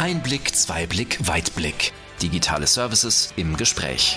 Einblick, 0.00 0.56
Zweiblick, 0.56 1.28
Weitblick. 1.28 1.92
Digitale 2.22 2.66
Services 2.66 3.34
im 3.36 3.58
Gespräch. 3.58 4.16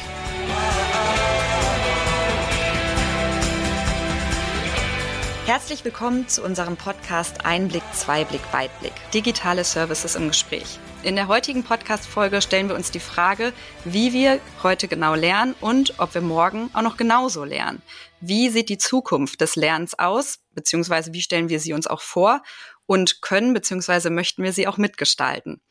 Herzlich 5.46 5.84
willkommen 5.84 6.30
zu 6.30 6.42
unserem 6.42 6.78
Podcast 6.78 7.46
Einblick, 7.46 7.84
Zweiblick, 7.92 8.42
Weitblick. 8.54 8.94
Digitale 9.14 9.66
Services 9.66 10.16
im 10.16 10.30
Gespräch. 10.30 10.80
In 11.04 11.18
der 11.18 11.28
heutigen 11.28 11.66
Podcast-Folge 11.66 12.42
stellen 12.42 12.70
wir 12.70 12.76
uns 12.76 12.90
die 12.90 13.02
Frage, 13.02 13.52
wie 13.84 14.14
wir 14.14 14.40
heute 14.64 14.88
genau 14.88 15.16
lernen 15.16 15.54
und 15.60 16.00
ob 16.00 16.14
wir 16.14 16.22
morgen 16.22 16.70
auch 16.72 16.82
noch 16.82 16.96
genauso 16.96 17.44
lernen. 17.44 17.82
Wie 18.22 18.48
sieht 18.48 18.70
die 18.70 18.78
Zukunft 18.78 19.42
des 19.42 19.58
Lernens 19.58 20.00
aus, 20.00 20.40
beziehungsweise 20.54 21.12
wie 21.12 21.22
stellen 21.22 21.50
wir 21.50 21.60
sie 21.60 21.74
uns 21.74 21.88
auch 21.88 22.00
vor 22.00 22.42
und 22.86 23.22
können 23.22 23.54
beziehungsweise 23.54 24.10
möchten 24.10 24.44
wir 24.44 24.54
sie 24.54 24.68
auch 24.68 24.78
mitgestalten. 24.78 25.62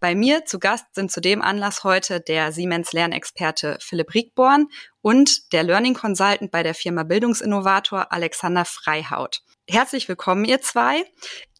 Bei 0.00 0.14
mir 0.14 0.44
zu 0.44 0.58
Gast 0.58 0.86
sind 0.94 1.10
zu 1.10 1.20
dem 1.20 1.42
Anlass 1.42 1.84
heute 1.84 2.20
der 2.20 2.52
Siemens 2.52 2.92
Lernexperte 2.92 3.78
Philipp 3.80 4.14
Riegborn 4.14 4.68
und 5.00 5.52
der 5.52 5.62
Learning 5.62 5.94
Consultant 5.94 6.50
bei 6.50 6.62
der 6.62 6.74
Firma 6.74 7.02
Bildungsinnovator 7.02 8.12
Alexander 8.12 8.64
Freihaut. 8.64 9.42
Herzlich 9.68 10.08
willkommen, 10.08 10.44
ihr 10.44 10.60
zwei. 10.60 11.04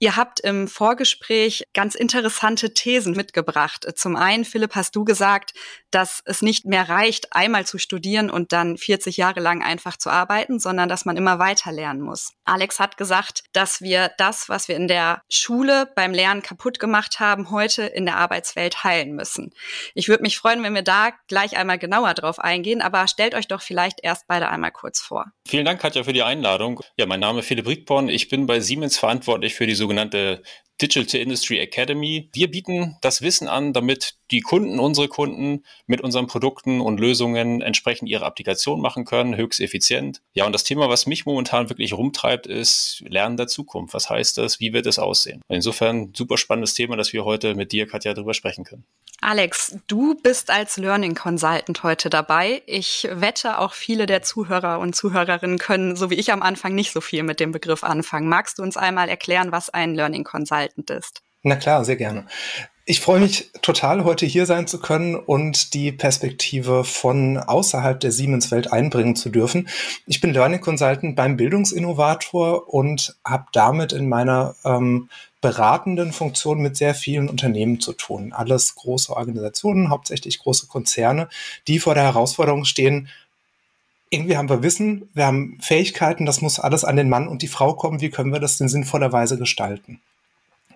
Ihr 0.01 0.17
habt 0.17 0.41
im 0.41 0.69
Vorgespräch 0.69 1.65
ganz 1.73 1.95
interessante 1.95 2.75
Thesen 2.75 3.15
mitgebracht. 3.15 3.87
Zum 3.97 4.17
einen, 4.17 4.45
Philipp, 4.45 4.75
hast 4.75 4.97
du 4.97 5.05
gesagt, 5.05 5.53
dass 5.91 6.21
es 6.25 6.43
nicht 6.43 6.65
mehr 6.65 6.89
reicht, 6.89 7.33
einmal 7.33 7.65
zu 7.67 7.79
studieren 7.79 8.29
und 8.29 8.53
dann 8.53 8.77
40 8.77 9.17
Jahre 9.17 9.41
lang 9.41 9.63
einfach 9.63 9.97
zu 9.97 10.11
arbeiten, 10.11 10.59
sondern 10.59 10.89
dass 10.89 11.05
man 11.05 11.17
immer 11.17 11.39
weiter 11.39 11.71
lernen 11.71 12.01
muss. 12.01 12.33
Alex 12.45 12.81
hat 12.81 12.97
gesagt, 12.97 13.45
dass 13.53 13.81
wir 13.81 14.11
das, 14.19 14.49
was 14.49 14.67
wir 14.67 14.77
in 14.77 14.89
der 14.89 15.23
Schule 15.31 15.89
beim 15.95 16.13
Lernen 16.13 16.43
kaputt 16.43 16.81
gemacht 16.81 17.21
haben, 17.21 17.51
heute 17.51 17.85
in 17.85 18.07
der 18.07 18.17
Arbeitswelt 18.17 18.83
heilen 18.83 19.13
müssen. 19.15 19.55
Ich 19.95 20.09
würde 20.09 20.23
mich 20.23 20.37
freuen, 20.37 20.63
wenn 20.65 20.75
wir 20.75 20.83
da 20.83 21.11
gleich 21.29 21.57
einmal 21.57 21.79
genauer 21.79 22.15
drauf 22.15 22.41
eingehen, 22.41 22.83
aber 22.83 23.07
stellt 23.07 23.35
euch 23.35 23.47
doch 23.47 23.63
vielleicht 23.63 24.01
erst 24.03 24.27
beide 24.27 24.49
einmal 24.49 24.73
kurz 24.73 25.01
vor. 25.01 25.27
Vielen 25.47 25.65
Dank, 25.65 25.81
Katja, 25.81 26.03
für 26.03 26.13
die 26.13 26.23
Einladung. 26.23 26.81
Ja, 26.97 27.07
mein 27.07 27.21
Name 27.21 27.41
ist 27.41 27.47
Philipp 27.47 27.69
Rickborn. 27.69 28.09
Ich 28.09 28.29
bin 28.29 28.47
bei 28.47 28.59
Siemens 28.59 28.99
verantwortlich 28.99 29.55
für 29.55 29.67
die 29.67 29.75
sogenannte 29.85 30.43
Digital 30.83 31.21
Industry 31.21 31.61
Academy. 31.61 32.29
Wir 32.33 32.51
bieten 32.51 32.97
das 33.01 33.23
Wissen 33.23 33.49
an, 33.49 33.73
damit 33.73 34.17
die 34.31 34.41
Kunden, 34.41 34.81
unsere 34.81 35.09
Kunden 35.09 35.65
mit 35.87 36.01
unseren 36.01 36.27
Produkten 36.27 36.81
und 36.81 36.99
Lösungen 36.99 37.63
entsprechend 37.63 38.09
ihre 38.09 38.25
Applikation 38.25 38.81
machen 38.81 39.05
können, 39.05 39.37
höchst 39.37 39.61
effizient. 39.61 40.21
Ja, 40.33 40.47
und 40.47 40.53
das 40.53 40.65
Thema, 40.65 40.89
was 40.89 41.07
mich 41.07 41.27
momentan 41.27 41.69
wirklich 41.69 41.93
rumtreibt, 41.93 42.47
ist 42.47 43.05
Lernen 43.07 43.37
der 43.37 43.47
Zukunft. 43.47 43.95
Was 43.95 44.11
heißt 44.11 44.39
das? 44.39 44.61
Wie 44.61 44.73
wird 44.73 44.87
es 44.87 44.99
aussehen? 44.99 45.43
Insofern 45.49 46.13
super 46.15 46.37
spannendes 46.37 46.75
Thema, 46.75 46.97
dass 46.97 47.13
wir 47.13 47.25
heute 47.25 47.55
mit 47.55 47.73
dir, 47.73 47.87
Katja, 47.87 48.15
darüber 48.15 48.35
sprechen 48.35 48.65
können. 48.65 48.85
Alex, 49.21 49.79
du 49.87 50.17
bist 50.23 50.51
als 50.51 50.77
Learning 50.77 51.15
Consultant 51.15 51.83
heute 51.83 52.11
dabei. 52.11 52.63
Ich 52.67 53.09
wette, 53.11 53.59
auch 53.59 53.73
viele 53.73 54.07
der 54.07 54.23
Zuhörer 54.23 54.81
und 54.81 54.95
Zuhörerinnen 54.95 55.59
können, 55.59 55.97
so 55.97 56.11
wie 56.11 56.17
ich 56.17 56.33
am 56.33 56.43
Anfang, 56.43 56.75
nicht 56.75 56.93
so 56.93 57.01
viel 57.01 57.23
mit 57.23 57.41
dem 57.41 57.53
Begriff 57.53 57.85
anfangen. 57.85 58.29
Magst 58.29 58.59
du 58.59 58.63
uns 58.63 58.77
einmal 58.77 59.09
erklären, 59.09 59.53
was 59.53 59.71
ein 59.71 59.95
Learning 59.95 60.25
Consultant 60.25 60.64
ist? 60.91 61.23
Na 61.43 61.57
klar, 61.57 61.85
sehr 61.85 61.97
gerne. 61.97 62.27
Ich 62.87 63.01
freue 63.01 63.21
mich 63.21 63.51
total, 63.63 64.05
heute 64.05 64.27
hier 64.27 64.45
sein 64.45 64.67
zu 64.67 64.79
können 64.79 65.15
und 65.15 65.73
die 65.73 65.91
Perspektive 65.91 66.85
von 66.85 67.39
außerhalb 67.39 67.99
der 67.99 68.13
Siemens-Welt 68.13 68.75
einbringen 68.75 69.17
zu 69.17 69.31
dürfen. 69.31 69.69
Ich 70.07 70.21
bin 70.21 70.35
Learning 70.35 70.61
Consultant 70.61 71.17
beim 71.17 71.39
Bildungsinnovator 71.39 72.69
und 72.73 73.17
habe 73.25 73.47
damit 73.53 73.95
in 73.95 74.07
meiner 74.11 74.55
ähm, 74.67 75.09
beratenden 75.41 76.13
Funktion 76.13 76.61
mit 76.61 76.77
sehr 76.77 76.95
vielen 76.95 77.31
Unternehmen 77.31 77.81
zu 77.81 77.95
tun. 77.95 78.35
Alles 78.35 78.75
große 78.75 79.17
Organisationen, 79.17 79.89
hauptsächlich 79.89 80.39
große 80.39 80.67
Konzerne, 80.67 81.31
die 81.67 81.79
vor 81.79 81.95
der 81.95 82.05
Herausforderung 82.05 82.67
stehen, 82.67 83.09
irgendwie 84.11 84.37
haben 84.37 84.49
wir 84.49 84.63
Wissen, 84.63 85.09
wir 85.15 85.27
haben 85.27 85.59
Fähigkeiten, 85.61 86.27
das 86.27 86.41
muss 86.41 86.61
alles 86.61 86.85
an 86.85 86.97
den 86.97 87.09
Mann 87.09 87.29
und 87.29 87.43
die 87.43 87.49
Frau 87.49 87.75
kommen. 87.75 88.01
Wie 88.01 88.11
können 88.11 88.33
wir 88.33 88.41
das 88.41 88.61
in 88.61 88.69
sinnvoller 88.69 89.13
Weise 89.13 89.39
gestalten? 89.39 90.01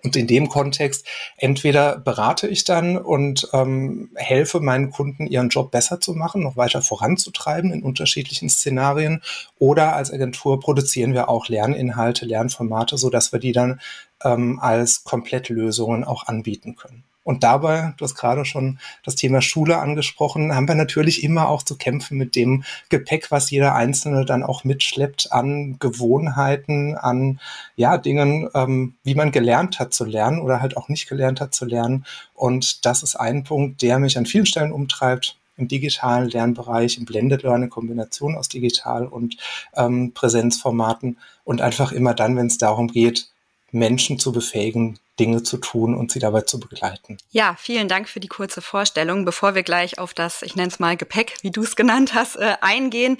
Und 0.03 0.15
in 0.15 0.27
dem 0.27 0.49
Kontext 0.49 1.05
entweder 1.37 1.97
berate 1.97 2.47
ich 2.47 2.63
dann 2.63 2.97
und 2.97 3.49
ähm, 3.53 4.11
helfe 4.15 4.59
meinen 4.59 4.91
Kunden, 4.91 5.27
ihren 5.27 5.49
Job 5.49 5.71
besser 5.71 5.99
zu 5.99 6.13
machen, 6.13 6.43
noch 6.43 6.57
weiter 6.57 6.81
voranzutreiben 6.81 7.71
in 7.71 7.83
unterschiedlichen 7.83 8.49
Szenarien. 8.49 9.21
Oder 9.57 9.95
als 9.95 10.11
Agentur 10.11 10.59
produzieren 10.59 11.13
wir 11.13 11.29
auch 11.29 11.47
Lerninhalte, 11.47 12.25
Lernformate, 12.25 12.97
so 12.97 13.09
dass 13.09 13.31
wir 13.31 13.39
die 13.39 13.51
dann 13.51 13.81
ähm, 14.23 14.59
als 14.59 15.03
Komplettlösungen 15.03 16.03
auch 16.03 16.27
anbieten 16.27 16.75
können. 16.75 17.03
Und 17.23 17.43
dabei, 17.43 17.93
du 17.97 18.05
hast 18.05 18.15
gerade 18.15 18.45
schon 18.45 18.79
das 19.03 19.15
Thema 19.15 19.41
Schule 19.41 19.77
angesprochen, 19.77 20.55
haben 20.55 20.67
wir 20.67 20.75
natürlich 20.75 21.23
immer 21.23 21.49
auch 21.49 21.63
zu 21.63 21.77
kämpfen 21.77 22.17
mit 22.17 22.35
dem 22.35 22.63
Gepäck, 22.89 23.29
was 23.29 23.51
jeder 23.51 23.75
Einzelne 23.75 24.25
dann 24.25 24.41
auch 24.41 24.63
mitschleppt 24.63 25.31
an 25.31 25.77
Gewohnheiten, 25.79 26.95
an 26.95 27.39
ja 27.75 27.97
Dingen, 27.97 28.49
ähm, 28.55 28.95
wie 29.03 29.15
man 29.15 29.31
gelernt 29.31 29.79
hat 29.79 29.93
zu 29.93 30.05
lernen 30.05 30.39
oder 30.39 30.61
halt 30.61 30.77
auch 30.77 30.89
nicht 30.89 31.07
gelernt 31.07 31.41
hat 31.41 31.53
zu 31.53 31.65
lernen. 31.65 32.05
Und 32.33 32.85
das 32.85 33.03
ist 33.03 33.15
ein 33.15 33.43
Punkt, 33.43 33.81
der 33.81 33.99
mich 33.99 34.17
an 34.17 34.25
vielen 34.25 34.45
Stellen 34.45 34.71
umtreibt 34.71 35.35
im 35.59 35.67
digitalen 35.67 36.29
Lernbereich, 36.29 36.97
im 36.97 37.05
Blended 37.05 37.43
Learning, 37.43 37.69
Kombination 37.69 38.35
aus 38.35 38.49
Digital 38.49 39.05
und 39.05 39.37
ähm, 39.75 40.13
Präsenzformaten 40.13 41.17
und 41.43 41.61
einfach 41.61 41.91
immer 41.91 42.13
dann, 42.13 42.37
wenn 42.37 42.47
es 42.47 42.57
darum 42.57 42.87
geht, 42.87 43.29
Menschen 43.71 44.17
zu 44.17 44.31
befähigen, 44.31 44.97
Dinge 45.19 45.43
zu 45.43 45.57
tun 45.57 45.95
und 45.95 46.11
sie 46.11 46.19
dabei 46.19 46.41
zu 46.41 46.59
begleiten. 46.59 47.17
Ja, 47.31 47.55
vielen 47.59 47.87
Dank 47.87 48.07
für 48.07 48.19
die 48.19 48.27
kurze 48.27 48.61
Vorstellung. 48.61 49.25
Bevor 49.25 49.55
wir 49.55 49.63
gleich 49.63 49.99
auf 49.99 50.13
das, 50.13 50.41
ich 50.41 50.55
nenne 50.55 50.69
es 50.69 50.79
mal 50.79 50.95
Gepäck, 50.95 51.35
wie 51.41 51.51
du 51.51 51.61
es 51.61 51.75
genannt 51.75 52.13
hast, 52.13 52.37
äh, 52.37 52.55
eingehen, 52.61 53.17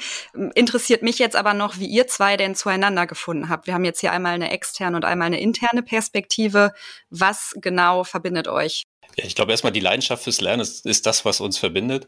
interessiert 0.56 1.02
mich 1.04 1.20
jetzt 1.20 1.36
aber 1.36 1.54
noch, 1.54 1.78
wie 1.78 1.88
ihr 1.88 2.08
zwei 2.08 2.38
denn 2.38 2.56
zueinander 2.56 3.06
gefunden 3.06 3.50
habt. 3.50 3.68
Wir 3.68 3.74
haben 3.74 3.86
jetzt 3.86 4.00
hier 4.00 4.12
einmal 4.12 4.34
eine 4.34 4.52
externe 4.52 4.96
und 4.96 5.06
einmal 5.06 5.28
eine 5.28 5.42
interne 5.42 5.84
Perspektive. 5.84 6.74
Was 7.10 7.54
genau 7.62 8.04
verbindet 8.04 8.48
euch? 8.48 8.86
Ja, 9.18 9.26
ich 9.26 9.36
glaube 9.36 9.52
erstmal 9.52 9.74
die 9.74 9.80
Leidenschaft 9.80 10.24
fürs 10.24 10.42
Lernen 10.42 10.62
ist, 10.62 10.86
ist 10.86 11.06
das, 11.06 11.26
was 11.26 11.42
uns 11.42 11.58
verbindet. 11.58 12.06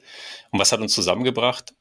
Und 0.51 0.59
was 0.59 0.71
hat 0.71 0.79
uns 0.79 0.93
zusammengebracht? 0.93 1.73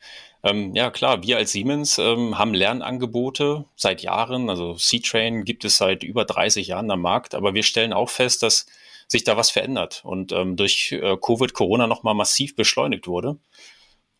Ähm, 0.42 0.74
ja, 0.74 0.90
klar, 0.90 1.22
wir 1.22 1.36
als 1.36 1.52
Siemens 1.52 1.98
ähm, 1.98 2.38
haben 2.38 2.54
Lernangebote 2.54 3.66
seit 3.76 4.02
Jahren. 4.02 4.48
Also 4.48 4.74
C-Train 4.74 5.44
gibt 5.44 5.64
es 5.64 5.76
seit 5.76 6.02
über 6.02 6.24
30 6.24 6.66
Jahren 6.68 6.90
am 6.90 7.02
Markt, 7.02 7.34
aber 7.34 7.54
wir 7.54 7.62
stellen 7.62 7.92
auch 7.92 8.08
fest, 8.08 8.42
dass 8.42 8.66
sich 9.06 9.24
da 9.24 9.36
was 9.36 9.50
verändert 9.50 10.02
und 10.04 10.32
ähm, 10.32 10.56
durch 10.56 10.92
äh, 10.92 11.16
Covid, 11.20 11.52
Corona 11.52 11.86
nochmal 11.86 12.14
massiv 12.14 12.54
beschleunigt 12.54 13.06
wurde. 13.08 13.38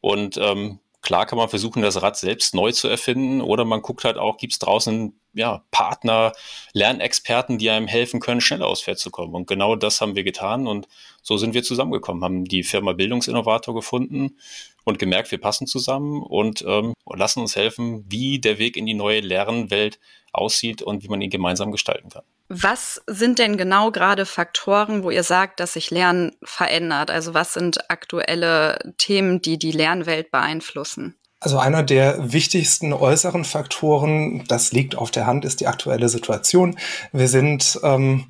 Und 0.00 0.37
ähm, 0.37 0.81
klar 1.03 1.27
kann 1.27 1.38
man 1.38 1.49
versuchen, 1.49 1.83
das 1.83 2.03
Rad 2.03 2.16
selbst 2.16 2.55
neu 2.55 2.72
zu 2.72 2.88
erfinden 2.88 3.41
oder 3.41 3.65
man 3.65 3.83
guckt 3.83 4.05
halt 4.05 4.19
auch, 4.19 4.37
gibt 4.37 4.53
es 4.53 4.59
draußen 4.59 5.19
ja, 5.33 5.65
Partner, 5.71 6.33
Lernexperten, 6.72 7.59
die 7.59 7.71
einem 7.71 7.87
helfen 7.87 8.21
können, 8.21 8.41
schneller 8.41 8.66
aufs 8.66 8.83
Pferd 8.83 8.99
zu 8.99 9.10
kommen. 9.10 9.34
Und 9.34 9.47
genau 9.47 9.77
das 9.77 10.00
haben 10.00 10.15
wir 10.16 10.25
getan 10.25 10.66
und 10.66 10.89
so 11.23 11.37
sind 11.37 11.55
wir 11.55 11.63
zusammengekommen, 11.63 12.25
haben 12.25 12.45
die 12.45 12.63
Firma 12.63 12.93
Bildungsinnovator 12.93 13.75
gefunden 13.75 14.39
und 14.85 14.99
gemerkt, 14.99 15.31
wir 15.31 15.41
passen 15.41 15.67
zusammen 15.67 16.23
und 16.23 16.65
ähm, 16.67 16.95
lassen 17.07 17.41
uns 17.41 17.57
helfen, 17.57 18.05
wie 18.09 18.39
der 18.41 18.59
Weg 18.59 18.77
in 18.77 18.87
die 18.87 18.95
neue 18.95 19.21
Lernwelt 19.21 19.99
aussieht 20.33 20.83
und 20.83 21.03
wie 21.03 21.09
man 21.09 21.21
ihn 21.21 21.31
gemeinsam 21.31 21.73
gestalten 21.73 22.09
kann. 22.09 22.23
Was 22.49 23.01
sind 23.07 23.39
denn 23.39 23.57
genau 23.57 23.93
gerade 23.93 24.27
Faktoren, 24.27 25.05
wo 25.05 25.11
ihr 25.11 25.23
sagt, 25.23 25.61
dass 25.61 25.75
sich 25.75 25.91
Lernen 25.91 26.33
verändert? 26.43 27.11
Also 27.11 27.35
was 27.35 27.55
sind 27.55 27.91
aktuelle 27.91 28.93
Themen, 28.99 29.41
die 29.41 29.59
die 29.59 29.73
Lernwelt 29.73 30.31
beeinflussen? 30.31 31.17
Also 31.43 31.59
einer 31.59 31.83
der 31.83 32.34
wichtigsten 32.34 32.93
äußeren 32.93 33.47
Faktoren, 33.47 34.45
das 34.47 34.73
liegt 34.73 34.95
auf 34.95 35.11
der 35.11 35.27
Hand, 35.27 35.47
ist 35.47 35.61
die 35.61 35.69
aktuelle 35.69 36.11
Situation. 36.11 36.77
Wir 37.12 37.28
sind 37.28 37.81
ähm, 37.83 38.27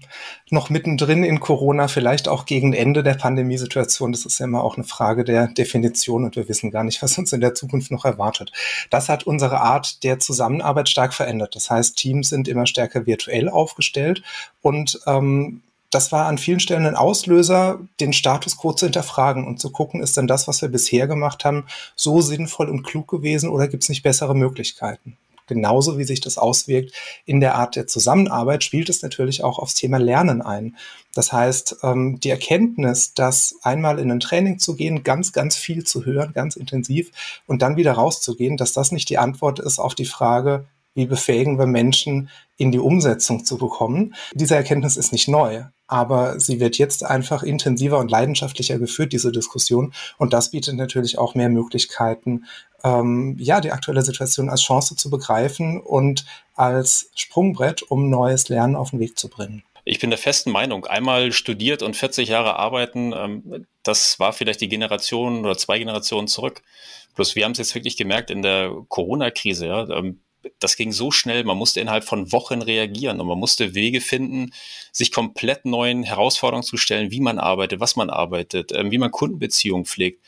noch 0.48 0.70
mittendrin 0.70 1.24
in 1.24 1.40
Corona, 1.40 1.88
vielleicht 1.88 2.28
auch 2.28 2.46
gegen 2.46 2.72
Ende 2.72 3.02
der 3.02 3.14
Pandemiesituation. 3.14 4.12
Das 4.12 4.26
ist 4.26 4.38
ja 4.38 4.46
immer 4.46 4.62
auch 4.62 4.76
eine 4.76 4.84
Frage 4.84 5.24
der 5.24 5.48
Definition 5.48 6.24
und 6.24 6.36
wir 6.36 6.48
wissen 6.48 6.70
gar 6.70 6.84
nicht, 6.84 7.02
was 7.02 7.18
uns 7.18 7.32
in 7.32 7.40
der 7.40 7.54
Zukunft 7.54 7.90
noch 7.90 8.04
erwartet. 8.04 8.52
Das 8.90 9.08
hat 9.08 9.24
unsere 9.24 9.60
Art 9.60 10.04
der 10.04 10.20
Zusammenarbeit 10.20 10.88
stark 10.88 11.12
verändert. 11.12 11.56
Das 11.56 11.68
heißt, 11.68 11.96
Teams 11.96 12.28
sind 12.28 12.46
immer 12.46 12.66
stärker 12.66 13.06
virtuell 13.06 13.48
aufgestellt 13.48 14.22
und 14.62 15.00
ähm, 15.08 15.62
das 15.90 16.12
war 16.12 16.26
an 16.26 16.38
vielen 16.38 16.60
Stellen 16.60 16.86
ein 16.86 16.96
Auslöser, 16.96 17.80
den 17.98 18.12
Status 18.12 18.56
quo 18.56 18.72
zu 18.72 18.86
hinterfragen 18.86 19.46
und 19.46 19.60
zu 19.60 19.70
gucken, 19.70 20.02
ist 20.02 20.16
denn 20.16 20.28
das, 20.28 20.46
was 20.46 20.62
wir 20.62 20.68
bisher 20.68 21.06
gemacht 21.06 21.44
haben, 21.44 21.66
so 21.96 22.20
sinnvoll 22.20 22.68
und 22.68 22.84
klug 22.84 23.08
gewesen 23.08 23.50
oder 23.50 23.68
gibt 23.68 23.82
es 23.82 23.88
nicht 23.88 24.02
bessere 24.02 24.34
Möglichkeiten? 24.34 25.16
Genauso 25.48 25.98
wie 25.98 26.04
sich 26.04 26.20
das 26.20 26.38
auswirkt 26.38 26.92
in 27.26 27.40
der 27.40 27.56
Art 27.56 27.74
der 27.74 27.88
Zusammenarbeit, 27.88 28.62
spielt 28.62 28.88
es 28.88 29.02
natürlich 29.02 29.42
auch 29.42 29.58
aufs 29.58 29.74
Thema 29.74 29.98
Lernen 29.98 30.42
ein. 30.42 30.76
Das 31.12 31.32
heißt, 31.32 31.78
ähm, 31.82 32.20
die 32.20 32.30
Erkenntnis, 32.30 33.14
dass 33.14 33.56
einmal 33.62 33.98
in 33.98 34.12
ein 34.12 34.20
Training 34.20 34.60
zu 34.60 34.76
gehen, 34.76 35.02
ganz, 35.02 35.32
ganz 35.32 35.56
viel 35.56 35.82
zu 35.82 36.04
hören, 36.04 36.32
ganz 36.34 36.54
intensiv 36.54 37.10
und 37.48 37.62
dann 37.62 37.76
wieder 37.76 37.94
rauszugehen, 37.94 38.56
dass 38.56 38.72
das 38.72 38.92
nicht 38.92 39.08
die 39.08 39.18
Antwort 39.18 39.58
ist 39.58 39.80
auf 39.80 39.96
die 39.96 40.04
Frage, 40.04 40.66
Wie 40.94 41.06
befähigen 41.06 41.58
wir 41.58 41.66
Menschen, 41.66 42.30
in 42.56 42.72
die 42.72 42.78
Umsetzung 42.78 43.44
zu 43.44 43.56
bekommen? 43.56 44.14
Diese 44.34 44.56
Erkenntnis 44.56 44.96
ist 44.96 45.12
nicht 45.12 45.28
neu, 45.28 45.64
aber 45.86 46.38
sie 46.40 46.60
wird 46.60 46.78
jetzt 46.78 47.04
einfach 47.04 47.42
intensiver 47.42 47.98
und 47.98 48.10
leidenschaftlicher 48.10 48.78
geführt, 48.78 49.12
diese 49.12 49.32
Diskussion. 49.32 49.92
Und 50.18 50.32
das 50.32 50.50
bietet 50.50 50.76
natürlich 50.76 51.18
auch 51.18 51.34
mehr 51.34 51.48
Möglichkeiten, 51.48 52.44
ähm, 52.82 53.36
ja, 53.38 53.60
die 53.60 53.72
aktuelle 53.72 54.02
Situation 54.02 54.48
als 54.48 54.62
Chance 54.62 54.96
zu 54.96 55.10
begreifen 55.10 55.80
und 55.80 56.24
als 56.54 57.10
Sprungbrett, 57.14 57.82
um 57.82 58.10
neues 58.10 58.48
Lernen 58.48 58.76
auf 58.76 58.90
den 58.90 59.00
Weg 59.00 59.18
zu 59.18 59.28
bringen. 59.28 59.62
Ich 59.84 59.98
bin 59.98 60.10
der 60.10 60.18
festen 60.18 60.50
Meinung, 60.50 60.84
einmal 60.86 61.32
studiert 61.32 61.82
und 61.82 61.96
40 61.96 62.28
Jahre 62.28 62.56
arbeiten, 62.56 63.12
ähm, 63.16 63.66
das 63.82 64.18
war 64.18 64.32
vielleicht 64.32 64.60
die 64.60 64.68
Generation 64.68 65.40
oder 65.40 65.56
zwei 65.56 65.78
Generationen 65.78 66.28
zurück. 66.28 66.62
Bloß 67.14 67.34
wir 67.34 67.44
haben 67.44 67.52
es 67.52 67.58
jetzt 67.58 67.74
wirklich 67.74 67.96
gemerkt 67.96 68.30
in 68.30 68.42
der 68.42 68.70
Corona-Krise, 68.88 69.66
ja, 69.66 69.88
ähm, 69.88 70.20
das 70.58 70.76
ging 70.76 70.92
so 70.92 71.10
schnell, 71.10 71.44
man 71.44 71.56
musste 71.56 71.80
innerhalb 71.80 72.04
von 72.04 72.32
Wochen 72.32 72.62
reagieren 72.62 73.20
und 73.20 73.26
man 73.26 73.38
musste 73.38 73.74
Wege 73.74 74.00
finden, 74.00 74.52
sich 74.92 75.12
komplett 75.12 75.64
neuen 75.64 76.02
Herausforderungen 76.02 76.64
zu 76.64 76.76
stellen, 76.76 77.10
wie 77.10 77.20
man 77.20 77.38
arbeitet, 77.38 77.80
was 77.80 77.96
man 77.96 78.10
arbeitet, 78.10 78.72
ähm, 78.72 78.90
wie 78.90 78.98
man 78.98 79.10
Kundenbeziehungen 79.10 79.84
pflegt. 79.84 80.24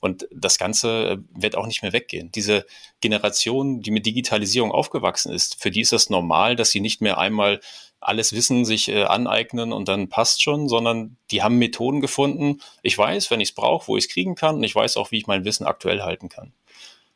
Und 0.00 0.26
das 0.32 0.58
Ganze 0.58 1.10
äh, 1.10 1.18
wird 1.40 1.54
auch 1.56 1.66
nicht 1.66 1.82
mehr 1.82 1.92
weggehen. 1.92 2.32
Diese 2.32 2.66
Generation, 3.00 3.82
die 3.82 3.92
mit 3.92 4.04
Digitalisierung 4.04 4.72
aufgewachsen 4.72 5.32
ist, 5.32 5.62
für 5.62 5.70
die 5.70 5.80
ist 5.80 5.92
das 5.92 6.10
normal, 6.10 6.56
dass 6.56 6.70
sie 6.70 6.80
nicht 6.80 7.00
mehr 7.00 7.18
einmal 7.18 7.60
alles 8.00 8.32
Wissen 8.32 8.64
sich 8.64 8.88
äh, 8.88 9.04
aneignen 9.04 9.72
und 9.72 9.86
dann 9.86 10.08
passt 10.08 10.42
schon, 10.42 10.68
sondern 10.68 11.16
die 11.30 11.42
haben 11.42 11.56
Methoden 11.58 12.00
gefunden. 12.00 12.60
Ich 12.82 12.98
weiß, 12.98 13.30
wenn 13.30 13.40
ich 13.40 13.50
es 13.50 13.54
brauche, 13.54 13.86
wo 13.86 13.96
ich 13.96 14.06
es 14.06 14.10
kriegen 14.10 14.34
kann 14.34 14.56
und 14.56 14.64
ich 14.64 14.74
weiß 14.74 14.96
auch, 14.96 15.12
wie 15.12 15.18
ich 15.18 15.28
mein 15.28 15.44
Wissen 15.44 15.66
aktuell 15.66 16.02
halten 16.02 16.28
kann. 16.28 16.52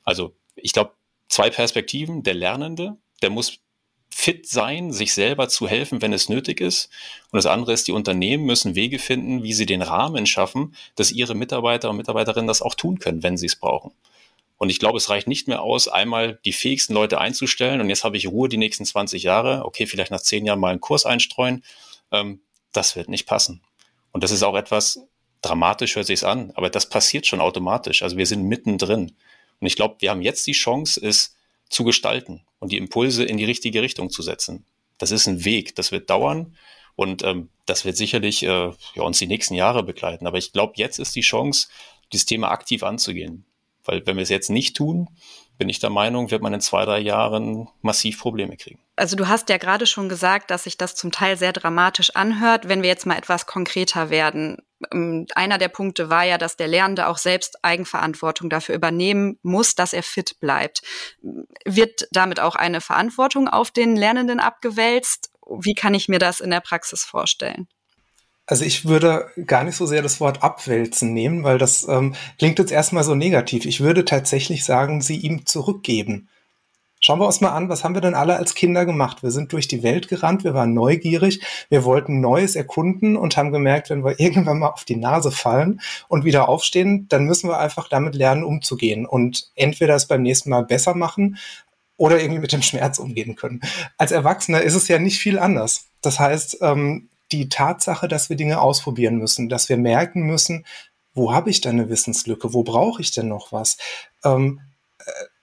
Also 0.05 0.33
ich 0.55 0.73
glaube, 0.73 0.93
zwei 1.29 1.51
Perspektiven. 1.51 2.23
Der 2.23 2.35
Lernende, 2.35 2.97
der 3.23 3.31
muss 3.31 3.59
fit 4.11 4.49
sein, 4.49 4.93
sich 4.93 5.13
selber 5.13 5.49
zu 5.49 5.69
helfen, 5.69 6.01
wenn 6.01 6.13
es 6.13 6.29
nötig 6.29 6.61
ist. 6.61 6.89
Und 7.31 7.37
das 7.37 7.47
andere 7.47 7.73
ist, 7.73 7.87
die 7.87 7.93
Unternehmen 7.93 8.45
müssen 8.45 8.75
Wege 8.75 8.99
finden, 8.99 9.43
wie 9.43 9.53
sie 9.53 9.67
den 9.67 9.83
Rahmen 9.83 10.25
schaffen, 10.25 10.75
dass 10.95 11.13
ihre 11.13 11.35
Mitarbeiter 11.35 11.91
und 11.91 11.99
Mitarbeiterinnen 11.99 12.49
das 12.49 12.63
auch 12.63 12.75
tun 12.75 12.99
können, 12.99 13.23
wenn 13.23 13.37
sie 13.37 13.47
es 13.47 13.57
brauchen. 13.57 13.93
Und 14.57 14.71
ich 14.71 14.79
glaube, 14.79 14.97
es 14.97 15.11
reicht 15.11 15.29
nicht 15.29 15.49
mehr 15.49 15.61
aus, 15.61 15.87
einmal 15.87 16.39
die 16.45 16.55
fähigsten 16.55 16.95
Leute 16.95 17.21
einzustellen 17.21 17.81
und 17.81 17.91
jetzt 17.91 18.05
habe 18.05 18.17
ich 18.17 18.29
Ruhe 18.29 18.49
die 18.49 18.57
nächsten 18.57 18.87
20 18.87 19.23
Jahre. 19.23 19.67
Okay, 19.67 19.87
vielleicht 19.87 20.11
nach 20.11 20.23
zehn 20.23 20.47
Jahren 20.47 20.61
mal 20.61 20.71
einen 20.71 20.81
Kurs 20.81 21.05
einstreuen. 21.05 21.63
Ähm, 22.11 22.41
das 22.73 22.97
wird 22.97 23.09
nicht 23.09 23.27
passen. 23.27 23.61
Und 24.13 24.25
das 24.25 24.31
ist 24.31 24.43
auch 24.43 24.57
etwas, 24.57 25.01
dramatisch 25.43 25.97
hört 25.97 26.07
sich's 26.07 26.25
an, 26.25 26.53
aber 26.55 26.71
das 26.71 26.89
passiert 26.89 27.27
schon 27.27 27.41
automatisch. 27.41 28.03
Also 28.03 28.17
wir 28.17 28.27
sind 28.27 28.45
mittendrin. 28.45 29.13
Und 29.61 29.67
ich 29.67 29.77
glaube, 29.77 29.97
wir 30.01 30.11
haben 30.11 30.23
jetzt 30.23 30.47
die 30.47 30.53
Chance, 30.53 31.01
es 31.05 31.37
zu 31.69 31.85
gestalten 31.85 32.43
und 32.59 32.73
die 32.73 32.77
Impulse 32.77 33.25
in 33.25 33.37
die 33.37 33.45
richtige 33.45 33.83
Richtung 33.83 34.11
zu 34.11 34.23
setzen. 34.23 34.65
Das 34.99 35.11
ist 35.11 35.27
ein 35.27 35.45
Weg, 35.45 35.75
das 35.75 35.93
wird 35.93 36.09
dauern 36.11 36.57
und 36.95 37.23
ähm, 37.23 37.51
das 37.67 37.85
wird 37.85 37.97
sicherlich 37.97 38.43
äh, 38.43 38.47
ja, 38.95 39.03
uns 39.03 39.19
die 39.19 39.27
nächsten 39.27 39.55
Jahre 39.55 39.83
begleiten. 39.83 40.27
Aber 40.27 40.39
ich 40.39 40.53
glaube, 40.53 40.75
jetzt 40.77 40.99
ist 40.99 41.15
die 41.17 41.21
Chance, 41.21 41.69
dieses 42.13 42.27
Thema 42.27 42.51
aktiv 42.51 42.83
anzugehen. 42.83 43.45
Weil 43.85 44.07
wenn 44.07 44.17
wir 44.17 44.23
es 44.23 44.29
jetzt 44.29 44.51
nicht 44.51 44.77
tun, 44.77 45.09
bin 45.59 45.69
ich 45.69 45.79
der 45.79 45.91
Meinung, 45.91 46.31
wird 46.31 46.43
man 46.43 46.55
in 46.55 46.61
zwei, 46.61 46.85
drei 46.85 46.99
Jahren 46.99 47.69
massiv 47.83 48.21
Probleme 48.21 48.57
kriegen. 48.57 48.81
Also 48.97 49.17
du 49.17 49.29
hast 49.29 49.49
ja 49.49 49.59
gerade 49.59 49.87
schon 49.87 50.09
gesagt, 50.09 50.51
dass 50.51 50.65
sich 50.65 50.77
das 50.77 50.95
zum 50.95 51.13
Teil 51.13 51.37
sehr 51.37 51.53
dramatisch 51.53 52.11
anhört. 52.11 52.69
Wenn 52.69 52.83
wir 52.83 52.89
jetzt 52.89 53.07
mal 53.07 53.17
etwas 53.17 53.47
konkreter 53.47 54.11
werden, 54.11 54.59
einer 54.91 55.59
der 55.59 55.69
Punkte 55.69 56.11
war 56.11 56.25
ja, 56.25 56.37
dass 56.37 56.57
der 56.57 56.69
Lernende 56.69 57.09
auch 57.09 57.19
selbst 57.19 57.65
Eigenverantwortung 57.65 58.51
dafür 58.51 58.75
übernehmen 58.75 59.39
muss, 59.43 59.75
dass 59.75 59.93
er 59.93 60.03
fit 60.03 60.39
bleibt. 60.39 60.83
Wird 61.65 62.09
damit 62.13 62.41
auch 62.41 62.57
eine 62.57 62.81
Verantwortung 62.81 63.49
auf 63.49 63.71
den 63.71 63.97
Lernenden 63.97 64.39
abgewälzt? 64.41 65.31
Wie 65.61 65.75
kann 65.75 65.95
ich 65.95 66.09
mir 66.09 66.19
das 66.19 66.41
in 66.41 66.51
der 66.51 66.61
Praxis 66.61 67.05
vorstellen? 67.05 67.69
Also 68.47 68.65
ich 68.65 68.85
würde 68.85 69.29
gar 69.47 69.65
nicht 69.65 69.77
so 69.77 69.87
sehr 69.87 70.03
das 70.03 70.21
Wort 70.21 70.43
abwälzen 70.43 71.13
nehmen, 71.13 71.43
weil 71.43 71.59
das 71.59 71.89
ähm, 71.89 72.15
klingt 72.39 72.59
jetzt 72.61 72.71
erstmal 72.71 73.03
so 73.03 73.15
negativ. 73.15 73.65
Ich 73.65 73.81
würde 73.81 74.05
tatsächlich 74.05 74.65
sagen, 74.65 75.01
sie 75.01 75.17
ihm 75.17 75.47
zurückgeben. 75.47 76.29
Schauen 77.07 77.21
wir 77.21 77.27
uns 77.27 77.41
mal 77.41 77.53
an, 77.53 77.69
was 77.69 77.85
haben 77.85 77.95
wir 77.95 78.01
denn 78.01 78.17
alle 78.17 78.35
als 78.35 78.57
Kinder 78.57 78.85
gemacht? 78.85 79.23
Wir 79.23 79.31
sind 79.31 79.53
durch 79.53 79.69
die 79.69 79.85
Welt 79.85 80.09
gerannt, 80.09 80.43
wir 80.43 80.55
waren 80.55 80.75
neugierig, 80.75 81.41
wir 81.69 81.85
wollten 81.85 82.21
Neues 82.21 82.57
erkunden 82.57 83.17
und 83.17 83.37
haben 83.37 83.53
gemerkt, 83.53 83.91
wenn 83.91 84.05
wir 84.05 84.19
irgendwann 84.19 84.59
mal 84.59 84.71
auf 84.71 84.85
die 84.85 84.97
Nase 84.97 85.31
fallen 85.31 85.81
und 86.09 86.25
wieder 86.25 86.49
aufstehen, 86.49 87.07
dann 87.09 87.27
müssen 87.27 87.49
wir 87.49 87.61
einfach 87.61 87.89
damit 87.89 88.17
lernen, 88.17 88.43
umzugehen 88.43 89.07
und 89.07 89.53
entweder 89.55 89.95
es 89.95 90.09
beim 90.09 90.23
nächsten 90.23 90.51
Mal 90.51 90.65
besser 90.65 90.97
machen 90.97 91.39
oder 91.97 92.21
irgendwie 92.21 92.41
mit 92.41 92.51
dem 92.51 92.63
Schmerz 92.63 92.99
umgehen 92.99 93.37
können. 93.37 93.61
Als 93.99 94.11
Erwachsener 94.11 94.63
ist 94.63 94.75
es 94.75 94.89
ja 94.89 94.99
nicht 94.99 95.21
viel 95.21 95.39
anders. 95.39 95.87
Das 96.03 96.19
heißt, 96.19 96.59
ähm, 96.61 97.09
die 97.31 97.49
Tatsache, 97.49 98.09
dass 98.09 98.31
wir 98.31 98.37
Dinge 98.37 98.61
ausprobieren 98.61 99.19
müssen, 99.19 99.49
dass 99.49 99.69
wir 99.69 99.77
merken 99.77 100.23
müssen, 100.23 100.67
wo 101.15 101.33
habe 101.33 101.51
ich 101.51 101.61
denn 101.61 101.79
eine 101.79 101.89
Wissenslücke, 101.89 102.53
wo 102.53 102.65
brauche 102.65 103.01
ich 103.01 103.13
denn 103.13 103.29
noch 103.29 103.53
was? 103.53 103.77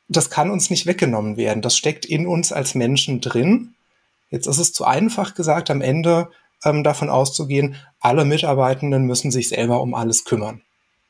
Das 0.07 0.29
kann 0.29 0.51
uns 0.51 0.69
nicht 0.69 0.85
weggenommen 0.85 1.37
werden. 1.37 1.61
Das 1.61 1.77
steckt 1.77 2.05
in 2.05 2.27
uns 2.27 2.51
als 2.51 2.75
Menschen 2.75 3.21
drin. 3.21 3.75
Jetzt 4.29 4.47
ist 4.47 4.57
es 4.57 4.73
zu 4.73 4.85
einfach 4.85 5.35
gesagt, 5.35 5.69
am 5.69 5.81
Ende 5.81 6.29
ähm, 6.63 6.83
davon 6.83 7.09
auszugehen, 7.09 7.75
alle 7.99 8.25
Mitarbeitenden 8.25 9.05
müssen 9.05 9.31
sich 9.31 9.49
selber 9.49 9.81
um 9.81 9.93
alles 9.93 10.25
kümmern. 10.25 10.61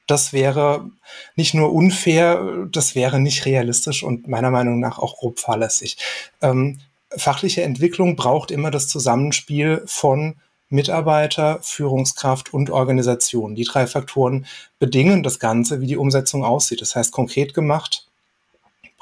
Das 0.08 0.34
wäre 0.34 0.90
nicht 1.36 1.54
nur 1.54 1.72
unfair, 1.74 2.68
das 2.72 2.96
wäre 2.96 3.20
nicht 3.20 3.46
realistisch 3.46 4.04
und 4.04 4.28
meiner 4.28 4.52
Meinung 4.52 4.80
nach 4.80 5.00
auch 5.00 5.18
grob 5.18 5.40
fahrlässig. 5.40 5.98
Ähm, 6.42 6.80
fachliche 7.16 7.64
Entwicklung 7.64 8.16
braucht 8.16 8.52
immer 8.52 8.72
das 8.72 8.88
Zusammenspiel 8.88 9.84
von 9.86 10.36
Mitarbeiter, 10.70 11.60
Führungskraft 11.62 12.54
und 12.54 12.70
Organisation. 12.72 13.56
Die 13.56 13.64
drei 13.64 13.88
Faktoren 13.88 14.46
bedingen 14.80 15.24
das 15.24 15.40
Ganze, 15.40 15.82
wie 15.82 15.88
die 15.88 15.98
Umsetzung 15.98 16.44
aussieht. 16.44 16.82
Das 16.82 16.96
heißt, 16.96 17.12
konkret 17.12 17.54
gemacht, 17.54 18.08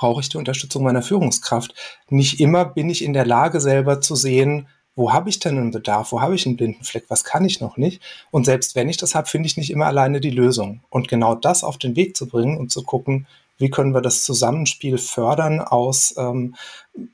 brauche 0.01 0.21
ich 0.21 0.29
die 0.29 0.37
Unterstützung 0.37 0.83
meiner 0.83 1.03
Führungskraft. 1.03 1.75
Nicht 2.09 2.39
immer 2.39 2.65
bin 2.65 2.89
ich 2.89 3.03
in 3.03 3.13
der 3.13 3.25
Lage, 3.25 3.61
selber 3.61 4.01
zu 4.01 4.15
sehen, 4.15 4.67
wo 4.95 5.13
habe 5.13 5.29
ich 5.29 5.37
denn 5.37 5.59
einen 5.59 5.69
Bedarf, 5.69 6.11
wo 6.11 6.21
habe 6.21 6.33
ich 6.33 6.47
einen 6.47 6.57
blinden 6.57 6.83
Fleck, 6.83 7.05
was 7.09 7.23
kann 7.23 7.45
ich 7.45 7.61
noch 7.61 7.77
nicht. 7.77 8.01
Und 8.31 8.45
selbst 8.45 8.75
wenn 8.75 8.89
ich 8.89 8.97
das 8.97 9.13
habe, 9.13 9.27
finde 9.27 9.45
ich 9.45 9.57
nicht 9.57 9.69
immer 9.69 9.85
alleine 9.85 10.19
die 10.19 10.31
Lösung. 10.31 10.81
Und 10.89 11.07
genau 11.07 11.35
das 11.35 11.63
auf 11.63 11.77
den 11.77 11.95
Weg 11.95 12.17
zu 12.17 12.27
bringen 12.27 12.57
und 12.57 12.71
zu 12.71 12.81
gucken, 12.81 13.27
wie 13.59 13.69
können 13.69 13.93
wir 13.93 14.01
das 14.01 14.23
Zusammenspiel 14.23 14.97
fördern 14.97 15.61
aus, 15.61 16.15
ähm, 16.17 16.55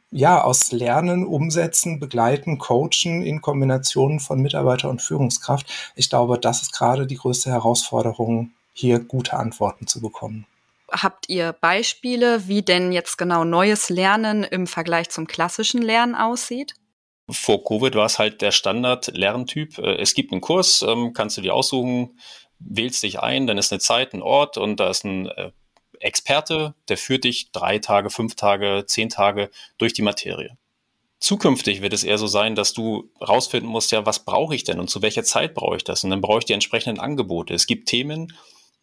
ja, 0.09 0.41
aus 0.41 0.71
Lernen, 0.71 1.25
Umsetzen, 1.25 1.99
Begleiten, 1.99 2.57
Coachen 2.57 3.21
in 3.21 3.41
Kombination 3.41 4.21
von 4.21 4.39
Mitarbeiter 4.39 4.89
und 4.89 5.01
Führungskraft. 5.01 5.67
Ich 5.97 6.09
glaube, 6.09 6.39
das 6.39 6.61
ist 6.61 6.71
gerade 6.71 7.06
die 7.06 7.17
größte 7.17 7.51
Herausforderung, 7.51 8.51
hier 8.71 8.99
gute 8.99 9.33
Antworten 9.33 9.87
zu 9.87 9.99
bekommen. 9.99 10.45
Habt 10.91 11.27
ihr 11.29 11.53
Beispiele, 11.53 12.47
wie 12.47 12.61
denn 12.61 12.91
jetzt 12.91 13.17
genau 13.17 13.44
neues 13.44 13.89
Lernen 13.89 14.44
im 14.44 14.67
Vergleich 14.67 15.09
zum 15.09 15.27
klassischen 15.27 15.81
Lernen 15.81 16.15
aussieht? 16.15 16.75
Vor 17.29 17.63
Covid 17.65 17.95
war 17.95 18.06
es 18.06 18.19
halt 18.19 18.41
der 18.41 18.51
Standard-Lerntyp. 18.51 19.77
Äh, 19.79 19.97
es 19.97 20.13
gibt 20.13 20.31
einen 20.31 20.41
Kurs, 20.41 20.81
ähm, 20.81 21.13
kannst 21.13 21.37
du 21.37 21.41
dir 21.41 21.53
aussuchen, 21.53 22.19
wählst 22.59 23.03
dich 23.03 23.19
ein, 23.19 23.47
dann 23.47 23.57
ist 23.57 23.71
eine 23.71 23.79
Zeit, 23.79 24.13
ein 24.13 24.21
Ort 24.21 24.57
und 24.57 24.79
da 24.79 24.89
ist 24.89 25.03
ein 25.03 25.27
äh, 25.27 25.51
Experte, 25.99 26.73
der 26.89 26.97
führt 26.97 27.23
dich 27.23 27.51
drei 27.51 27.79
Tage, 27.79 28.09
fünf 28.09 28.35
Tage, 28.35 28.85
zehn 28.87 29.09
Tage 29.09 29.49
durch 29.77 29.94
die 29.94 30.03
Materie. 30.03 30.57
Zukünftig 31.19 31.81
wird 31.81 31.94
es 31.94 32.03
eher 32.03 32.19
so 32.19 32.27
sein, 32.27 32.53
dass 32.56 32.73
du 32.73 33.09
rausfinden 33.19 33.69
musst, 33.69 33.91
ja, 33.91 34.06
was 34.06 34.23
brauche 34.23 34.53
ich 34.53 34.63
denn 34.63 34.79
und 34.79 34.89
zu 34.89 35.01
welcher 35.01 35.23
Zeit 35.23 35.56
brauche 35.56 35.75
ich 35.75 35.83
das? 35.83 36.03
Und 36.03 36.11
dann 36.11 36.21
brauche 36.21 36.39
ich 36.39 36.45
die 36.45 36.53
entsprechenden 36.53 36.99
Angebote. 36.99 37.56
Es 37.56 37.65
gibt 37.65 37.89
Themen, 37.89 38.33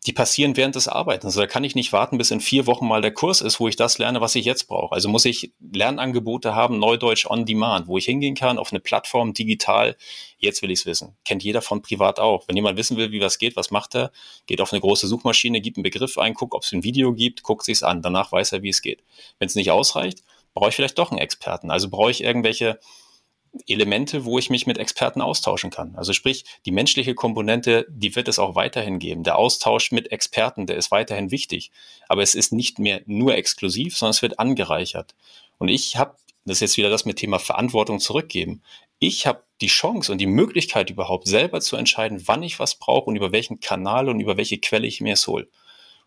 die 0.07 0.13
passieren 0.13 0.57
während 0.57 0.75
des 0.75 0.87
Arbeitens. 0.87 1.29
Also 1.29 1.41
da 1.41 1.47
kann 1.47 1.65
ich 1.65 1.75
nicht 1.75 1.93
warten, 1.93 2.19
bis 2.19 2.31
in 2.31 2.41
vier 2.41 2.67
Wochen 2.67 2.87
mal 2.87 3.01
der 3.01 3.15
Kurs 3.15 3.41
ist, 3.41 3.59
wo 3.59 3.69
ich 3.69 3.77
das 3.77 3.97
lerne, 3.97 4.21
was 4.21 4.35
ich 4.35 4.45
jetzt 4.45 4.65
brauche. 4.65 4.95
Also 4.95 5.09
muss 5.09 5.25
ich 5.25 5.53
Lernangebote 5.73 6.55
haben, 6.55 6.79
Neudeutsch 6.79 7.27
on 7.27 7.47
Demand, 7.47 7.87
wo 7.87 7.97
ich 7.97 8.05
hingehen 8.05 8.35
kann 8.35 8.59
auf 8.59 8.71
eine 8.71 8.81
Plattform 8.81 9.33
digital. 9.33 9.97
Jetzt 10.37 10.61
will 10.61 10.71
ich 10.71 10.81
es 10.81 10.87
wissen. 10.87 11.17
Kennt 11.25 11.43
jeder 11.43 11.63
von 11.63 11.81
privat 11.81 12.21
auch. 12.21 12.47
Wenn 12.49 12.57
jemand 12.57 12.77
wissen 12.77 12.99
will, 12.99 13.13
wie 13.13 13.21
was 13.21 13.39
geht, 13.39 13.57
was 13.57 13.71
macht 13.71 13.95
er, 13.95 14.13
geht 14.47 14.61
auf 14.61 14.73
eine 14.73 14.81
große 14.81 15.07
Suchmaschine, 15.07 15.63
gibt 15.63 15.79
einen 15.79 15.85
Begriff 15.85 16.19
ein, 16.19 16.35
guckt, 16.35 16.53
ob 16.53 16.65
es 16.65 16.73
ein 16.73 16.85
Video 16.85 17.15
gibt, 17.15 17.43
guckt 17.43 17.65
sich's 17.65 17.83
an. 17.83 18.03
Danach 18.03 18.31
weiß 18.31 18.53
er, 18.53 18.63
wie 18.63 18.69
es 18.69 18.83
geht. 18.83 19.03
Wenn 19.39 19.47
es 19.47 19.55
nicht 19.55 19.71
ausreicht, 19.71 20.23
brauche 20.53 20.69
ich 20.69 20.75
vielleicht 20.75 20.99
doch 20.99 21.13
einen 21.13 21.21
Experten. 21.21 21.71
Also 21.71 21.89
brauche 21.89 22.11
ich 22.11 22.23
irgendwelche 22.23 22.79
Elemente, 23.67 24.25
wo 24.25 24.39
ich 24.39 24.51
mich 24.51 24.67
mit 24.67 24.79
Experten 24.79 25.21
austauschen 25.21 25.71
kann. 25.71 25.95
Also 25.97 26.13
sprich, 26.13 26.45
die 26.67 26.73
menschliche 26.73 27.15
Komponente, 27.15 27.87
die 27.89 28.15
wird 28.17 28.29
es 28.29 28.39
auch 28.39 28.55
weiterhin 28.55 28.99
geben. 28.99 29.23
Der 29.23 29.37
Austausch 29.37 29.93
mit 29.93 30.13
Experten, 30.13 30.67
der 30.67 30.77
ist 30.77 30.91
weiterhin 30.91 31.31
wichtig. 31.31 31.71
Aber 32.09 32.23
es 32.23 32.35
ist 32.35 32.53
nicht 32.53 32.79
mehr 32.79 33.03
nur 33.07 33.35
exklusiv, 33.35 33.97
sondern 33.97 34.11
es 34.11 34.23
wird 34.23 34.39
angereichert. 34.39 35.15
Und 35.59 35.69
ich 35.69 35.97
habe, 35.97 36.17
das 36.45 36.57
ist 36.57 36.61
jetzt 36.61 36.77
wieder 36.77 36.91
das 36.91 37.05
mit 37.05 37.17
Thema 37.17 37.39
Verantwortung 37.39 38.01
zurückgeben, 38.01 38.63
ich 38.99 39.27
habe 39.27 39.45
die 39.61 39.67
Chance 39.67 40.13
und 40.13 40.19
die 40.19 40.27
Möglichkeit 40.27 40.91
überhaupt 40.91 41.27
selber 41.27 41.61
zu 41.61 41.77
entscheiden, 41.77 42.23
wann 42.27 42.43
ich 42.43 42.59
was 42.59 42.77
brauche 42.77 43.07
und 43.07 43.17
über 43.17 43.33
welchen 43.33 43.61
Kanal 43.61 44.09
und 44.09 44.21
über 44.21 44.37
welche 44.37 44.59
Quelle 44.59 44.87
ich 44.87 45.01
mir 45.01 45.15
es 45.15 45.27
hole. 45.27 45.49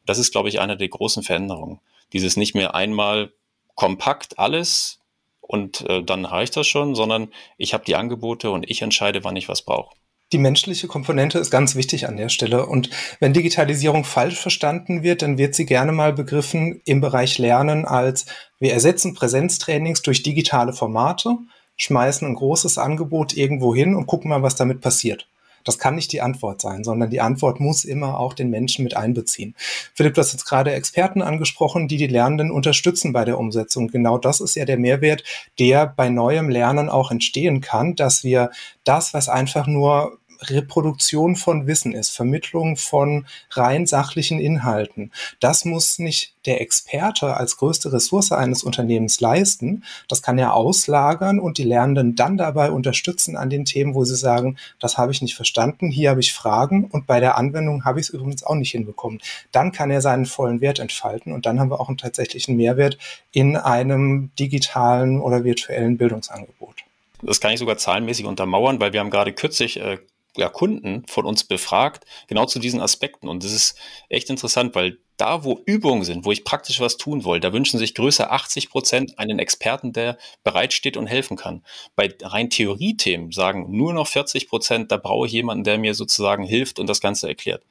Das 0.06 0.20
ist, 0.20 0.32
glaube 0.32 0.50
ich, 0.50 0.60
eine 0.60 0.78
der 0.78 0.88
großen 0.88 1.24
Veränderungen. 1.24 1.80
Dieses 2.14 2.38
nicht 2.38 2.56
mehr 2.56 2.76
einmal 2.76 3.34
kompakt 3.76 4.40
alles 4.40 5.00
und 5.48 5.82
äh, 5.90 6.04
dann 6.04 6.26
reicht 6.26 6.56
das 6.58 6.68
schon, 6.68 6.94
sondern 6.94 7.30
ich 7.58 7.74
habe 7.74 7.86
die 7.86 7.96
Angebote 7.96 8.52
und 8.52 8.70
ich 8.70 8.82
entscheide, 8.82 9.24
wann 9.24 9.36
ich 9.36 9.50
was 9.50 9.62
brauche. 9.62 9.96
Die 10.34 10.38
menschliche 10.38 10.88
Komponente 10.88 11.40
ist 11.40 11.52
ganz 11.52 11.76
wichtig 11.76 12.06
an 12.06 12.18
der 12.18 12.28
Stelle. 12.28 12.66
Und 12.66 12.90
wenn 13.22 13.32
Digitalisierung 13.32 14.04
falsch 14.04 14.38
verstanden 14.38 15.02
wird, 15.02 15.22
dann 15.22 15.38
wird 15.38 15.56
sie 15.56 15.66
gerne 15.66 15.94
mal 15.94 16.12
begriffen 16.12 16.82
im 16.84 17.00
Bereich 17.00 17.38
Lernen 17.38 17.86
als 17.86 18.26
wir 18.60 18.74
ersetzen 18.74 19.14
Präsenztrainings 19.14 20.02
durch 20.02 20.24
digitale 20.24 20.74
Formate, 20.74 21.38
schmeißen 21.78 22.28
ein 22.28 22.36
großes 22.36 22.78
Angebot 22.78 23.38
irgendwo 23.38 23.74
hin 23.74 23.96
und 23.96 24.06
gucken 24.06 24.30
mal, 24.30 24.44
was 24.44 24.56
damit 24.56 24.82
passiert. 24.82 25.28
Das 25.68 25.80
kann 25.80 25.96
nicht 25.96 26.12
die 26.12 26.22
Antwort 26.22 26.62
sein, 26.62 26.84
sondern 26.84 27.10
die 27.10 27.22
Antwort 27.22 27.60
muss 27.60 27.86
immer 27.86 28.20
auch 28.20 28.34
den 28.34 28.50
Menschen 28.50 28.84
mit 28.84 28.96
einbeziehen. 28.96 29.56
Philipp, 29.94 30.14
du 30.14 30.22
hast 30.22 30.34
jetzt 30.34 30.46
gerade 30.46 30.72
Experten 30.72 31.22
angesprochen, 31.22 31.88
die 31.88 31.98
die 31.98 32.08
Lernenden 32.08 32.52
unterstützen 32.52 33.14
bei 33.14 33.26
der 33.26 33.38
Umsetzung. 33.38 33.90
Genau 33.90 34.18
das 34.18 34.42
ist 34.42 34.56
ja 34.56 34.66
der 34.66 34.78
Mehrwert, 34.78 35.24
der 35.60 35.86
bei 35.86 36.10
neuem 36.10 36.50
Lernen 36.50 36.90
auch 36.90 37.12
entstehen 37.12 37.62
kann, 37.62 37.96
dass 37.96 38.24
wir 38.24 38.52
das, 38.84 39.14
was 39.14 39.30
einfach 39.30 39.68
nur 39.68 40.18
Reproduktion 40.42 41.36
von 41.36 41.68
Wissen 41.68 41.94
ist, 41.94 42.10
Vermittlung 42.10 42.78
von 42.78 43.26
rein 43.52 43.86
sachlichen 43.86 44.40
Inhalten. 44.40 45.12
Das 45.40 45.66
muss 45.66 46.00
nicht 46.00 46.34
der 46.46 46.62
Experte 46.62 47.36
als 47.36 47.58
größte 47.58 47.92
Ressource 47.92 48.32
eines 48.32 48.64
Unternehmens 48.64 49.20
leisten. 49.20 49.84
Das 50.08 50.22
kann 50.22 50.38
er 50.38 50.54
auslagern 50.54 51.40
und 51.40 51.58
die 51.58 51.64
Lernenden 51.64 52.16
dann 52.16 52.38
dabei 52.38 52.72
unterstützen 52.72 53.36
an 53.36 53.50
den 53.50 53.66
Themen, 53.66 53.94
wo 53.94 54.06
sie 54.06 54.16
sagen, 54.16 54.58
das 54.80 54.98
habe 54.98 55.12
ich 55.12 55.22
nicht 55.22 55.36
verstanden, 55.36 55.92
hier 55.92 56.10
habe 56.10 56.22
ich 56.22 56.34
Fragen 56.34 56.86
und 56.86 57.06
bei 57.06 57.20
der 57.20 57.38
Anwendung 57.38 57.84
habe 57.86 58.00
ich 58.00 58.08
es 58.08 58.14
übrigens 58.14 58.44
auch 58.44 58.56
nicht 58.56 58.72
hinbekommen. 58.72 59.20
Dann 59.52 59.72
kann 59.72 59.92
er 59.92 60.02
seinen 60.02 60.26
vollen 60.26 60.62
Wert 60.62 60.80
entfalten 60.80 61.34
und 61.34 61.46
dann 61.46 61.60
haben 61.60 61.70
wir 61.70 61.82
auch 61.82 61.90
einen 61.90 61.98
tatsächlichen 61.98 62.56
Mehrwert 62.56 62.98
in 63.32 63.58
einem 63.58 64.32
digitalen 64.40 65.20
oder 65.20 65.44
virtuellen 65.44 65.98
Bildungsangebot. 65.98 66.76
Das 67.22 67.42
kann 67.42 67.52
ich 67.52 67.60
sogar 67.60 67.78
zahlenmäßig 67.78 68.26
untermauern, 68.26 68.80
weil 68.80 68.94
wir 68.94 69.00
haben 69.00 69.10
gerade 69.10 69.34
kürzlich 69.34 69.80
äh, 69.80 69.98
ja, 70.38 70.50
Kunden 70.50 71.06
von 71.08 71.26
uns 71.26 71.44
befragt, 71.44 72.06
genau 72.28 72.46
zu 72.46 72.60
diesen 72.60 72.80
Aspekten. 72.80 73.28
Und 73.28 73.44
das 73.44 73.52
ist 73.52 73.78
echt 74.10 74.30
interessant, 74.30 74.76
weil 74.76 75.00
da, 75.18 75.44
wo 75.44 75.60
Übungen 75.66 76.04
sind, 76.04 76.26
wo 76.26 76.32
ich 76.32 76.44
praktisch 76.44 76.80
was 76.80 76.98
tun 76.98 77.26
will, 77.26 77.40
da 77.40 77.52
wünschen 77.52 77.80
sich 77.80 77.96
größer 77.96 78.32
80 78.32 78.70
Prozent 78.70 79.20
einen 79.20 79.40
Experten, 79.40 79.92
der 79.92 80.18
bereitsteht 80.44 80.96
und 80.96 81.08
helfen 81.08 81.38
kann. 81.38 81.64
Bei 81.96 82.14
rein 82.22 82.52
Theoriethemen 82.52 83.32
sagen 83.32 83.76
nur 83.76 83.94
noch 83.94 84.08
40 84.08 84.48
Prozent, 84.48 84.92
da 84.92 84.98
brauche 84.98 85.26
ich 85.26 85.34
jemanden, 85.34 85.64
der 85.64 85.80
mir 85.80 85.96
sozusagen 85.96 86.44
hilft 86.44 86.80
und 86.80 86.88
das 86.88 87.02
Ganze 87.02 87.28
erklärt. 87.28 87.64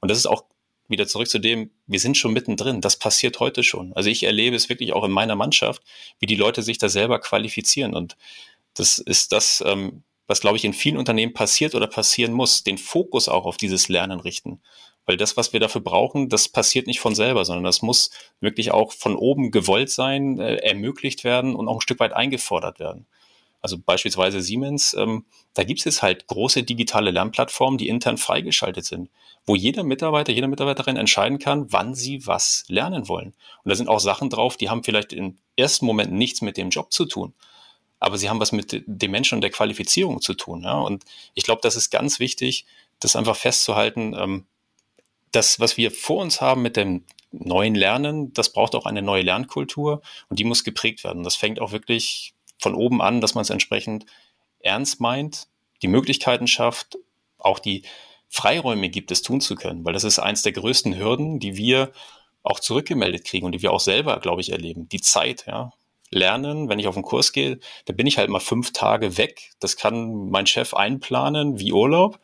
Und 0.00 0.10
das 0.10 0.18
ist 0.18 0.26
auch 0.26 0.44
wieder 0.88 1.06
zurück 1.06 1.28
zu 1.28 1.38
dem, 1.38 1.70
wir 1.86 2.00
sind 2.00 2.16
schon 2.16 2.32
mittendrin. 2.32 2.80
Das 2.80 2.96
passiert 2.98 3.38
heute 3.40 3.62
schon. 3.62 3.92
Also 3.92 4.08
ich 4.08 4.22
erlebe 4.22 4.56
es 4.56 4.70
wirklich 4.70 4.94
auch 4.94 5.04
in 5.04 5.10
meiner 5.10 5.36
Mannschaft, 5.36 5.82
wie 6.18 6.26
die 6.26 6.36
Leute 6.36 6.62
sich 6.62 6.78
da 6.78 6.88
selber 6.88 7.20
qualifizieren. 7.20 7.94
Und 7.94 8.16
das 8.72 8.98
ist 8.98 9.32
das, 9.32 9.62
ähm, 9.66 10.02
was, 10.28 10.40
glaube 10.40 10.58
ich, 10.58 10.64
in 10.64 10.74
vielen 10.74 10.98
Unternehmen 10.98 11.32
passiert 11.32 11.74
oder 11.74 11.88
passieren 11.88 12.32
muss, 12.32 12.62
den 12.62 12.78
Fokus 12.78 13.28
auch 13.28 13.46
auf 13.46 13.56
dieses 13.56 13.88
Lernen 13.88 14.20
richten. 14.20 14.60
Weil 15.06 15.16
das, 15.16 15.38
was 15.38 15.54
wir 15.54 15.58
dafür 15.58 15.80
brauchen, 15.80 16.28
das 16.28 16.50
passiert 16.50 16.86
nicht 16.86 17.00
von 17.00 17.14
selber, 17.14 17.46
sondern 17.46 17.64
das 17.64 17.80
muss 17.80 18.10
wirklich 18.40 18.70
auch 18.70 18.92
von 18.92 19.16
oben 19.16 19.50
gewollt 19.50 19.90
sein, 19.90 20.38
äh, 20.38 20.56
ermöglicht 20.56 21.24
werden 21.24 21.56
und 21.56 21.66
auch 21.66 21.76
ein 21.76 21.80
Stück 21.80 21.98
weit 21.98 22.12
eingefordert 22.12 22.78
werden. 22.78 23.06
Also 23.60 23.78
beispielsweise 23.78 24.42
Siemens, 24.42 24.94
ähm, 24.94 25.24
da 25.54 25.64
gibt 25.64 25.80
es 25.80 25.86
jetzt 25.86 26.02
halt 26.02 26.26
große 26.26 26.62
digitale 26.62 27.10
Lernplattformen, 27.10 27.78
die 27.78 27.88
intern 27.88 28.18
freigeschaltet 28.18 28.84
sind, 28.84 29.08
wo 29.46 29.56
jeder 29.56 29.82
Mitarbeiter, 29.82 30.32
jede 30.32 30.46
Mitarbeiterin 30.46 30.96
entscheiden 30.96 31.38
kann, 31.38 31.72
wann 31.72 31.94
sie 31.94 32.26
was 32.26 32.64
lernen 32.68 33.08
wollen. 33.08 33.34
Und 33.64 33.70
da 33.70 33.74
sind 33.74 33.88
auch 33.88 33.98
Sachen 33.98 34.28
drauf, 34.28 34.58
die 34.58 34.68
haben 34.68 34.84
vielleicht 34.84 35.14
im 35.14 35.38
ersten 35.56 35.86
Moment 35.86 36.12
nichts 36.12 36.42
mit 36.42 36.58
dem 36.58 36.68
Job 36.68 36.92
zu 36.92 37.06
tun 37.06 37.32
aber 38.00 38.18
sie 38.18 38.28
haben 38.28 38.40
was 38.40 38.52
mit 38.52 38.84
dem 38.86 39.10
Menschen 39.10 39.36
und 39.36 39.40
der 39.40 39.50
Qualifizierung 39.50 40.20
zu 40.20 40.34
tun. 40.34 40.62
Ja? 40.62 40.78
Und 40.78 41.04
ich 41.34 41.44
glaube, 41.44 41.60
das 41.62 41.76
ist 41.76 41.90
ganz 41.90 42.20
wichtig, 42.20 42.66
das 43.00 43.16
einfach 43.16 43.36
festzuhalten. 43.36 44.14
Ähm, 44.16 44.46
das, 45.32 45.60
was 45.60 45.76
wir 45.76 45.90
vor 45.90 46.22
uns 46.22 46.40
haben 46.40 46.62
mit 46.62 46.76
dem 46.76 47.04
neuen 47.30 47.74
Lernen, 47.74 48.32
das 48.32 48.52
braucht 48.52 48.74
auch 48.74 48.86
eine 48.86 49.02
neue 49.02 49.22
Lernkultur 49.22 50.00
und 50.28 50.38
die 50.38 50.44
muss 50.44 50.64
geprägt 50.64 51.04
werden. 51.04 51.24
Das 51.24 51.36
fängt 51.36 51.60
auch 51.60 51.72
wirklich 51.72 52.34
von 52.58 52.74
oben 52.74 53.02
an, 53.02 53.20
dass 53.20 53.34
man 53.34 53.42
es 53.42 53.50
entsprechend 53.50 54.06
ernst 54.60 55.00
meint, 55.00 55.48
die 55.82 55.88
Möglichkeiten 55.88 56.46
schafft, 56.46 56.98
auch 57.36 57.58
die 57.58 57.82
Freiräume 58.28 58.88
gibt, 58.88 59.10
es 59.10 59.22
tun 59.22 59.40
zu 59.40 59.54
können, 59.54 59.84
weil 59.84 59.92
das 59.92 60.04
ist 60.04 60.18
eins 60.18 60.42
der 60.42 60.52
größten 60.52 60.98
Hürden, 60.98 61.38
die 61.38 61.56
wir 61.56 61.92
auch 62.42 62.60
zurückgemeldet 62.60 63.24
kriegen 63.24 63.46
und 63.46 63.52
die 63.52 63.62
wir 63.62 63.72
auch 63.72 63.80
selber, 63.80 64.18
glaube 64.20 64.40
ich, 64.40 64.50
erleben. 64.50 64.88
Die 64.88 65.00
Zeit, 65.00 65.44
ja 65.46 65.72
lernen, 66.10 66.68
wenn 66.68 66.78
ich 66.78 66.86
auf 66.86 66.96
einen 66.96 67.04
Kurs 67.04 67.32
gehe, 67.32 67.58
da 67.84 67.92
bin 67.92 68.06
ich 68.06 68.18
halt 68.18 68.30
mal 68.30 68.40
fünf 68.40 68.72
Tage 68.72 69.16
weg. 69.16 69.50
Das 69.60 69.76
kann 69.76 70.30
mein 70.30 70.46
Chef 70.46 70.74
einplanen 70.74 71.58
wie 71.58 71.72
Urlaub 71.72 72.18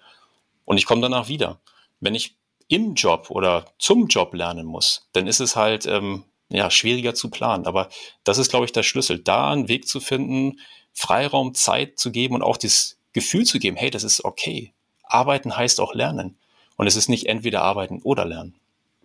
und 0.64 0.78
ich 0.78 0.86
komme 0.86 1.02
danach 1.02 1.28
wieder. 1.28 1.60
Wenn 2.00 2.14
ich 2.14 2.36
im 2.68 2.94
Job 2.94 3.30
oder 3.30 3.66
zum 3.78 4.06
Job 4.06 4.34
lernen 4.34 4.66
muss, 4.66 5.08
dann 5.12 5.26
ist 5.26 5.40
es 5.40 5.56
halt 5.56 5.86
ähm, 5.86 6.24
ja, 6.48 6.70
schwieriger 6.70 7.14
zu 7.14 7.30
planen. 7.30 7.66
Aber 7.66 7.88
das 8.24 8.38
ist, 8.38 8.50
glaube 8.50 8.64
ich, 8.64 8.72
der 8.72 8.82
Schlüssel, 8.82 9.18
da 9.18 9.50
einen 9.50 9.68
Weg 9.68 9.86
zu 9.86 10.00
finden, 10.00 10.60
Freiraum, 10.92 11.54
Zeit 11.54 11.98
zu 11.98 12.10
geben 12.10 12.34
und 12.34 12.42
auch 12.42 12.56
das 12.56 12.98
Gefühl 13.12 13.44
zu 13.44 13.58
geben, 13.58 13.76
hey, 13.76 13.90
das 13.90 14.04
ist 14.04 14.24
okay. 14.24 14.72
Arbeiten 15.02 15.56
heißt 15.56 15.80
auch 15.80 15.94
lernen. 15.94 16.38
Und 16.76 16.86
es 16.86 16.96
ist 16.96 17.08
nicht 17.08 17.26
entweder 17.26 17.62
arbeiten 17.62 18.00
oder 18.02 18.24
lernen. 18.24 18.54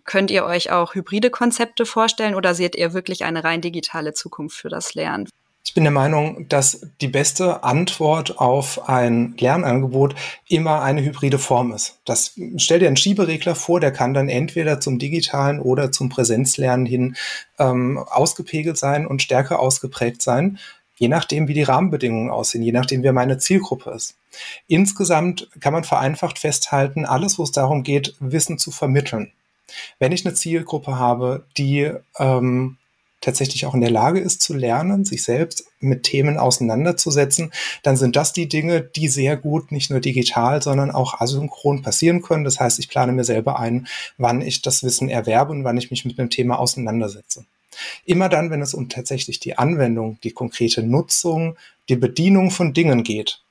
Könnt 0.04 0.30
ihr 0.30 0.44
euch 0.44 0.70
auch 0.70 0.94
hybride 0.94 1.30
Konzepte 1.30 1.86
vorstellen 1.86 2.34
oder 2.34 2.54
seht 2.54 2.76
ihr 2.76 2.92
wirklich 2.92 3.24
eine 3.24 3.44
rein 3.44 3.60
digitale 3.60 4.12
Zukunft 4.12 4.56
für 4.56 4.68
das 4.68 4.94
Lernen? 4.94 5.28
Ich 5.70 5.74
bin 5.74 5.84
der 5.84 5.92
Meinung, 5.92 6.48
dass 6.48 6.80
die 7.00 7.06
beste 7.06 7.62
Antwort 7.62 8.38
auf 8.38 8.88
ein 8.88 9.34
Lernangebot 9.38 10.16
immer 10.48 10.82
eine 10.82 11.02
hybride 11.02 11.38
Form 11.38 11.72
ist. 11.72 12.00
Das 12.04 12.34
stell 12.56 12.80
dir 12.80 12.88
einen 12.88 12.96
Schieberegler 12.96 13.54
vor, 13.54 13.78
der 13.78 13.92
kann 13.92 14.14
dann 14.14 14.28
entweder 14.28 14.80
zum 14.80 14.98
digitalen 14.98 15.60
oder 15.60 15.92
zum 15.92 16.08
Präsenzlernen 16.08 16.86
hin 16.86 17.14
ähm, 17.58 17.98
ausgepegelt 17.98 18.78
sein 18.78 19.06
und 19.06 19.22
stärker 19.22 19.60
ausgeprägt 19.60 20.22
sein, 20.22 20.58
je 20.96 21.08
nachdem, 21.08 21.46
wie 21.46 21.54
die 21.54 21.62
Rahmenbedingungen 21.62 22.30
aussehen, 22.30 22.62
je 22.62 22.72
nachdem, 22.72 23.02
wer 23.02 23.12
meine 23.12 23.38
Zielgruppe 23.38 23.90
ist. 23.90 24.16
Insgesamt 24.66 25.48
kann 25.60 25.72
man 25.72 25.84
vereinfacht 25.84 26.38
festhalten, 26.38 27.04
alles, 27.04 27.38
wo 27.38 27.44
es 27.44 27.52
darum 27.52 27.84
geht, 27.84 28.16
Wissen 28.18 28.58
zu 28.58 28.72
vermitteln 28.72 29.30
wenn 29.98 30.12
ich 30.12 30.24
eine 30.24 30.34
Zielgruppe 30.34 30.98
habe, 30.98 31.44
die 31.56 31.92
ähm, 32.18 32.76
tatsächlich 33.20 33.66
auch 33.66 33.74
in 33.74 33.80
der 33.80 33.90
Lage 33.90 34.20
ist 34.20 34.40
zu 34.40 34.54
lernen, 34.54 35.04
sich 35.04 35.22
selbst 35.22 35.66
mit 35.78 36.04
Themen 36.04 36.38
auseinanderzusetzen, 36.38 37.52
dann 37.82 37.96
sind 37.96 38.16
das 38.16 38.32
die 38.32 38.48
Dinge, 38.48 38.80
die 38.80 39.08
sehr 39.08 39.36
gut 39.36 39.72
nicht 39.72 39.90
nur 39.90 40.00
digital, 40.00 40.62
sondern 40.62 40.90
auch 40.90 41.20
asynchron 41.20 41.82
passieren 41.82 42.22
können. 42.22 42.44
Das 42.44 42.58
heißt, 42.60 42.78
ich 42.78 42.88
plane 42.88 43.12
mir 43.12 43.24
selber 43.24 43.58
ein, 43.58 43.86
wann 44.16 44.40
ich 44.40 44.62
das 44.62 44.82
Wissen 44.82 45.08
erwerbe 45.08 45.52
und 45.52 45.64
wann 45.64 45.76
ich 45.76 45.90
mich 45.90 46.04
mit 46.04 46.18
einem 46.18 46.30
Thema 46.30 46.58
auseinandersetze. 46.58 47.44
Immer 48.04 48.28
dann, 48.28 48.50
wenn 48.50 48.62
es 48.62 48.74
um 48.74 48.88
tatsächlich 48.88 49.38
die 49.38 49.56
Anwendung, 49.58 50.18
die 50.24 50.32
konkrete 50.32 50.82
Nutzung, 50.82 51.56
die 51.88 51.96
Bedienung 51.96 52.50
von 52.50 52.72
Dingen 52.72 53.04
geht, 53.04 53.42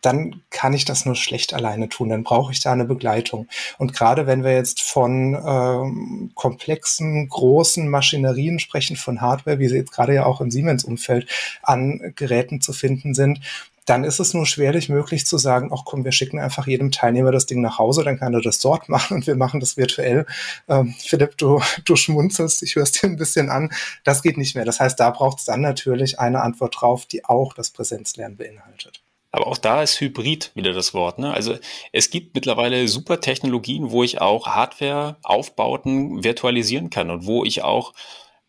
dann 0.00 0.42
kann 0.50 0.72
ich 0.72 0.84
das 0.84 1.04
nur 1.04 1.14
schlecht 1.14 1.54
alleine 1.54 1.88
tun. 1.88 2.08
Dann 2.08 2.24
brauche 2.24 2.52
ich 2.52 2.62
da 2.62 2.72
eine 2.72 2.84
Begleitung. 2.84 3.48
Und 3.78 3.92
gerade 3.92 4.26
wenn 4.26 4.44
wir 4.44 4.54
jetzt 4.54 4.82
von 4.82 5.34
ähm, 5.34 6.32
komplexen, 6.34 7.28
großen 7.28 7.88
Maschinerien 7.88 8.58
sprechen, 8.58 8.96
von 8.96 9.20
Hardware, 9.20 9.58
wie 9.58 9.68
sie 9.68 9.76
jetzt 9.76 9.92
gerade 9.92 10.14
ja 10.14 10.24
auch 10.24 10.40
im 10.40 10.50
Siemens-Umfeld 10.50 11.28
an 11.62 12.12
Geräten 12.16 12.60
zu 12.60 12.72
finden 12.72 13.14
sind, 13.14 13.40
dann 13.86 14.04
ist 14.04 14.20
es 14.20 14.34
nur 14.34 14.46
schwerlich 14.46 14.88
möglich 14.88 15.26
zu 15.26 15.36
sagen, 15.36 15.70
ach 15.74 15.82
komm, 15.84 16.04
wir 16.04 16.12
schicken 16.12 16.38
einfach 16.38 16.66
jedem 16.68 16.92
Teilnehmer 16.92 17.32
das 17.32 17.46
Ding 17.46 17.60
nach 17.60 17.78
Hause, 17.78 18.04
dann 18.04 18.18
kann 18.18 18.32
er 18.32 18.40
das 18.40 18.60
dort 18.60 18.88
machen 18.88 19.16
und 19.16 19.26
wir 19.26 19.34
machen 19.34 19.58
das 19.58 19.76
virtuell. 19.76 20.26
Ähm, 20.68 20.94
Philipp, 20.96 21.36
du, 21.38 21.60
du 21.84 21.96
schmunzelst, 21.96 22.62
ich 22.62 22.76
höre 22.76 22.84
es 22.84 22.92
dir 22.92 23.08
ein 23.08 23.16
bisschen 23.16 23.50
an. 23.50 23.72
Das 24.04 24.22
geht 24.22 24.38
nicht 24.38 24.54
mehr. 24.54 24.64
Das 24.64 24.78
heißt, 24.78 25.00
da 25.00 25.10
braucht 25.10 25.40
es 25.40 25.44
dann 25.44 25.60
natürlich 25.60 26.20
eine 26.20 26.42
Antwort 26.42 26.76
drauf, 26.80 27.06
die 27.06 27.24
auch 27.24 27.52
das 27.52 27.70
Präsenzlernen 27.70 28.36
beinhaltet. 28.36 29.02
Aber 29.32 29.46
auch 29.46 29.58
da 29.58 29.82
ist 29.82 30.00
Hybrid 30.00 30.50
wieder 30.54 30.72
das 30.72 30.92
Wort. 30.92 31.18
Ne? 31.18 31.32
Also 31.32 31.56
es 31.92 32.10
gibt 32.10 32.34
mittlerweile 32.34 32.88
super 32.88 33.20
Technologien, 33.20 33.90
wo 33.90 34.02
ich 34.02 34.20
auch 34.20 34.46
Hardware-Aufbauten 34.46 36.24
virtualisieren 36.24 36.90
kann 36.90 37.10
und 37.10 37.26
wo 37.26 37.44
ich 37.44 37.62
auch 37.62 37.94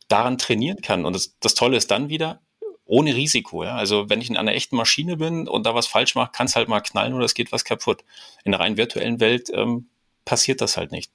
daran 0.07 0.37
trainieren 0.37 0.81
kann. 0.81 1.05
Und 1.05 1.13
das, 1.13 1.37
das 1.39 1.53
Tolle 1.53 1.77
ist 1.77 1.91
dann 1.91 2.09
wieder, 2.09 2.41
ohne 2.85 3.15
Risiko. 3.15 3.63
Ja? 3.63 3.75
Also 3.75 4.09
wenn 4.09 4.21
ich 4.21 4.29
in 4.29 4.37
einer 4.37 4.53
echten 4.53 4.75
Maschine 4.75 5.17
bin 5.17 5.47
und 5.47 5.65
da 5.65 5.75
was 5.75 5.87
falsch 5.87 6.15
mache, 6.15 6.31
kann 6.31 6.47
es 6.47 6.55
halt 6.55 6.67
mal 6.67 6.81
knallen 6.81 7.13
oder 7.13 7.25
es 7.25 7.35
geht 7.35 7.51
was 7.51 7.63
kaputt. 7.63 8.03
In 8.43 8.51
der 8.51 8.59
rein 8.59 8.75
virtuellen 8.77 9.19
Welt 9.19 9.51
ähm, 9.53 9.87
passiert 10.25 10.61
das 10.61 10.77
halt 10.77 10.91
nicht. 10.91 11.11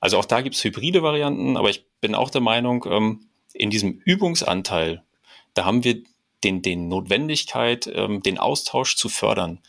Also 0.00 0.18
auch 0.18 0.26
da 0.26 0.42
gibt 0.42 0.54
es 0.54 0.62
hybride 0.62 1.02
Varianten, 1.02 1.56
aber 1.56 1.70
ich 1.70 1.86
bin 2.00 2.14
auch 2.14 2.30
der 2.30 2.42
Meinung, 2.42 2.84
ähm, 2.88 3.26
in 3.54 3.70
diesem 3.70 4.00
Übungsanteil, 4.04 5.02
da 5.54 5.64
haben 5.64 5.82
wir 5.82 6.02
den, 6.46 6.62
den 6.62 6.88
Notwendigkeit, 6.88 7.90
ähm, 7.92 8.22
den 8.22 8.38
Austausch 8.38 8.96
zu 8.96 9.08
fördern. 9.08 9.60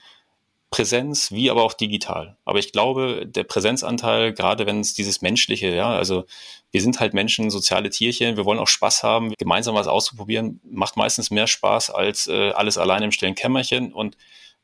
Präsenz 0.70 1.32
wie 1.32 1.50
aber 1.50 1.64
auch 1.64 1.74
digital. 1.74 2.38
Aber 2.44 2.60
ich 2.60 2.72
glaube, 2.74 3.26
der 3.26 3.46
Präsenzanteil, 3.46 4.34
gerade 4.34 4.66
wenn 4.66 4.82
es 4.82 4.94
dieses 4.94 5.22
menschliche, 5.22 5.74
ja, 5.74 5.96
also 5.96 6.26
wir 6.72 6.82
sind 6.82 7.00
halt 7.00 7.14
Menschen, 7.14 7.50
soziale 7.50 7.90
Tierchen, 7.90 8.36
wir 8.36 8.46
wollen 8.46 8.60
auch 8.60 8.68
Spaß 8.68 9.02
haben, 9.02 9.34
gemeinsam 9.38 9.76
was 9.76 9.88
auszuprobieren, 9.88 10.60
macht 10.70 10.98
meistens 10.98 11.32
mehr 11.32 11.48
Spaß 11.48 11.90
als 11.90 12.28
äh, 12.28 12.52
alles 12.52 12.78
allein 12.78 13.02
im 13.02 13.12
stillen 13.12 13.36
Kämmerchen 13.36 13.94
und 13.94 14.18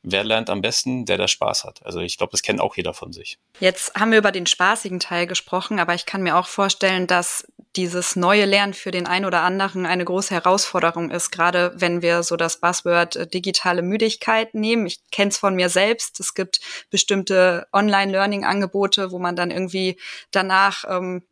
wer 0.04 0.26
lernt 0.26 0.50
am 0.50 0.62
besten? 0.62 1.06
Der, 1.06 1.18
der 1.18 1.30
Spaß 1.30 1.64
hat. 1.64 1.86
Also 1.86 2.00
ich 2.02 2.18
glaube, 2.18 2.32
das 2.32 2.42
kennt 2.42 2.60
auch 2.60 2.76
jeder 2.76 2.94
von 2.94 3.14
sich. 3.14 3.40
Jetzt 3.62 3.96
haben 3.96 4.12
wir 4.12 4.18
über 4.18 4.34
den 4.34 4.46
spaßigen 4.46 5.00
Teil 5.00 5.26
gesprochen, 5.26 5.80
aber 5.80 5.96
ich 5.96 6.06
kann 6.06 6.22
mir 6.22 6.38
auch 6.38 6.48
vorstellen, 6.48 7.08
dass 7.08 7.48
dieses 7.76 8.16
neue 8.16 8.46
Lernen 8.46 8.74
für 8.74 8.92
den 8.92 9.08
einen 9.08 9.26
oder 9.26 9.42
anderen 9.42 9.86
eine 9.86 10.06
große 10.06 10.34
Herausforderung 10.34 11.10
ist, 11.12 11.32
gerade 11.32 11.74
wenn 11.76 12.02
wir 12.02 12.24
so 12.24 12.36
das 12.36 12.58
Buzzword 12.58 13.16
äh, 13.16 13.28
digitale 13.28 13.82
Müdigkeit 13.82 14.54
nehmen. 14.54 14.86
Ich 14.86 15.00
kenne 15.12 15.30
es 15.30 15.38
von 15.38 15.56
mir 15.56 15.70
selbst. 15.70 16.20
Es 16.20 16.34
gibt 16.34 16.60
bestimmte 16.90 17.68
Online-Learning-Angebote, 17.74 19.12
wo 19.12 19.20
man 19.20 19.36
dann 19.36 19.52
irgendwie 19.52 19.98
danach 20.32 20.86
ähm, 20.88 21.24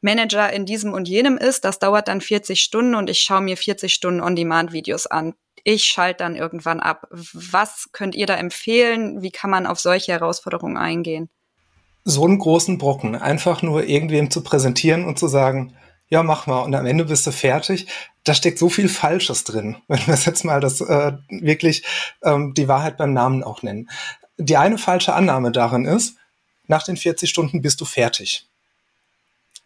Manager 0.00 0.52
in 0.52 0.66
diesem 0.66 0.92
und 0.92 1.08
jenem 1.08 1.38
ist. 1.38 1.64
Das 1.64 1.78
dauert 1.78 2.08
dann 2.08 2.20
40 2.20 2.60
Stunden 2.60 2.94
und 2.94 3.08
ich 3.08 3.20
schaue 3.20 3.40
mir 3.40 3.56
40 3.56 3.92
Stunden 3.92 4.20
On-Demand-Videos 4.20 5.06
an 5.06 5.34
ich 5.68 5.82
schalte 5.82 6.18
dann 6.18 6.36
irgendwann 6.36 6.78
ab. 6.78 7.08
Was 7.10 7.88
könnt 7.90 8.14
ihr 8.14 8.26
da 8.26 8.36
empfehlen? 8.36 9.20
Wie 9.22 9.32
kann 9.32 9.50
man 9.50 9.66
auf 9.66 9.80
solche 9.80 10.12
Herausforderungen 10.12 10.76
eingehen? 10.76 11.28
So 12.04 12.24
einen 12.24 12.38
großen 12.38 12.78
Brocken, 12.78 13.16
einfach 13.16 13.62
nur 13.62 13.82
irgendwem 13.82 14.30
zu 14.30 14.44
präsentieren 14.44 15.04
und 15.04 15.18
zu 15.18 15.26
sagen, 15.26 15.74
ja, 16.08 16.22
mach 16.22 16.46
mal, 16.46 16.60
und 16.60 16.74
am 16.74 16.86
Ende 16.86 17.04
bist 17.06 17.26
du 17.26 17.32
fertig. 17.32 17.86
Da 18.24 18.34
steckt 18.34 18.58
so 18.58 18.68
viel 18.68 18.88
Falsches 18.88 19.44
drin, 19.44 19.76
wenn 19.88 20.06
wir 20.06 20.14
es 20.14 20.24
jetzt 20.24 20.44
mal 20.44 20.60
das 20.60 20.80
äh, 20.80 21.12
wirklich 21.28 21.84
ähm, 22.22 22.54
die 22.54 22.68
Wahrheit 22.68 22.96
beim 22.96 23.12
Namen 23.12 23.42
auch 23.42 23.62
nennen. 23.62 23.90
Die 24.38 24.56
eine 24.56 24.78
falsche 24.78 25.14
Annahme 25.14 25.50
darin 25.50 25.84
ist, 25.84 26.16
nach 26.66 26.82
den 26.82 26.96
40 26.96 27.30
Stunden 27.30 27.62
bist 27.62 27.80
du 27.80 27.84
fertig. 27.84 28.46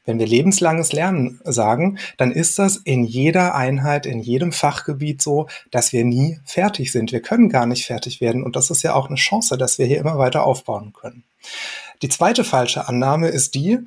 Wenn 0.06 0.18
wir 0.18 0.26
lebenslanges 0.26 0.92
Lernen 0.92 1.40
sagen, 1.44 1.98
dann 2.16 2.32
ist 2.32 2.58
das 2.58 2.76
in 2.76 3.04
jeder 3.04 3.54
Einheit, 3.54 4.06
in 4.06 4.20
jedem 4.20 4.50
Fachgebiet 4.50 5.20
so, 5.20 5.46
dass 5.70 5.92
wir 5.92 6.04
nie 6.04 6.40
fertig 6.44 6.90
sind. 6.90 7.12
Wir 7.12 7.20
können 7.20 7.50
gar 7.50 7.66
nicht 7.66 7.84
fertig 7.84 8.20
werden 8.20 8.42
und 8.42 8.56
das 8.56 8.70
ist 8.70 8.82
ja 8.82 8.94
auch 8.94 9.08
eine 9.08 9.16
Chance, 9.16 9.58
dass 9.58 9.78
wir 9.78 9.86
hier 9.86 9.98
immer 9.98 10.18
weiter 10.18 10.44
aufbauen 10.44 10.94
können. 10.94 11.24
Die 12.02 12.08
zweite 12.08 12.44
falsche 12.44 12.88
Annahme 12.88 13.28
ist 13.28 13.54
die, 13.54 13.78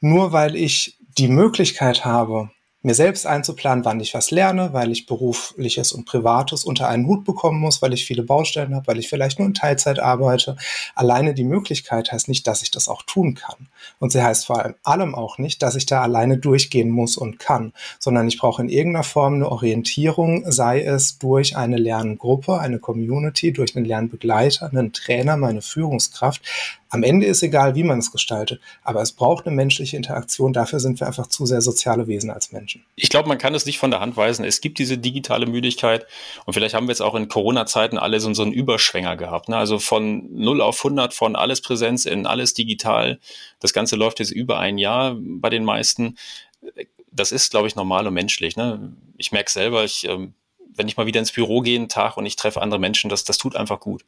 nur 0.00 0.32
weil 0.32 0.54
ich 0.54 0.96
die 1.18 1.28
Möglichkeit 1.28 2.04
habe, 2.04 2.50
mir 2.82 2.94
selbst 2.94 3.26
einzuplanen, 3.26 3.84
wann 3.84 4.00
ich 4.00 4.12
was 4.12 4.32
lerne, 4.32 4.72
weil 4.72 4.90
ich 4.90 5.06
berufliches 5.06 5.92
und 5.92 6.04
privates 6.04 6.64
unter 6.64 6.88
einen 6.88 7.06
Hut 7.06 7.24
bekommen 7.24 7.60
muss, 7.60 7.80
weil 7.80 7.92
ich 7.92 8.04
viele 8.04 8.24
Baustellen 8.24 8.74
habe, 8.74 8.88
weil 8.88 8.98
ich 8.98 9.08
vielleicht 9.08 9.38
nur 9.38 9.46
in 9.46 9.54
Teilzeit 9.54 10.00
arbeite. 10.00 10.56
Alleine 10.96 11.32
die 11.32 11.44
Möglichkeit 11.44 12.10
heißt 12.10 12.28
nicht, 12.28 12.46
dass 12.46 12.62
ich 12.62 12.72
das 12.72 12.88
auch 12.88 13.02
tun 13.02 13.34
kann. 13.34 13.68
Und 14.00 14.10
sie 14.10 14.22
heißt 14.22 14.46
vor 14.46 14.74
allem 14.82 15.14
auch 15.14 15.38
nicht, 15.38 15.62
dass 15.62 15.76
ich 15.76 15.86
da 15.86 16.02
alleine 16.02 16.38
durchgehen 16.38 16.90
muss 16.90 17.16
und 17.16 17.38
kann, 17.38 17.72
sondern 18.00 18.26
ich 18.26 18.38
brauche 18.38 18.62
in 18.62 18.68
irgendeiner 18.68 19.04
Form 19.04 19.34
eine 19.34 19.48
Orientierung, 19.48 20.50
sei 20.50 20.82
es 20.82 21.18
durch 21.18 21.56
eine 21.56 21.76
Lerngruppe, 21.76 22.58
eine 22.58 22.80
Community, 22.80 23.52
durch 23.52 23.76
einen 23.76 23.84
Lernbegleiter, 23.84 24.70
einen 24.72 24.92
Trainer, 24.92 25.36
meine 25.36 25.62
Führungskraft, 25.62 26.42
am 26.92 27.02
Ende 27.02 27.24
ist 27.24 27.42
egal, 27.42 27.74
wie 27.74 27.84
man 27.84 28.00
es 28.00 28.12
gestaltet, 28.12 28.60
aber 28.82 29.00
es 29.00 29.12
braucht 29.12 29.46
eine 29.46 29.56
menschliche 29.56 29.96
Interaktion. 29.96 30.52
Dafür 30.52 30.78
sind 30.78 31.00
wir 31.00 31.06
einfach 31.06 31.26
zu 31.26 31.46
sehr 31.46 31.62
soziale 31.62 32.06
Wesen 32.06 32.30
als 32.30 32.52
Menschen. 32.52 32.84
Ich 32.96 33.08
glaube, 33.08 33.30
man 33.30 33.38
kann 33.38 33.54
es 33.54 33.64
nicht 33.64 33.78
von 33.78 33.90
der 33.90 34.00
Hand 34.00 34.18
weisen. 34.18 34.44
Es 34.44 34.60
gibt 34.60 34.78
diese 34.78 34.98
digitale 34.98 35.46
Müdigkeit 35.46 36.06
und 36.44 36.52
vielleicht 36.52 36.74
haben 36.74 36.88
wir 36.88 36.92
jetzt 36.92 37.00
auch 37.00 37.14
in 37.14 37.28
Corona-Zeiten 37.28 37.96
alle 37.96 38.20
so, 38.20 38.28
einen 38.28 38.52
Überschwänger 38.52 39.16
gehabt. 39.16 39.48
Ne? 39.48 39.56
Also 39.56 39.78
von 39.78 40.28
0 40.34 40.60
auf 40.60 40.84
100, 40.84 41.14
von 41.14 41.34
alles 41.34 41.62
Präsenz 41.62 42.04
in 42.04 42.26
alles 42.26 42.52
digital. 42.52 43.18
Das 43.58 43.72
Ganze 43.72 43.96
läuft 43.96 44.20
jetzt 44.20 44.30
über 44.30 44.58
ein 44.58 44.76
Jahr 44.76 45.16
bei 45.18 45.48
den 45.48 45.64
meisten. 45.64 46.18
Das 47.10 47.32
ist, 47.32 47.52
glaube 47.52 47.68
ich, 47.68 47.74
normal 47.74 48.06
und 48.06 48.12
menschlich. 48.12 48.56
Ne? 48.56 48.92
Ich 49.16 49.32
merke 49.32 49.50
selber, 49.50 49.82
ich, 49.82 50.06
ähm, 50.06 50.34
wenn 50.74 50.88
ich 50.88 50.98
mal 50.98 51.06
wieder 51.06 51.20
ins 51.20 51.32
Büro 51.32 51.62
gehe 51.62 51.78
einen 51.78 51.88
Tag 51.88 52.18
und 52.18 52.26
ich 52.26 52.36
treffe 52.36 52.60
andere 52.60 52.80
Menschen, 52.80 53.08
das, 53.08 53.24
das 53.24 53.38
tut 53.38 53.56
einfach 53.56 53.80
gut. 53.80 54.04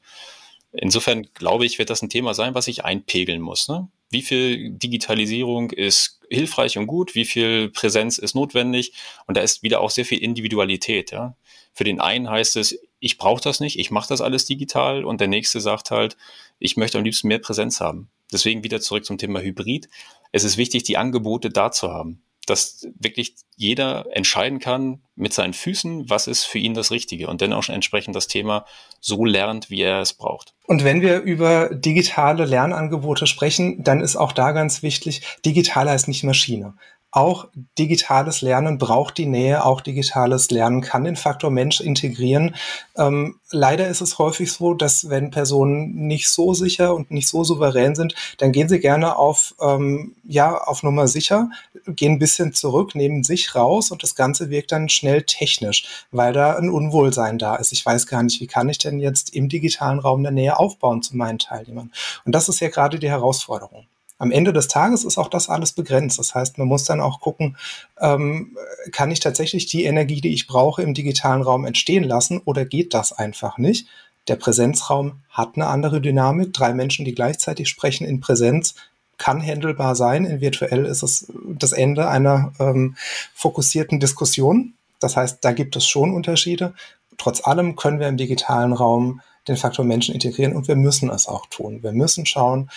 Insofern 0.76 1.28
glaube 1.34 1.64
ich, 1.66 1.78
wird 1.78 1.88
das 1.88 2.02
ein 2.02 2.08
Thema 2.08 2.34
sein, 2.34 2.54
was 2.54 2.66
ich 2.66 2.84
einpegeln 2.84 3.40
muss. 3.40 3.68
Ne? 3.68 3.88
Wie 4.10 4.22
viel 4.22 4.70
Digitalisierung 4.70 5.70
ist 5.70 6.20
hilfreich 6.28 6.76
und 6.78 6.88
gut? 6.88 7.14
Wie 7.14 7.24
viel 7.24 7.70
Präsenz 7.70 8.18
ist 8.18 8.34
notwendig? 8.34 8.92
Und 9.26 9.36
da 9.36 9.40
ist 9.40 9.62
wieder 9.62 9.80
auch 9.80 9.90
sehr 9.90 10.04
viel 10.04 10.18
Individualität. 10.18 11.12
Ja? 11.12 11.36
Für 11.72 11.84
den 11.84 12.00
einen 12.00 12.28
heißt 12.28 12.56
es, 12.56 12.78
ich 12.98 13.18
brauche 13.18 13.40
das 13.40 13.60
nicht, 13.60 13.78
ich 13.78 13.92
mache 13.92 14.08
das 14.08 14.20
alles 14.20 14.46
digital. 14.46 15.04
Und 15.04 15.20
der 15.20 15.28
nächste 15.28 15.60
sagt 15.60 15.92
halt, 15.92 16.16
ich 16.58 16.76
möchte 16.76 16.98
am 16.98 17.04
liebsten 17.04 17.28
mehr 17.28 17.38
Präsenz 17.38 17.80
haben. 17.80 18.10
Deswegen 18.32 18.64
wieder 18.64 18.80
zurück 18.80 19.04
zum 19.04 19.16
Thema 19.16 19.40
Hybrid. 19.40 19.88
Es 20.32 20.42
ist 20.42 20.56
wichtig, 20.56 20.82
die 20.82 20.96
Angebote 20.96 21.50
da 21.50 21.70
zu 21.70 21.92
haben 21.92 22.23
dass 22.46 22.86
wirklich 22.98 23.34
jeder 23.56 24.06
entscheiden 24.12 24.58
kann 24.58 25.02
mit 25.16 25.32
seinen 25.32 25.52
Füßen, 25.52 26.10
was 26.10 26.26
ist 26.26 26.44
für 26.44 26.58
ihn 26.58 26.74
das 26.74 26.90
Richtige 26.90 27.28
und 27.28 27.40
dann 27.40 27.52
auch 27.52 27.68
entsprechend 27.68 28.16
das 28.16 28.26
Thema 28.26 28.66
so 29.00 29.24
lernt, 29.24 29.70
wie 29.70 29.82
er 29.82 30.00
es 30.00 30.12
braucht. 30.12 30.54
Und 30.66 30.82
wenn 30.82 31.02
wir 31.02 31.20
über 31.20 31.68
digitale 31.74 32.44
Lernangebote 32.46 33.26
sprechen, 33.26 33.82
dann 33.82 34.00
ist 34.00 34.16
auch 34.16 34.32
da 34.32 34.52
ganz 34.52 34.82
wichtig, 34.82 35.22
digital 35.44 35.88
heißt 35.88 36.08
nicht 36.08 36.24
Maschine 36.24 36.74
auch 37.14 37.46
digitales 37.78 38.42
Lernen 38.42 38.76
braucht 38.78 39.18
die 39.18 39.26
Nähe, 39.26 39.64
auch 39.64 39.80
digitales 39.80 40.50
Lernen 40.50 40.80
kann 40.80 41.04
den 41.04 41.14
Faktor 41.14 41.50
Mensch 41.50 41.80
integrieren. 41.80 42.56
Ähm, 42.96 43.36
leider 43.52 43.86
ist 43.86 44.00
es 44.00 44.18
häufig 44.18 44.50
so, 44.52 44.74
dass 44.74 45.08
wenn 45.08 45.30
Personen 45.30 45.94
nicht 45.94 46.28
so 46.28 46.54
sicher 46.54 46.92
und 46.92 47.12
nicht 47.12 47.28
so 47.28 47.44
souverän 47.44 47.94
sind, 47.94 48.16
dann 48.38 48.50
gehen 48.50 48.68
sie 48.68 48.80
gerne 48.80 49.16
auf, 49.16 49.54
ähm, 49.60 50.16
ja, 50.24 50.58
auf 50.58 50.82
Nummer 50.82 51.06
sicher, 51.06 51.50
gehen 51.86 52.14
ein 52.14 52.18
bisschen 52.18 52.52
zurück, 52.52 52.96
nehmen 52.96 53.22
sich 53.22 53.54
raus 53.54 53.92
und 53.92 54.02
das 54.02 54.16
Ganze 54.16 54.50
wirkt 54.50 54.72
dann 54.72 54.88
schnell 54.88 55.22
technisch, 55.22 55.86
weil 56.10 56.32
da 56.32 56.56
ein 56.56 56.68
Unwohlsein 56.68 57.38
da 57.38 57.54
ist. 57.54 57.72
Ich 57.72 57.86
weiß 57.86 58.08
gar 58.08 58.24
nicht, 58.24 58.40
wie 58.40 58.48
kann 58.48 58.68
ich 58.68 58.78
denn 58.78 58.98
jetzt 58.98 59.34
im 59.34 59.48
digitalen 59.48 60.00
Raum 60.00 60.24
der 60.24 60.32
Nähe 60.32 60.58
aufbauen 60.58 61.00
zu 61.02 61.16
meinen 61.16 61.38
Teilnehmern? 61.38 61.92
Und 62.24 62.34
das 62.34 62.48
ist 62.48 62.58
ja 62.58 62.70
gerade 62.70 62.98
die 62.98 63.08
Herausforderung 63.08 63.86
am 64.18 64.30
Ende 64.30 64.52
des 64.52 64.68
Tages 64.68 65.04
ist 65.04 65.18
auch 65.18 65.28
das 65.28 65.48
alles 65.48 65.72
begrenzt. 65.72 66.18
Das 66.18 66.34
heißt, 66.34 66.58
man 66.58 66.68
muss 66.68 66.84
dann 66.84 67.00
auch 67.00 67.20
gucken, 67.20 67.56
ähm, 68.00 68.56
kann 68.92 69.10
ich 69.10 69.20
tatsächlich 69.20 69.66
die 69.66 69.84
Energie, 69.84 70.20
die 70.20 70.32
ich 70.32 70.46
brauche, 70.46 70.82
im 70.82 70.94
digitalen 70.94 71.42
Raum 71.42 71.64
entstehen 71.64 72.04
lassen 72.04 72.40
oder 72.44 72.64
geht 72.64 72.94
das 72.94 73.12
einfach 73.12 73.58
nicht? 73.58 73.88
Der 74.28 74.36
Präsenzraum 74.36 75.20
hat 75.28 75.56
eine 75.56 75.66
andere 75.66 76.00
Dynamik. 76.00 76.52
Drei 76.52 76.72
Menschen, 76.72 77.04
die 77.04 77.14
gleichzeitig 77.14 77.68
sprechen 77.68 78.06
in 78.06 78.20
Präsenz, 78.20 78.74
kann 79.18 79.42
handelbar 79.42 79.94
sein. 79.94 80.24
In 80.24 80.40
virtuell 80.40 80.86
ist 80.86 81.02
es 81.02 81.32
das 81.46 81.72
Ende 81.72 82.08
einer 82.08 82.52
ähm, 82.58 82.96
fokussierten 83.34 84.00
Diskussion. 84.00 84.74
Das 85.00 85.16
heißt, 85.16 85.44
da 85.44 85.52
gibt 85.52 85.76
es 85.76 85.86
schon 85.86 86.14
Unterschiede. 86.14 86.72
Trotz 87.18 87.46
allem 87.46 87.76
können 87.76 88.00
wir 88.00 88.08
im 88.08 88.16
digitalen 88.16 88.72
Raum 88.72 89.20
den 89.46 89.56
Faktor 89.56 89.84
Menschen 89.84 90.14
integrieren 90.14 90.56
und 90.56 90.68
wir 90.68 90.76
müssen 90.76 91.10
es 91.10 91.28
auch 91.28 91.46
tun. 91.46 91.82
Wir 91.82 91.92
müssen 91.92 92.24
schauen, 92.24 92.70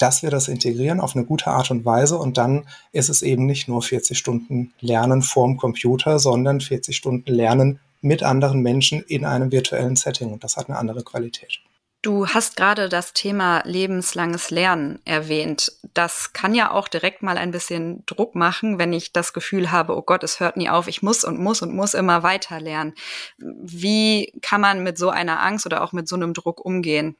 dass 0.00 0.22
wir 0.22 0.30
das 0.30 0.48
integrieren 0.48 1.00
auf 1.00 1.14
eine 1.14 1.24
gute 1.24 1.48
Art 1.48 1.70
und 1.70 1.84
Weise 1.84 2.18
und 2.18 2.38
dann 2.38 2.66
ist 2.92 3.08
es 3.08 3.22
eben 3.22 3.46
nicht 3.46 3.68
nur 3.68 3.82
40 3.82 4.18
Stunden 4.18 4.72
Lernen 4.80 5.22
vorm 5.22 5.56
Computer, 5.56 6.18
sondern 6.18 6.60
40 6.60 6.96
Stunden 6.96 7.32
Lernen 7.32 7.80
mit 8.00 8.22
anderen 8.22 8.60
Menschen 8.60 9.02
in 9.02 9.24
einem 9.24 9.52
virtuellen 9.52 9.96
Setting 9.96 10.32
und 10.32 10.42
das 10.42 10.56
hat 10.56 10.68
eine 10.68 10.78
andere 10.78 11.02
Qualität. 11.02 11.60
Du 12.02 12.28
hast 12.28 12.56
gerade 12.56 12.88
das 12.88 13.12
Thema 13.12 13.62
lebenslanges 13.66 14.48
Lernen 14.48 15.00
erwähnt. 15.04 15.70
Das 15.92 16.32
kann 16.32 16.54
ja 16.54 16.70
auch 16.70 16.88
direkt 16.88 17.22
mal 17.22 17.36
ein 17.36 17.50
bisschen 17.50 18.06
Druck 18.06 18.34
machen, 18.34 18.78
wenn 18.78 18.94
ich 18.94 19.12
das 19.12 19.34
Gefühl 19.34 19.70
habe, 19.70 19.94
oh 19.94 20.00
Gott, 20.00 20.24
es 20.24 20.40
hört 20.40 20.56
nie 20.56 20.70
auf, 20.70 20.88
ich 20.88 21.02
muss 21.02 21.24
und 21.24 21.38
muss 21.38 21.60
und 21.60 21.74
muss 21.74 21.92
immer 21.92 22.22
weiter 22.22 22.58
lernen. 22.58 22.94
Wie 23.36 24.32
kann 24.40 24.62
man 24.62 24.82
mit 24.82 24.96
so 24.96 25.10
einer 25.10 25.42
Angst 25.42 25.66
oder 25.66 25.82
auch 25.82 25.92
mit 25.92 26.08
so 26.08 26.16
einem 26.16 26.32
Druck 26.32 26.64
umgehen? 26.64 27.16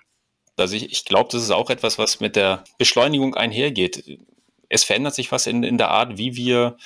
Also 0.60 0.76
ich, 0.76 0.90
ich 0.90 1.04
glaube, 1.04 1.28
das 1.32 1.42
ist 1.42 1.50
auch 1.50 1.70
etwas, 1.70 1.98
was 1.98 2.20
mit 2.20 2.36
der 2.36 2.64
Beschleunigung 2.78 3.34
einhergeht. 3.34 4.18
Es 4.68 4.84
verändert 4.84 5.14
sich 5.14 5.32
was 5.32 5.46
in, 5.46 5.62
in 5.62 5.78
der 5.78 5.90
Art, 5.90 6.18
wie 6.18 6.36
wir 6.36 6.76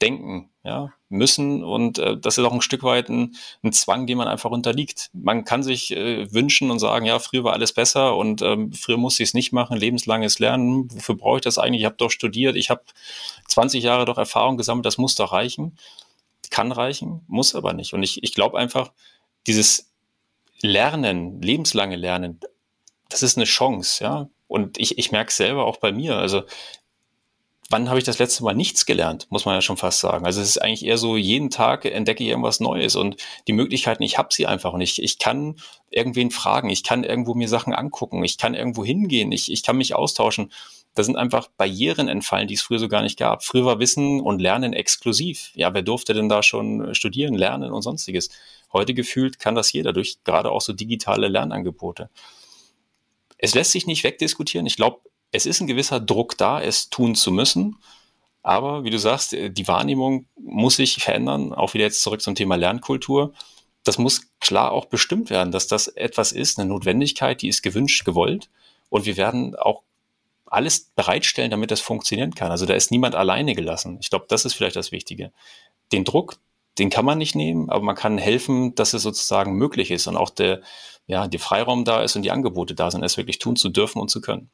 denken 0.00 0.50
ja, 0.64 0.92
müssen. 1.08 1.62
Und 1.62 1.98
äh, 1.98 2.18
das 2.18 2.38
ist 2.38 2.44
auch 2.44 2.52
ein 2.52 2.60
Stück 2.60 2.82
weit 2.82 3.08
ein, 3.08 3.36
ein, 3.62 3.72
Zwang, 3.72 4.06
dem 4.06 4.18
man 4.18 4.28
einfach 4.28 4.50
unterliegt. 4.50 5.10
Man 5.12 5.44
kann 5.44 5.62
sich 5.62 5.92
äh, 5.92 6.32
wünschen 6.32 6.70
und 6.70 6.78
sagen, 6.78 7.06
ja, 7.06 7.18
früher 7.18 7.44
war 7.44 7.52
alles 7.52 7.72
besser 7.72 8.16
und 8.16 8.42
ähm, 8.42 8.72
früher 8.72 8.96
musste 8.96 9.22
ich 9.22 9.30
es 9.30 9.34
nicht 9.34 9.52
machen, 9.52 9.76
lebenslanges 9.76 10.38
Lernen. 10.38 10.90
Wofür 10.92 11.16
brauche 11.16 11.36
ich 11.36 11.42
das 11.42 11.58
eigentlich? 11.58 11.82
Ich 11.82 11.86
habe 11.86 11.96
doch 11.96 12.10
studiert, 12.10 12.56
ich 12.56 12.70
habe 12.70 12.82
20 13.48 13.82
Jahre 13.82 14.04
doch 14.04 14.18
Erfahrung 14.18 14.56
gesammelt, 14.56 14.86
das 14.86 14.98
muss 14.98 15.14
doch 15.14 15.32
reichen. 15.32 15.76
Kann 16.50 16.72
reichen, 16.72 17.22
muss 17.26 17.54
aber 17.54 17.72
nicht. 17.72 17.94
Und 17.94 18.02
ich, 18.02 18.22
ich 18.22 18.34
glaube 18.34 18.58
einfach, 18.58 18.92
dieses 19.46 19.92
Lernen, 20.60 21.42
lebenslange 21.42 21.96
Lernen, 21.96 22.40
das 23.08 23.22
ist 23.22 23.36
eine 23.36 23.44
Chance, 23.44 24.02
ja. 24.02 24.28
Und 24.46 24.78
ich, 24.78 24.98
ich 24.98 25.12
merke 25.12 25.30
es 25.30 25.36
selber 25.36 25.64
auch 25.64 25.78
bei 25.78 25.92
mir. 25.92 26.16
Also 26.16 26.42
wann 27.70 27.88
habe 27.88 27.98
ich 27.98 28.04
das 28.04 28.18
letzte 28.18 28.44
Mal 28.44 28.54
nichts 28.54 28.86
gelernt, 28.86 29.26
muss 29.30 29.46
man 29.46 29.54
ja 29.54 29.60
schon 29.60 29.76
fast 29.76 30.00
sagen. 30.00 30.26
Also 30.26 30.40
es 30.40 30.50
ist 30.50 30.58
eigentlich 30.58 30.84
eher 30.84 30.98
so, 30.98 31.16
jeden 31.16 31.50
Tag 31.50 31.84
entdecke 31.84 32.22
ich 32.22 32.30
irgendwas 32.30 32.60
Neues 32.60 32.94
und 32.96 33.16
die 33.48 33.52
Möglichkeiten, 33.52 34.02
ich 34.02 34.18
habe 34.18 34.28
sie 34.32 34.46
einfach 34.46 34.72
und 34.72 34.80
ich, 34.80 35.02
ich 35.02 35.18
kann 35.18 35.56
irgendwen 35.90 36.30
fragen, 36.30 36.70
ich 36.70 36.84
kann 36.84 37.04
irgendwo 37.04 37.34
mir 37.34 37.48
Sachen 37.48 37.74
angucken, 37.74 38.22
ich 38.24 38.38
kann 38.38 38.54
irgendwo 38.54 38.84
hingehen, 38.84 39.32
ich, 39.32 39.50
ich 39.50 39.62
kann 39.62 39.76
mich 39.76 39.94
austauschen. 39.94 40.52
Da 40.96 41.02
sind 41.02 41.16
einfach 41.16 41.48
Barrieren 41.56 42.06
entfallen, 42.06 42.46
die 42.46 42.54
es 42.54 42.62
früher 42.62 42.78
so 42.78 42.86
gar 42.86 43.02
nicht 43.02 43.18
gab. 43.18 43.42
Früher 43.42 43.64
war 43.64 43.80
Wissen 43.80 44.20
und 44.20 44.40
Lernen 44.40 44.72
exklusiv. 44.72 45.50
Ja, 45.54 45.74
wer 45.74 45.82
durfte 45.82 46.14
denn 46.14 46.28
da 46.28 46.44
schon 46.44 46.94
studieren, 46.94 47.34
lernen 47.34 47.72
und 47.72 47.82
sonstiges? 47.82 48.28
Heute 48.72 48.94
gefühlt 48.94 49.40
kann 49.40 49.56
das 49.56 49.72
jeder 49.72 49.92
durch 49.92 50.18
gerade 50.22 50.52
auch 50.52 50.60
so 50.60 50.72
digitale 50.72 51.26
Lernangebote. 51.26 52.10
Es 53.44 53.54
lässt 53.54 53.72
sich 53.72 53.86
nicht 53.86 54.04
wegdiskutieren. 54.04 54.64
Ich 54.64 54.76
glaube, 54.76 55.00
es 55.30 55.44
ist 55.44 55.60
ein 55.60 55.66
gewisser 55.66 56.00
Druck 56.00 56.38
da, 56.38 56.62
es 56.62 56.88
tun 56.88 57.14
zu 57.14 57.30
müssen. 57.30 57.76
Aber 58.42 58.84
wie 58.84 58.90
du 58.90 58.98
sagst, 58.98 59.34
äh, 59.34 59.50
die 59.50 59.68
Wahrnehmung 59.68 60.24
muss 60.40 60.76
sich 60.76 61.02
verändern. 61.02 61.52
Auch 61.52 61.74
wieder 61.74 61.84
jetzt 61.84 62.00
zurück 62.00 62.22
zum 62.22 62.34
Thema 62.34 62.56
Lernkultur. 62.56 63.34
Das 63.82 63.98
muss 63.98 64.30
klar 64.40 64.72
auch 64.72 64.86
bestimmt 64.86 65.28
werden, 65.28 65.52
dass 65.52 65.66
das 65.66 65.88
etwas 65.88 66.32
ist, 66.32 66.58
eine 66.58 66.70
Notwendigkeit, 66.70 67.42
die 67.42 67.48
ist 67.48 67.60
gewünscht, 67.60 68.06
gewollt. 68.06 68.48
Und 68.88 69.04
wir 69.04 69.18
werden 69.18 69.54
auch 69.56 69.82
alles 70.46 70.90
bereitstellen, 70.96 71.50
damit 71.50 71.70
das 71.70 71.82
funktionieren 71.82 72.34
kann. 72.34 72.50
Also 72.50 72.64
da 72.64 72.72
ist 72.72 72.90
niemand 72.90 73.14
alleine 73.14 73.54
gelassen. 73.54 73.98
Ich 74.00 74.08
glaube, 74.08 74.24
das 74.26 74.46
ist 74.46 74.54
vielleicht 74.54 74.76
das 74.76 74.90
Wichtige. 74.90 75.32
Den 75.92 76.06
Druck, 76.06 76.38
den 76.78 76.90
kann 76.90 77.04
man 77.04 77.18
nicht 77.18 77.34
nehmen, 77.34 77.70
aber 77.70 77.84
man 77.84 77.94
kann 77.94 78.18
helfen, 78.18 78.74
dass 78.74 78.94
es 78.94 79.02
sozusagen 79.02 79.54
möglich 79.54 79.90
ist 79.90 80.06
und 80.06 80.16
auch 80.16 80.30
der, 80.30 80.60
ja, 81.06 81.28
der 81.28 81.40
Freiraum 81.40 81.84
da 81.84 82.02
ist 82.02 82.16
und 82.16 82.22
die 82.22 82.30
Angebote 82.30 82.74
da 82.74 82.90
sind, 82.90 83.02
es 83.02 83.16
wirklich 83.16 83.38
tun 83.38 83.56
zu 83.56 83.68
dürfen 83.68 84.00
und 84.00 84.10
zu 84.10 84.20
können. 84.20 84.50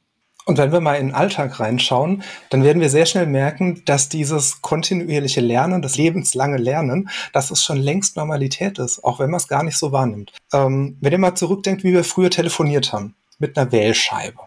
Und 0.47 0.57
wenn 0.59 0.73
wir 0.73 0.81
mal 0.81 0.95
in 0.95 1.09
den 1.09 1.15
Alltag 1.15 1.61
reinschauen, 1.61 2.23
dann 2.49 2.65
werden 2.65 2.81
wir 2.81 2.89
sehr 2.89 3.07
schnell 3.07 3.27
merken, 3.27 3.83
dass 3.85 4.09
dieses 4.09 4.63
kontinuierliche 4.63 5.41
Lernen, 5.41 5.83
das 5.83 5.97
lebenslange 5.97 6.57
Lernen, 6.57 7.11
dass 7.33 7.51
es 7.51 7.63
schon 7.63 7.77
längst 7.77 8.17
Normalität 8.17 8.79
ist, 8.79 9.05
auch 9.05 9.19
wenn 9.19 9.31
man 9.31 9.39
es 9.39 9.49
gar 9.49 9.63
nicht 9.63 9.77
so 9.77 9.93
wahrnimmt. 9.93 10.33
Ähm, 10.53 10.97
wenn 11.01 11.13
ihr 11.13 11.19
mal 11.19 11.35
zurückdenkt, 11.35 11.85
wie 11.85 11.93
wir 11.93 12.05
früher 12.05 12.31
telefoniert 12.31 12.93
haben, 12.93 13.15
mit 13.39 13.57
einer 13.57 13.71
Wählscheibe. 13.71 14.41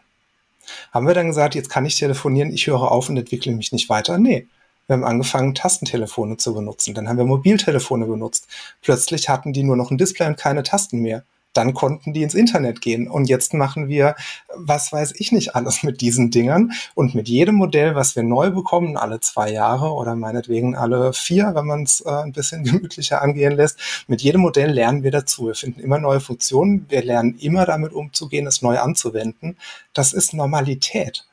Haben 0.92 1.08
wir 1.08 1.14
dann 1.14 1.28
gesagt, 1.28 1.56
jetzt 1.56 1.70
kann 1.70 1.86
ich 1.86 1.96
telefonieren, 1.96 2.52
ich 2.52 2.68
höre 2.68 2.92
auf 2.92 3.10
und 3.10 3.18
entwickle 3.18 3.52
mich 3.52 3.72
nicht 3.72 3.90
weiter? 3.90 4.18
Nee. 4.18 4.48
Wir 4.88 4.96
haben 4.96 5.04
angefangen, 5.04 5.56
Tastentelefone 5.56 6.38
zu 6.38 6.54
benutzen. 6.54 6.93
Dann 6.93 7.08
haben 7.08 7.17
wir 7.17 7.26
Mobiltelefone 7.26 8.06
benutzt. 8.06 8.48
Plötzlich 8.82 9.30
hatten 9.30 9.54
die 9.54 9.63
nur 9.63 9.78
noch 9.78 9.91
ein 9.91 9.98
Display 9.98 10.28
und 10.28 10.38
keine 10.38 10.63
Tasten 10.63 11.00
mehr 11.00 11.24
dann 11.54 11.74
konnten 11.74 12.13
die 12.13 12.24
ins 12.24 12.34
Internet 12.34 12.82
gehen. 12.82 13.08
Und 13.08 13.30
jetzt 13.30 13.54
machen 13.54 13.88
wir, 13.88 14.15
was 14.56 14.91
weiß 14.91 15.13
ich 15.17 15.32
nicht 15.32 15.56
alles 15.56 15.84
mit 15.84 16.02
diesen 16.02 16.32
Dingern. 16.32 16.72
Und 16.96 17.15
mit 17.15 17.30
jedem 17.30 17.56
Modell, 17.56 17.96
was 17.96 18.15
wir 18.15 18.24
neu 18.24 18.50
bekommen, 18.50 18.98
alle 18.98 19.19
zwei 19.19 19.52
Jahre 19.52 19.93
oder 19.93 20.15
meinetwegen 20.15 20.76
alle 20.76 21.13
vier, 21.13 21.52
wenn 21.54 21.65
man 21.65 21.84
es 21.84 22.02
äh, 22.02 22.10
ein 22.10 22.34
bisschen 22.34 22.63
gemütlicher 22.63 23.22
angehen 23.22 23.54
lässt, 23.54 24.06
mit 24.08 24.22
jedem 24.22 24.41
Modell 24.41 24.72
lernen 24.72 25.04
wir 25.04 25.12
dazu. 25.12 25.48
Wir 25.48 25.56
finden 25.56 25.80
immer 25.80 26.00
neue 26.00 26.19
Funktionen. 26.19 26.88
Wir 26.89 27.04
lernen 27.04 27.38
immer 27.39 27.65
damit 27.65 27.93
umzugehen, 27.93 28.48
es 28.48 28.62
neu 28.62 28.80
anzuwenden. 28.80 29.58
Das 29.93 30.13
ist 30.13 30.34
Normalität. 30.34 31.26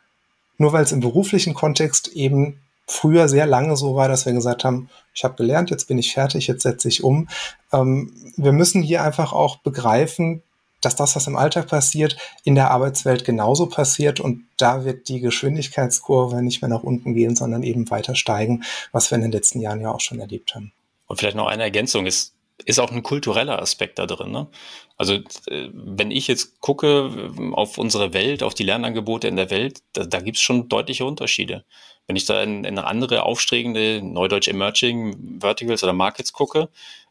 Nur 0.58 0.74
weil 0.74 0.84
es 0.84 0.92
im 0.92 1.00
beruflichen 1.00 1.54
Kontext 1.54 2.08
eben 2.08 2.60
früher 2.90 3.28
sehr 3.28 3.46
lange 3.46 3.76
so 3.76 3.94
war, 3.94 4.08
dass 4.08 4.26
wir 4.26 4.32
gesagt 4.32 4.64
haben, 4.64 4.90
ich 5.14 5.24
habe 5.24 5.36
gelernt, 5.36 5.70
jetzt 5.70 5.86
bin 5.86 5.98
ich 5.98 6.12
fertig, 6.12 6.46
jetzt 6.48 6.62
setze 6.62 6.88
ich 6.88 7.04
um. 7.04 7.28
Ähm, 7.72 8.12
wir 8.36 8.52
müssen 8.52 8.82
hier 8.82 9.02
einfach 9.02 9.32
auch 9.32 9.58
begreifen, 9.58 10.42
dass 10.80 10.96
das, 10.96 11.14
was 11.14 11.26
im 11.26 11.36
Alltag 11.36 11.68
passiert, 11.68 12.16
in 12.42 12.54
der 12.54 12.70
Arbeitswelt 12.70 13.24
genauso 13.24 13.66
passiert 13.66 14.18
und 14.18 14.44
da 14.56 14.84
wird 14.84 15.08
die 15.08 15.20
Geschwindigkeitskurve 15.20 16.42
nicht 16.42 16.62
mehr 16.62 16.70
nach 16.70 16.82
unten 16.82 17.14
gehen, 17.14 17.36
sondern 17.36 17.62
eben 17.62 17.90
weiter 17.90 18.14
steigen, 18.14 18.64
was 18.92 19.10
wir 19.10 19.16
in 19.16 19.22
den 19.22 19.32
letzten 19.32 19.60
Jahren 19.60 19.80
ja 19.80 19.92
auch 19.92 20.00
schon 20.00 20.20
erlebt 20.20 20.54
haben. 20.54 20.72
Und 21.06 21.18
vielleicht 21.18 21.36
noch 21.36 21.48
eine 21.48 21.62
Ergänzung 21.62 22.06
ist, 22.06 22.34
ist 22.64 22.78
auch 22.78 22.90
ein 22.90 23.02
kultureller 23.02 23.60
Aspekt 23.60 23.98
da 23.98 24.06
drin. 24.06 24.30
Ne? 24.30 24.48
Also 24.96 25.14
äh, 25.46 25.68
wenn 25.72 26.10
ich 26.10 26.28
jetzt 26.28 26.60
gucke 26.60 27.10
äh, 27.38 27.52
auf 27.52 27.78
unsere 27.78 28.12
Welt, 28.12 28.42
auf 28.42 28.54
die 28.54 28.64
Lernangebote 28.64 29.28
in 29.28 29.36
der 29.36 29.50
Welt, 29.50 29.82
da, 29.92 30.04
da 30.04 30.20
gibt 30.20 30.36
es 30.36 30.42
schon 30.42 30.68
deutliche 30.68 31.04
Unterschiede. 31.04 31.64
Wenn 32.06 32.16
ich 32.16 32.24
da 32.24 32.42
in, 32.42 32.64
in 32.64 32.78
andere 32.78 33.22
aufstrebende, 33.22 34.02
neudeutsch 34.02 34.48
Emerging 34.48 35.38
Verticals 35.40 35.82
oder 35.82 35.92
Markets 35.92 36.32
gucke, 36.32 36.68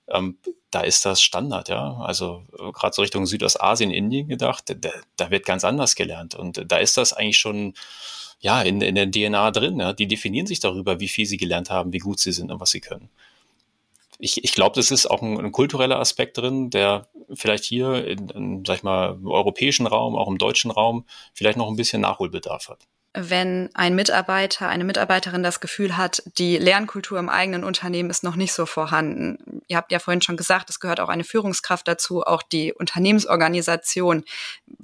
ähm, 0.08 0.38
da 0.72 0.82
ist 0.82 1.06
das 1.06 1.22
Standard, 1.22 1.70
ja. 1.70 1.98
Also 2.02 2.44
gerade 2.74 2.94
so 2.94 3.02
Richtung 3.02 3.26
Südostasien, 3.26 3.92
Indien 3.92 4.28
gedacht, 4.28 4.66
da, 4.68 4.90
da, 5.18 5.32
wird 5.32 5.46
ganz 5.46 5.64
anders 5.64 5.96
gelernt. 5.96 6.36
Und 6.36 6.64
da 6.72 6.78
ist 6.78 6.98
das 6.98 7.14
eigentlich 7.14 7.38
schon 7.38 7.74
ja 8.40 8.62
in, 8.62 8.82
in 8.82 8.96
der 8.96 9.10
DNA 9.10 9.52
drin. 9.52 9.80
Ja? 9.80 9.94
Die 9.94 10.08
definieren 10.08 10.48
sich 10.48 10.60
darüber, 10.60 11.00
wie 11.00 11.08
viel 11.08 11.26
sie 11.26 11.38
gelernt 11.38 11.70
haben, 11.70 11.94
wie 11.94 12.00
gut 12.00 12.20
sie 12.20 12.32
sind 12.32 12.52
und 12.52 12.60
was 12.60 12.72
sie 12.72 12.82
können. 12.82 13.10
Ich, 14.20 14.44
ich 14.44 14.54
glaube, 14.54 14.76
das 14.76 14.92
ist 14.92 15.08
auch 15.08 15.22
ein, 15.22 15.40
ein, 15.40 15.52
kultureller 15.52 16.00
Aspekt 16.00 16.38
drin, 16.38 16.70
der 16.70 17.08
vielleicht 17.34 17.64
hier 17.64 18.06
in, 18.06 18.30
in, 18.30 18.66
sag 18.66 18.78
ich 18.78 18.84
mal, 18.84 19.14
im 19.14 19.28
europäischen 19.28 19.88
Raum, 19.88 20.16
auch 20.16 20.28
im 20.28 20.38
deutschen 20.38 20.72
Raum, 20.72 21.06
vielleicht 21.34 21.58
noch 21.58 21.68
ein 21.68 21.76
bisschen 21.76 22.02
Nachholbedarf 22.02 22.70
hat 22.70 22.88
wenn 23.14 23.70
ein 23.74 23.96
Mitarbeiter, 23.96 24.70
eine 24.70 24.84
Mitarbeiterin 24.84 25.42
das 25.42 25.60
Gefühl 25.60 25.98
hat, 25.98 26.22
die 26.38 26.58
Lernkultur 26.58 27.18
im 27.18 27.30
eigenen 27.30 27.64
Unternehmen 27.64 28.10
ist 28.10 28.24
noch 28.24 28.36
nicht 28.36 28.54
so 28.54 28.66
vorhanden. 28.66 29.62
Ihr 29.68 29.78
habt 29.78 29.92
ja 29.92 30.00
vorhin 30.00 30.22
schon 30.22 30.38
gesagt, 30.38 30.70
es 30.70 30.80
gehört 30.80 31.00
auch 31.00 31.10
eine 31.10 31.24
Führungskraft 31.24 31.88
dazu, 31.88 32.22
auch 32.22 32.44
die 32.44 32.72
Unternehmensorganisation. 32.72 34.24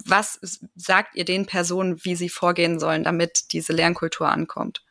Was 0.04 0.40
sagt 0.74 1.14
ihr 1.14 1.24
den 1.24 1.46
Personen, 1.46 2.04
wie 2.04 2.16
sie 2.16 2.28
vorgehen 2.28 2.80
sollen, 2.80 3.04
damit 3.04 3.52
diese 3.52 3.72
Lernkultur 3.72 4.28
ankommt? 4.28 4.82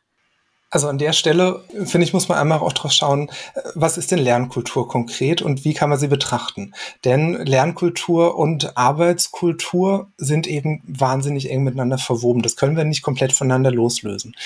Also 0.76 0.88
an 0.88 0.98
der 0.98 1.14
Stelle, 1.14 1.64
finde 1.86 2.04
ich, 2.04 2.12
muss 2.12 2.28
man 2.28 2.36
einmal 2.36 2.58
auch 2.58 2.74
drauf 2.74 2.92
schauen, 2.92 3.30
was 3.74 3.96
ist 3.96 4.10
denn 4.10 4.18
Lernkultur 4.18 4.86
konkret 4.86 5.40
und 5.40 5.64
wie 5.64 5.72
kann 5.72 5.88
man 5.88 5.98
sie 5.98 6.06
betrachten? 6.06 6.74
Denn 7.06 7.32
Lernkultur 7.32 8.36
und 8.36 8.76
Arbeitskultur 8.76 10.10
sind 10.18 10.46
eben 10.46 10.82
wahnsinnig 10.86 11.50
eng 11.50 11.64
miteinander 11.64 11.96
verwoben. 11.96 12.42
Das 12.42 12.56
können 12.56 12.76
wir 12.76 12.84
nicht 12.84 13.00
komplett 13.00 13.32
voneinander 13.32 13.70
loslösen. 13.70 14.36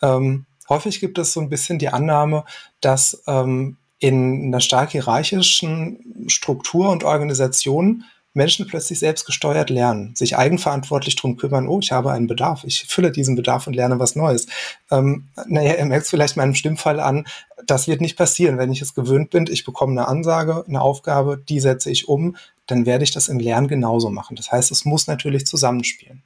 Ähm, 0.00 0.46
häufig 0.68 1.00
gibt 1.00 1.18
es 1.18 1.32
so 1.32 1.40
ein 1.40 1.48
bisschen 1.48 1.80
die 1.80 1.88
Annahme, 1.88 2.44
dass 2.80 3.24
ähm, 3.26 3.76
in 3.98 4.44
einer 4.44 4.60
stark 4.60 4.92
hierarchischen 4.92 6.28
Struktur 6.28 6.90
und 6.90 7.02
Organisation 7.02 8.04
Menschen 8.32 8.66
plötzlich 8.66 8.98
selbst 8.98 9.26
gesteuert 9.26 9.70
lernen, 9.70 10.14
sich 10.14 10.36
eigenverantwortlich 10.36 11.16
drum 11.16 11.36
kümmern, 11.36 11.66
oh, 11.66 11.80
ich 11.80 11.90
habe 11.90 12.12
einen 12.12 12.28
Bedarf, 12.28 12.62
ich 12.64 12.84
fülle 12.84 13.10
diesen 13.10 13.34
Bedarf 13.34 13.66
und 13.66 13.74
lerne 13.74 13.98
was 13.98 14.14
Neues. 14.14 14.46
Ähm, 14.90 15.28
naja, 15.46 15.74
ihr 15.74 15.84
merkt 15.84 16.04
es 16.04 16.10
vielleicht 16.10 16.36
meinem 16.36 16.54
Stimmfall 16.54 17.00
an, 17.00 17.26
das 17.66 17.88
wird 17.88 18.00
nicht 18.00 18.16
passieren. 18.16 18.58
Wenn 18.58 18.72
ich 18.72 18.82
es 18.82 18.94
gewöhnt 18.94 19.30
bin, 19.30 19.46
ich 19.50 19.64
bekomme 19.64 19.92
eine 19.92 20.08
Ansage, 20.08 20.64
eine 20.66 20.80
Aufgabe, 20.80 21.38
die 21.38 21.60
setze 21.60 21.90
ich 21.90 22.08
um, 22.08 22.36
dann 22.66 22.86
werde 22.86 23.04
ich 23.04 23.10
das 23.10 23.28
im 23.28 23.40
Lernen 23.40 23.68
genauso 23.68 24.10
machen. 24.10 24.36
Das 24.36 24.52
heißt, 24.52 24.70
es 24.70 24.84
muss 24.84 25.08
natürlich 25.08 25.46
zusammenspielen. 25.46 26.22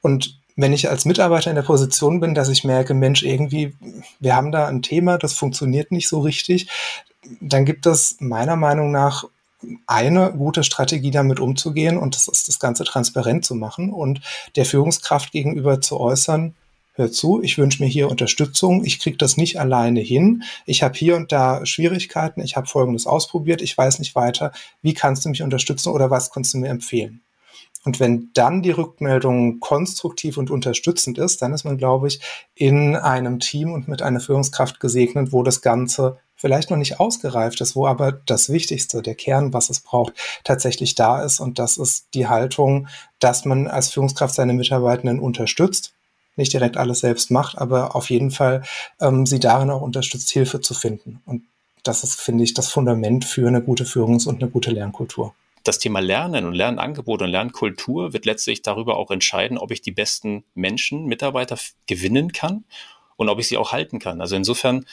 Und 0.00 0.40
wenn 0.56 0.72
ich 0.72 0.90
als 0.90 1.04
Mitarbeiter 1.04 1.50
in 1.50 1.56
der 1.56 1.62
Position 1.62 2.20
bin, 2.20 2.34
dass 2.34 2.48
ich 2.48 2.64
merke, 2.64 2.94
Mensch, 2.94 3.22
irgendwie, 3.22 3.74
wir 4.20 4.34
haben 4.34 4.52
da 4.52 4.66
ein 4.66 4.82
Thema, 4.82 5.18
das 5.18 5.34
funktioniert 5.34 5.92
nicht 5.92 6.08
so 6.08 6.20
richtig, 6.20 6.68
dann 7.40 7.64
gibt 7.64 7.86
es 7.86 8.16
meiner 8.18 8.56
Meinung 8.56 8.90
nach 8.90 9.24
eine 9.86 10.32
gute 10.32 10.64
Strategie 10.64 11.10
damit 11.10 11.40
umzugehen 11.40 11.98
und 11.98 12.14
das 12.14 12.28
ist 12.28 12.48
das 12.48 12.58
Ganze 12.58 12.84
transparent 12.84 13.44
zu 13.44 13.54
machen 13.54 13.92
und 13.92 14.20
der 14.56 14.64
Führungskraft 14.64 15.32
gegenüber 15.32 15.80
zu 15.80 15.98
äußern, 15.98 16.54
hör 16.94 17.10
zu, 17.10 17.42
ich 17.42 17.58
wünsche 17.58 17.82
mir 17.82 17.88
hier 17.88 18.10
Unterstützung, 18.10 18.84
ich 18.84 18.98
kriege 18.98 19.16
das 19.16 19.36
nicht 19.36 19.58
alleine 19.58 20.00
hin, 20.00 20.42
ich 20.66 20.82
habe 20.82 20.94
hier 20.94 21.16
und 21.16 21.32
da 21.32 21.64
Schwierigkeiten, 21.64 22.42
ich 22.42 22.56
habe 22.56 22.66
Folgendes 22.66 23.06
ausprobiert, 23.06 23.62
ich 23.62 23.76
weiß 23.76 23.98
nicht 23.98 24.14
weiter, 24.14 24.52
wie 24.82 24.94
kannst 24.94 25.24
du 25.24 25.28
mich 25.28 25.42
unterstützen 25.42 25.90
oder 25.90 26.10
was 26.10 26.30
kannst 26.30 26.54
du 26.54 26.58
mir 26.58 26.68
empfehlen? 26.68 27.22
Und 27.84 27.98
wenn 27.98 28.30
dann 28.34 28.62
die 28.62 28.70
Rückmeldung 28.70 29.58
konstruktiv 29.58 30.36
und 30.36 30.50
unterstützend 30.50 31.18
ist, 31.18 31.42
dann 31.42 31.52
ist 31.52 31.64
man, 31.64 31.78
glaube 31.78 32.06
ich, 32.08 32.20
in 32.54 32.94
einem 32.94 33.40
Team 33.40 33.72
und 33.72 33.88
mit 33.88 34.02
einer 34.02 34.20
Führungskraft 34.20 34.78
gesegnet, 34.78 35.32
wo 35.32 35.42
das 35.42 35.62
Ganze 35.62 36.18
vielleicht 36.42 36.70
noch 36.70 36.76
nicht 36.76 36.98
ausgereift 36.98 37.60
ist, 37.60 37.76
wo 37.76 37.86
aber 37.86 38.10
das 38.12 38.50
Wichtigste, 38.50 39.00
der 39.00 39.14
Kern, 39.14 39.52
was 39.52 39.70
es 39.70 39.78
braucht, 39.80 40.12
tatsächlich 40.42 40.96
da 40.96 41.22
ist. 41.22 41.38
Und 41.38 41.60
das 41.60 41.76
ist 41.76 42.08
die 42.14 42.26
Haltung, 42.26 42.88
dass 43.20 43.44
man 43.44 43.68
als 43.68 43.90
Führungskraft 43.90 44.34
seine 44.34 44.52
Mitarbeitenden 44.52 45.20
unterstützt, 45.20 45.94
nicht 46.34 46.52
direkt 46.52 46.76
alles 46.76 46.98
selbst 46.98 47.30
macht, 47.30 47.56
aber 47.56 47.94
auf 47.94 48.10
jeden 48.10 48.32
Fall 48.32 48.64
ähm, 49.00 49.24
sie 49.24 49.38
darin 49.38 49.70
auch 49.70 49.82
unterstützt, 49.82 50.30
Hilfe 50.30 50.60
zu 50.60 50.74
finden. 50.74 51.22
Und 51.26 51.44
das 51.84 52.02
ist, 52.02 52.20
finde 52.20 52.42
ich, 52.42 52.54
das 52.54 52.68
Fundament 52.68 53.24
für 53.24 53.46
eine 53.46 53.62
gute 53.62 53.84
Führungs- 53.84 54.26
und 54.26 54.42
eine 54.42 54.50
gute 54.50 54.72
Lernkultur. 54.72 55.34
Das 55.62 55.78
Thema 55.78 56.00
Lernen 56.00 56.44
und 56.44 56.54
Lernangebot 56.54 57.22
und 57.22 57.28
Lernkultur 57.28 58.12
wird 58.12 58.26
letztlich 58.26 58.62
darüber 58.62 58.96
auch 58.96 59.12
entscheiden, 59.12 59.58
ob 59.58 59.70
ich 59.70 59.80
die 59.80 59.92
besten 59.92 60.42
Menschen, 60.54 61.06
Mitarbeiter 61.06 61.56
gewinnen 61.86 62.32
kann 62.32 62.64
und 63.14 63.28
ob 63.28 63.38
ich 63.38 63.46
sie 63.46 63.58
auch 63.58 63.70
halten 63.70 64.00
kann. 64.00 64.20
Also 64.20 64.34
insofern 64.34 64.86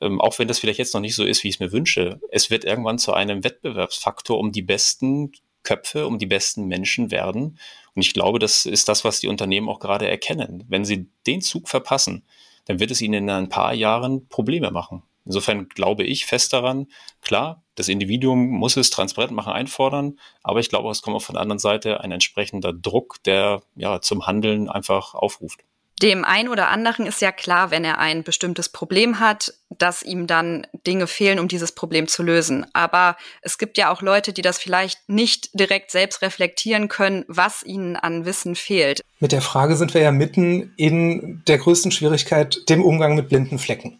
ähm, 0.00 0.20
auch 0.20 0.38
wenn 0.38 0.48
das 0.48 0.58
vielleicht 0.58 0.78
jetzt 0.78 0.94
noch 0.94 1.00
nicht 1.00 1.14
so 1.14 1.24
ist, 1.24 1.44
wie 1.44 1.48
ich 1.48 1.56
es 1.56 1.60
mir 1.60 1.72
wünsche, 1.72 2.20
es 2.30 2.50
wird 2.50 2.64
irgendwann 2.64 2.98
zu 2.98 3.12
einem 3.12 3.44
Wettbewerbsfaktor 3.44 4.38
um 4.38 4.52
die 4.52 4.62
besten 4.62 5.32
Köpfe, 5.62 6.06
um 6.06 6.18
die 6.18 6.26
besten 6.26 6.66
Menschen 6.66 7.10
werden. 7.10 7.58
Und 7.94 8.02
ich 8.02 8.14
glaube, 8.14 8.38
das 8.38 8.66
ist 8.66 8.88
das, 8.88 9.04
was 9.04 9.20
die 9.20 9.28
Unternehmen 9.28 9.68
auch 9.68 9.78
gerade 9.78 10.08
erkennen. 10.08 10.64
Wenn 10.68 10.84
sie 10.84 11.10
den 11.26 11.42
Zug 11.42 11.68
verpassen, 11.68 12.24
dann 12.64 12.80
wird 12.80 12.90
es 12.90 13.02
ihnen 13.02 13.24
in 13.24 13.30
ein 13.30 13.48
paar 13.48 13.74
Jahren 13.74 14.28
Probleme 14.28 14.70
machen. 14.70 15.02
Insofern 15.26 15.68
glaube 15.68 16.04
ich 16.04 16.24
fest 16.24 16.52
daran, 16.52 16.86
klar, 17.20 17.62
das 17.74 17.88
Individuum 17.88 18.48
muss 18.48 18.76
es 18.76 18.90
transparent 18.90 19.32
machen, 19.32 19.52
einfordern, 19.52 20.18
aber 20.42 20.60
ich 20.60 20.70
glaube, 20.70 20.90
es 20.90 21.02
kommt 21.02 21.16
auch 21.16 21.22
von 21.22 21.34
der 21.34 21.42
anderen 21.42 21.58
Seite 21.58 22.00
ein 22.00 22.10
entsprechender 22.10 22.72
Druck, 22.72 23.22
der 23.24 23.62
ja 23.76 24.00
zum 24.00 24.26
Handeln 24.26 24.68
einfach 24.68 25.14
aufruft. 25.14 25.64
Dem 26.02 26.24
einen 26.24 26.48
oder 26.48 26.68
anderen 26.68 27.04
ist 27.04 27.20
ja 27.20 27.30
klar, 27.30 27.70
wenn 27.70 27.84
er 27.84 27.98
ein 27.98 28.22
bestimmtes 28.22 28.70
Problem 28.70 29.20
hat, 29.20 29.52
dass 29.68 30.02
ihm 30.02 30.26
dann 30.26 30.66
Dinge 30.86 31.06
fehlen, 31.06 31.38
um 31.38 31.46
dieses 31.46 31.72
Problem 31.72 32.08
zu 32.08 32.22
lösen. 32.22 32.64
Aber 32.72 33.16
es 33.42 33.58
gibt 33.58 33.76
ja 33.76 33.92
auch 33.92 34.00
Leute, 34.00 34.32
die 34.32 34.40
das 34.40 34.58
vielleicht 34.58 35.08
nicht 35.08 35.50
direkt 35.52 35.90
selbst 35.90 36.22
reflektieren 36.22 36.88
können, 36.88 37.24
was 37.28 37.62
ihnen 37.62 37.96
an 37.96 38.24
Wissen 38.24 38.56
fehlt. 38.56 39.02
Mit 39.18 39.32
der 39.32 39.42
Frage 39.42 39.76
sind 39.76 39.92
wir 39.92 40.00
ja 40.00 40.10
mitten 40.10 40.72
in 40.76 41.42
der 41.46 41.58
größten 41.58 41.92
Schwierigkeit, 41.92 42.58
dem 42.70 42.82
Umgang 42.82 43.14
mit 43.14 43.28
blinden 43.28 43.58
Flecken 43.58 43.99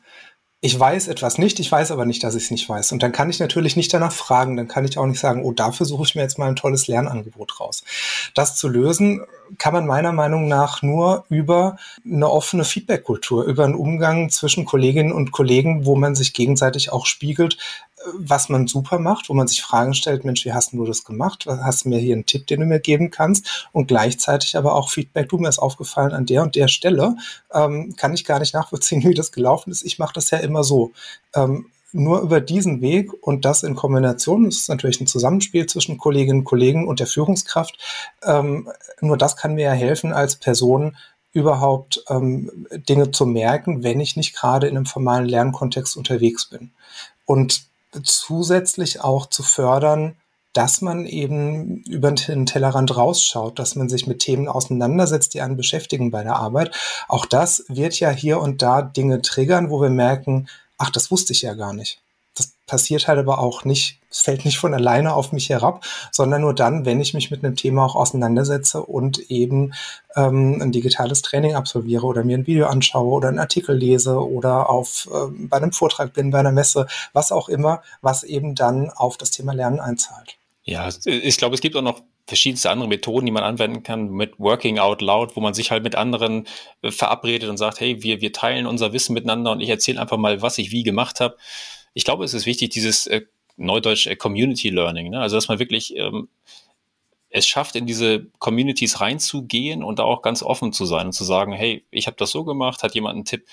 ich 0.63 0.79
weiß 0.79 1.09
etwas 1.09 1.39
nicht, 1.39 1.59
ich 1.59 1.73
weiß 1.73 1.91
aber 1.91 2.05
nicht, 2.05 2.23
dass 2.23 2.35
ich 2.35 2.45
es 2.45 2.51
nicht 2.51 2.69
weiß. 2.69 2.93
Und 2.93 3.03
dann 3.03 3.13
kann 3.13 3.31
ich 3.31 3.41
natürlich 3.41 3.77
nicht 3.77 3.95
danach 3.95 4.13
fragen, 4.13 4.59
dann 4.59 4.69
kann 4.69 4.85
ich 4.85 4.99
auch 4.99 5.07
nicht 5.07 5.19
sagen, 5.19 5.43
oh, 5.43 5.53
dafür 5.53 5.87
suche 5.87 6.03
ich 6.03 6.15
mir 6.15 6.21
jetzt 6.21 6.39
mal 6.39 6.49
ein 6.49 6.57
tolles 6.57 6.87
Lernangebot 6.87 7.61
raus. 7.61 7.83
Das 8.35 8.57
zu 8.57 8.69
lösen 8.69 9.23
kann 9.57 9.73
man 9.73 9.87
meiner 9.87 10.13
Meinung 10.13 10.49
nach 10.49 10.83
nur 10.83 11.25
über 11.31 11.79
eine 12.05 12.29
offene 12.29 12.65
Feedback-Kultur, 12.65 13.45
über 13.45 13.65
einen 13.65 13.75
Umgang 13.75 14.29
zwischen 14.29 14.67
Kolleginnen 14.67 15.13
und 15.13 15.33
Kollegen, 15.33 15.87
wo 15.87 15.97
man 15.97 16.15
sich 16.15 16.35
gegenseitig 16.35 16.93
auch 16.93 17.07
spiegelt, 17.07 17.57
was 18.15 18.49
man 18.49 18.67
super 18.67 18.99
macht, 18.99 19.29
wo 19.29 19.35
man 19.35 19.49
sich 19.49 19.63
Fragen 19.63 19.95
stellt, 19.95 20.25
Mensch, 20.25 20.45
wie 20.45 20.53
hast 20.53 20.73
du 20.73 20.85
das 20.85 21.05
gemacht? 21.05 21.47
Hast 21.47 21.85
du 21.85 21.91
mir 21.91 21.99
hier 21.99 22.15
einen 22.15 22.27
Tipp, 22.27 22.47
den 22.47 22.61
du 22.61 22.67
mir 22.67 22.81
geben 22.81 23.11
kannst? 23.11 23.69
Und 23.73 23.89
gleichzeitig 23.89 24.57
aber 24.57 24.75
auch 24.75 24.91
Feedback, 24.91 25.29
du 25.29 25.39
mir 25.39 25.49
ist 25.49 25.59
aufgefallen 25.59 26.13
an 26.13 26.27
der 26.27 26.43
und 26.43 26.55
der 26.55 26.69
Stelle, 26.69 27.17
ähm, 27.53 27.95
kann 27.97 28.15
ich 28.15 28.25
gar 28.25 28.39
nicht 28.39 28.55
nachvollziehen, 28.55 29.03
wie 29.09 29.15
das 29.15 29.33
gelaufen 29.33 29.71
ist. 29.71 29.85
Ich 29.85 29.99
mache 29.99 30.15
das 30.15 30.31
ja 30.31 30.39
immer 30.39 30.65
so. 30.65 30.93
Ähm, 31.35 31.67
nur 31.93 32.21
über 32.21 32.41
diesen 32.41 32.81
Weg 32.83 33.11
und 33.21 33.45
das 33.45 33.65
in 33.65 33.75
Kombination, 33.75 34.45
das 34.45 34.59
ist 34.59 34.69
natürlich 34.69 35.01
ein 35.01 35.09
Zusammenspiel 35.09 35.67
zwischen 35.67 35.99
Kolleginnen 35.99 36.41
und 36.41 36.45
Kollegen 36.45 36.87
und 36.87 37.01
der 37.01 37.09
Führungskraft, 37.09 37.77
ähm, 38.25 38.71
nur 39.01 39.19
das 39.19 39.37
kann 39.37 39.55
mir 39.55 39.65
ja 39.65 39.73
helfen, 39.73 40.13
als 40.13 40.37
Person 40.37 40.97
überhaupt 41.33 42.05
ähm, 42.09 42.67
Dinge 42.89 43.11
zu 43.11 43.27
merken, 43.27 43.83
wenn 43.83 44.01
ich 44.01 44.17
nicht 44.17 44.37
gerade 44.37 44.69
in 44.69 44.77
einem 44.77 44.87
formalen 44.87 45.27
Lernkontext 45.27 45.97
unterwegs 45.97 46.47
bin. 46.47 46.71
Und 47.25 47.70
zusätzlich 48.03 49.01
auch 49.01 49.27
zu 49.27 49.43
fördern, 49.43 50.17
dass 50.53 50.81
man 50.81 51.07
eben 51.07 51.83
über 51.85 52.11
den 52.11 52.47
Tellerrand 52.47 52.97
rausschaut, 52.97 53.59
dass 53.59 53.77
man 53.77 53.89
sich 53.89 54.07
mit 54.07 54.19
Themen 54.19 54.49
auseinandersetzt, 54.49 55.35
die 55.35 55.41
einen 55.41 55.57
beschäftigen 55.57 56.11
bei 56.11 56.25
der 56.25 56.37
Arbeit. 56.37 56.75
Auch 57.07 57.25
das 57.25 57.65
wird 57.69 58.01
ja 58.01 58.11
hier 58.11 58.41
und 58.41 58.63
da 58.63 58.83
Dinge 58.83 59.23
triggern, 59.23 59.71
wo 59.71 59.81
wir 59.81 59.91
merken, 59.91 60.49
ach, 60.77 60.91
das 60.91 61.11
wusste 61.11 61.33
ich 61.33 61.43
ja 61.43 61.55
gar 61.55 61.73
nicht 61.73 62.01
passiert 62.71 63.09
halt 63.09 63.19
aber 63.19 63.41
auch 63.41 63.65
nicht, 63.65 63.99
es 64.11 64.21
fällt 64.21 64.45
nicht 64.45 64.59
von 64.59 64.73
alleine 64.75 65.15
auf 65.15 65.33
mich 65.33 65.49
herab, 65.49 65.85
sondern 66.13 66.43
nur 66.43 66.55
dann, 66.55 66.87
wenn 66.87 67.01
ich 67.01 67.15
mich 67.15 67.33
mit 67.33 67.45
einem 67.45 67.57
Thema 67.57 67.85
auch 67.85 67.97
auseinandersetze 67.97 68.81
und 68.85 69.19
eben 69.29 69.75
ähm, 70.15 70.63
ein 70.63 70.71
digitales 70.71 71.23
Training 71.23 71.57
absolviere 71.57 72.07
oder 72.07 72.23
mir 72.23 72.39
ein 72.39 72.47
Video 72.47 72.67
anschaue 72.67 73.11
oder 73.11 73.29
einen 73.29 73.41
Artikel 73.41 73.77
lese 73.77 74.25
oder 74.25 74.71
auf 74.71 75.09
äh, 75.13 75.33
bei 75.49 75.57
einem 75.57 75.73
Vortrag 75.73 76.13
bin, 76.13 76.31
bei 76.31 76.39
einer 76.39 76.53
Messe, 76.53 76.87
was 77.13 77.33
auch 77.33 77.49
immer, 77.49 77.83
was 78.03 78.23
eben 78.23 78.55
dann 78.55 78.89
auf 78.91 79.17
das 79.17 79.33
Thema 79.33 79.53
Lernen 79.53 79.81
einzahlt. 79.81 80.37
Ja, 80.63 80.89
ich 81.05 81.37
glaube, 81.37 81.57
es 81.57 81.61
gibt 81.61 81.75
auch 81.75 81.83
noch 81.83 82.03
verschiedenste 82.29 82.71
andere 82.71 82.89
Methoden, 82.89 83.27
die 83.27 83.33
man 83.33 83.43
anwenden 83.43 83.83
kann 83.83 84.11
mit 84.11 84.39
Working 84.39 84.79
Out 84.79 85.03
Loud, 85.03 85.35
wo 85.35 85.41
man 85.41 85.55
sich 85.55 85.73
halt 85.73 85.83
mit 85.83 85.97
anderen 85.97 86.47
äh, 86.83 86.93
verabredet 86.93 87.51
und 87.51 87.57
sagt, 87.57 87.81
hey, 87.81 88.05
wir, 88.05 88.21
wir 88.21 88.33
teilen 88.33 88.67
unser 88.67 88.93
Wissen 88.93 89.15
miteinander 89.15 89.51
und 89.51 89.61
ich 89.61 89.71
erzähle 89.71 90.01
einfach 90.01 90.19
mal, 90.19 90.41
was 90.41 90.59
ich 90.59 90.71
wie 90.71 90.85
gemacht 90.85 91.19
habe 91.19 91.37
ich 91.95 92.05
glaube, 92.05 92.25
es 92.25 92.35
ist 92.35 92.47
wichtig, 92.47 92.71
dieses 92.71 93.07
äh, 93.07 93.23
Neudeutsch 93.57 94.07
äh, 94.07 94.17
Community 94.17 94.71
Learning, 94.71 95.11
ne? 95.11 95.21
also 95.21 95.37
dass 95.37 95.49
man 95.49 95.59
wirklich 95.59 95.97
ähm, 95.97 96.29
es 97.31 97.47
schafft, 97.47 97.77
in 97.77 97.87
diese 97.87 98.27
Communities 98.39 99.01
reinzugehen 99.01 99.85
und 99.85 99.99
da 99.99 100.03
auch 100.03 100.23
ganz 100.23 100.43
offen 100.43 100.73
zu 100.73 100.85
sein 100.85 101.07
und 101.07 101.13
zu 101.13 101.25
sagen, 101.25 101.53
hey, 101.53 101.85
ich 101.91 102.07
habe 102.07 102.17
das 102.17 102.31
so 102.33 102.45
gemacht, 102.45 102.83
hat 102.83 102.95
jemand 102.95 103.15
einen 103.15 103.25
Tipp? 103.25 103.47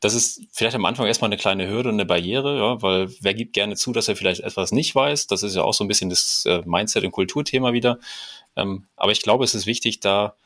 Das 0.00 0.12
ist 0.12 0.42
vielleicht 0.52 0.76
am 0.76 0.84
Anfang 0.84 1.06
erstmal 1.06 1.28
eine 1.28 1.38
kleine 1.38 1.66
Hürde 1.66 1.88
und 1.88 1.94
eine 1.94 2.04
Barriere, 2.04 2.58
ja, 2.58 2.82
weil 2.82 3.08
wer 3.20 3.32
gibt 3.32 3.54
gerne 3.54 3.76
zu, 3.76 3.92
dass 3.92 4.08
er 4.08 4.16
vielleicht 4.16 4.42
etwas 4.42 4.72
nicht 4.72 4.94
weiß? 4.94 5.26
Das 5.28 5.42
ist 5.42 5.56
ja 5.56 5.62
auch 5.62 5.72
so 5.72 5.82
ein 5.82 5.88
bisschen 5.88 6.10
das 6.10 6.44
äh, 6.44 6.60
Mindset- 6.66 7.04
und 7.04 7.12
Kulturthema 7.12 7.72
wieder. 7.72 7.98
Ähm, 8.56 8.86
aber 8.96 9.12
ich 9.12 9.22
glaube, 9.22 9.44
es 9.44 9.54
ist 9.54 9.64
wichtig, 9.64 10.00
da 10.00 10.36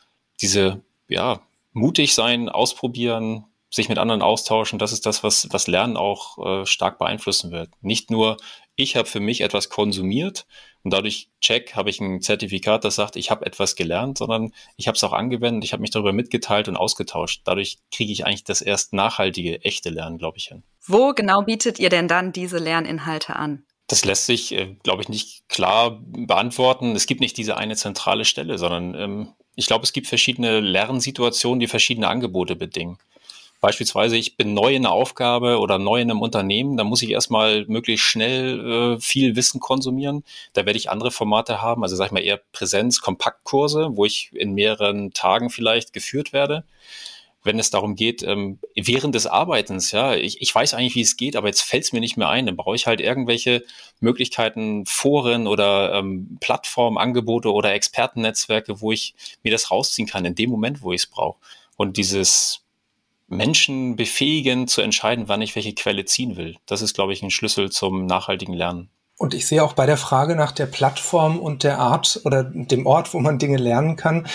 diese, 0.40 0.81
ja, 1.09 1.40
mutig 1.72 2.14
sein, 2.14 2.48
ausprobieren, 2.48 3.44
sich 3.71 3.89
mit 3.89 3.99
anderen 3.99 4.23
austauschen, 4.23 4.79
das 4.79 4.93
ist 4.93 5.05
das, 5.07 5.23
was, 5.23 5.49
was 5.51 5.67
Lernen 5.67 5.97
auch 5.97 6.39
äh, 6.63 6.67
stark 6.67 6.99
beeinflussen 6.99 7.51
wird. 7.51 7.71
Nicht 7.81 8.11
nur, 8.11 8.39
ich 8.77 8.97
habe 8.97 9.09
für 9.09 9.21
mich 9.21 9.43
etwas 9.43 9.69
konsumiert 9.69 10.47
und 10.85 10.93
dadurch 10.93 11.29
check, 11.41 11.75
habe 11.75 11.91
ich 11.91 12.01
ein 12.01 12.23
Zertifikat, 12.23 12.85
das 12.85 12.95
sagt, 12.95 13.17
ich 13.17 13.31
habe 13.31 13.45
etwas 13.45 13.77
gelernt, 13.77 14.19
sondern 14.19 14.53
ich 14.77 14.89
habe 14.89 14.97
es 14.97 15.05
auch 15.05 15.13
angewendet, 15.13 15.65
ich 15.65 15.73
habe 15.73 15.83
mich 15.83 15.91
darüber 15.91 16.13
mitgeteilt 16.13 16.69
und 16.69 16.77
ausgetauscht. 16.77 17.43
Dadurch 17.45 17.79
kriege 17.93 18.13
ich 18.13 18.25
eigentlich 18.25 18.45
das 18.45 18.63
erst 18.63 18.93
nachhaltige, 18.93 19.63
echte 19.65 19.91
Lernen, 19.91 20.19
glaube 20.19 20.39
ich, 20.39 20.47
hin. 20.47 20.63
Wo 20.87 21.13
genau 21.13 21.43
bietet 21.43 21.79
ihr 21.79 21.91
denn 21.91 22.09
dann 22.09 22.33
diese 22.33 22.59
Lerninhalte 22.59 23.37
an? 23.37 23.65
Das 23.89 24.05
lässt 24.05 24.27
sich, 24.27 24.53
äh, 24.53 24.77
glaube 24.83 25.03
ich, 25.03 25.09
nicht 25.09 25.49
klar 25.49 26.01
beantworten. 26.03 26.95
Es 26.95 27.07
gibt 27.07 27.21
nicht 27.21 27.37
diese 27.37 27.57
eine 27.57 27.75
zentrale 27.75 28.25
Stelle, 28.25 28.59
sondern 28.59 28.95
ähm, 28.95 29.33
ich 29.57 29.67
glaube, 29.67 29.85
es 29.85 29.93
gibt 29.93 30.07
verschiedene 30.07 30.61
Lernsituationen, 30.61 31.59
die 31.59 31.67
verschiedene 31.67 32.09
Angebote 32.09 32.55
bedingen. 32.55 32.99
Beispielsweise, 33.61 34.16
ich 34.16 34.37
bin 34.37 34.55
neu 34.55 34.75
in 34.75 34.87
einer 34.87 34.94
Aufgabe 34.94 35.59
oder 35.59 35.79
neu 35.79 36.01
in 36.01 36.11
einem 36.11 36.21
Unternehmen, 36.21 36.77
da 36.77 36.85
muss 36.85 37.03
ich 37.03 37.11
erstmal 37.11 37.64
möglichst 37.66 38.07
schnell 38.07 38.94
äh, 38.94 39.01
viel 39.01 39.35
Wissen 39.35 39.59
konsumieren. 39.59 40.23
Da 40.53 40.64
werde 40.64 40.79
ich 40.79 40.90
andere 40.90 41.11
Formate 41.11 41.61
haben, 41.61 41.83
also 41.83 41.97
sag 41.97 42.07
ich 42.07 42.12
mal 42.12 42.23
eher 42.23 42.40
Präsenz, 42.53 43.01
Kompaktkurse, 43.01 43.90
wo 43.94 44.05
ich 44.05 44.31
in 44.33 44.55
mehreren 44.55 45.12
Tagen 45.12 45.51
vielleicht 45.51 45.92
geführt 45.92 46.33
werde. 46.33 46.64
Wenn 47.42 47.59
es 47.59 47.71
darum 47.71 47.97
geht, 47.97 48.23
ähm, 48.23 48.61
während 48.77 49.16
des 49.16 49.27
Arbeitens, 49.27 49.90
ja, 49.90 50.14
ich, 50.14 50.40
ich 50.40 50.55
weiß 50.55 50.75
eigentlich, 50.75 50.94
wie 50.94 51.01
es 51.01 51.16
geht, 51.16 51.35
aber 51.35 51.49
jetzt 51.49 51.62
fällt 51.62 51.85
es 51.85 51.92
mir 51.92 52.01
nicht 52.01 52.16
mehr 52.16 52.29
ein. 52.29 52.47
Dann 52.47 52.57
brauche 52.57 52.77
ich 52.77 52.87
halt 52.87 53.01
irgendwelche 53.01 53.64
Möglichkeiten, 54.01 54.87
Foren 54.87 55.49
oder 55.49 55.94
ähm, 55.94 56.38
Plattformangebote 56.40 57.53
oder 57.53 57.73
Expertennetzwerke, 57.73 58.81
wo 58.81 58.92
ich 58.92 59.14
mir 59.42 59.51
das 59.51 59.71
rausziehen 59.73 60.07
kann 60.07 60.25
in 60.25 60.37
dem 60.37 60.51
Moment, 60.51 60.83
wo 60.83 60.92
ich 60.92 61.03
es 61.03 61.07
brauche. 61.07 61.38
Und 61.77 61.97
dieses 61.97 62.64
Menschen 63.29 63.97
befähigen 63.97 64.67
zu 64.67 64.81
entscheiden, 64.81 65.29
wann 65.29 65.43
ich 65.43 65.55
welche 65.55 65.75
Quelle 65.75 66.05
ziehen 66.05 66.37
will. 66.37 66.57
Das 66.67 66.83
ist, 66.83 66.95
glaube 66.95 67.12
ich, 67.12 67.23
ein 67.23 67.31
Schlüssel 67.31 67.71
zum 67.71 68.07
nachhaltigen 68.07 68.55
Lernen. 68.55 68.91
Und 69.17 69.35
ich 69.35 69.47
sehe 69.47 69.62
auch 69.64 69.73
bei 69.73 69.87
der 69.87 69.97
Frage 69.97 70.37
nach 70.37 70.53
der 70.53 70.67
Plattform 70.67 71.38
und 71.38 71.64
der 71.64 71.79
Art 71.79 72.21
oder 72.25 72.45
dem 72.45 72.87
Ort, 72.87 73.12
wo 73.14 73.19
man 73.19 73.38
Dinge 73.38 73.57
lernen 73.57 73.97
kann, 73.97 74.27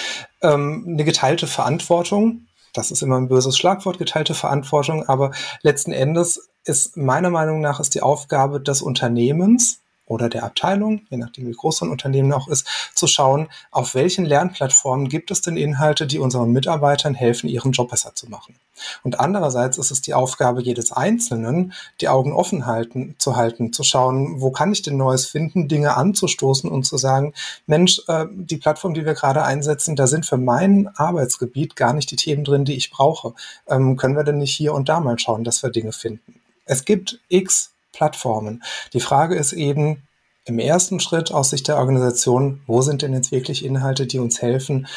ähm, 0.41 0.85
eine 0.87 1.05
geteilte 1.05 1.47
Verantwortung. 1.47 2.47
Das 2.73 2.91
ist 2.91 3.01
immer 3.01 3.17
ein 3.17 3.29
böses 3.29 3.57
Schlagwort, 3.57 3.97
geteilte 3.97 4.33
Verantwortung. 4.33 5.07
Aber 5.07 5.31
letzten 5.61 5.93
Endes 5.93 6.49
ist 6.65 6.97
meiner 6.97 7.29
Meinung 7.29 7.61
nach 7.61 7.79
ist 7.79 7.95
die 7.95 8.01
Aufgabe 8.01 8.59
des 8.59 8.81
Unternehmens, 8.81 9.79
oder 10.05 10.29
der 10.29 10.43
Abteilung, 10.43 11.05
je 11.09 11.17
nachdem 11.17 11.47
wie 11.47 11.53
groß 11.53 11.77
so 11.77 11.85
ein 11.85 11.91
Unternehmen 11.91 12.33
auch 12.33 12.47
ist, 12.47 12.67
zu 12.93 13.07
schauen, 13.07 13.49
auf 13.71 13.95
welchen 13.95 14.25
Lernplattformen 14.25 15.09
gibt 15.09 15.31
es 15.31 15.41
denn 15.41 15.57
Inhalte, 15.57 16.07
die 16.07 16.19
unseren 16.19 16.51
Mitarbeitern 16.51 17.13
helfen, 17.13 17.49
ihren 17.49 17.71
Job 17.71 17.89
besser 17.89 18.13
zu 18.15 18.29
machen. 18.29 18.55
Und 19.03 19.19
andererseits 19.19 19.77
ist 19.77 19.91
es 19.91 20.01
die 20.01 20.13
Aufgabe 20.13 20.61
jedes 20.61 20.91
Einzelnen, 20.91 21.73
die 22.01 22.09
Augen 22.09 22.33
offen 22.33 22.65
halten, 22.65 23.15
zu 23.17 23.35
halten, 23.35 23.73
zu 23.73 23.83
schauen, 23.83 24.41
wo 24.41 24.51
kann 24.51 24.71
ich 24.71 24.81
denn 24.81 24.97
Neues 24.97 25.25
finden, 25.25 25.67
Dinge 25.67 25.95
anzustoßen 25.95 26.69
und 26.69 26.83
zu 26.83 26.97
sagen, 26.97 27.33
Mensch, 27.67 28.01
äh, 28.07 28.25
die 28.31 28.57
Plattform, 28.57 28.93
die 28.93 29.05
wir 29.05 29.13
gerade 29.13 29.43
einsetzen, 29.43 29.95
da 29.95 30.07
sind 30.07 30.25
für 30.25 30.37
mein 30.37 30.89
Arbeitsgebiet 30.95 31.75
gar 31.75 31.93
nicht 31.93 32.11
die 32.11 32.15
Themen 32.15 32.43
drin, 32.43 32.65
die 32.65 32.75
ich 32.75 32.91
brauche. 32.91 33.33
Ähm, 33.67 33.97
können 33.97 34.15
wir 34.15 34.23
denn 34.23 34.37
nicht 34.37 34.55
hier 34.55 34.73
und 34.73 34.89
da 34.89 34.99
mal 34.99 35.19
schauen, 35.19 35.43
dass 35.43 35.63
wir 35.63 35.69
Dinge 35.69 35.91
finden? 35.91 36.41
Es 36.65 36.85
gibt 36.85 37.19
x 37.29 37.71
Plattformen. 37.91 38.63
Die 38.93 38.99
Frage 38.99 39.35
ist 39.35 39.53
eben 39.53 40.03
im 40.45 40.59
ersten 40.59 40.99
Schritt 40.99 41.31
aus 41.31 41.51
Sicht 41.51 41.67
der 41.67 41.77
Organisation, 41.77 42.61
wo 42.67 42.81
sind 42.81 43.01
denn 43.01 43.13
jetzt 43.13 43.31
wirklich 43.31 43.63
Inhalte, 43.63 44.07
die 44.07 44.19
uns 44.19 44.41
helfen, 44.41 44.87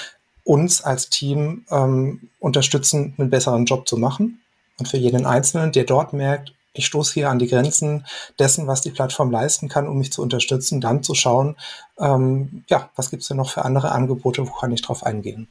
uns 0.47 0.83
als 0.83 1.11
Team 1.11 1.65
ähm, 1.71 2.31
unterstützen, 2.39 3.15
einen 3.19 3.31
besseren 3.31 3.67
Job 3.67 3.89
zu 3.89 3.97
machen. 3.97 4.41
Und 4.79 4.87
für 4.87 4.97
jeden 4.97 5.27
Einzelnen, 5.27 5.73
der 5.73 5.85
dort 5.85 6.13
merkt, 6.13 6.53
ich 6.73 6.87
stoße 6.87 7.15
hier 7.15 7.31
an 7.31 7.39
die 7.39 7.49
Grenzen 7.49 8.07
dessen, 8.39 8.67
was 8.67 8.83
die 8.83 8.91
Plattform 8.91 9.31
leisten 9.31 9.69
kann, 9.69 9.89
um 9.89 9.99
mich 9.99 10.13
zu 10.13 10.23
unterstützen, 10.23 10.81
dann 10.81 11.03
zu 11.03 11.15
schauen, 11.15 11.57
ähm, 11.99 12.65
ja, 12.69 12.91
was 12.95 13.11
gibt 13.11 13.23
es 13.23 13.29
denn 13.29 13.39
noch 13.39 13.51
für 13.51 13.65
andere 13.65 13.93
Angebote, 13.93 14.47
wo 14.47 14.53
kann 14.53 14.73
ich 14.73 14.83
drauf 14.83 15.03
eingehen. 15.03 15.49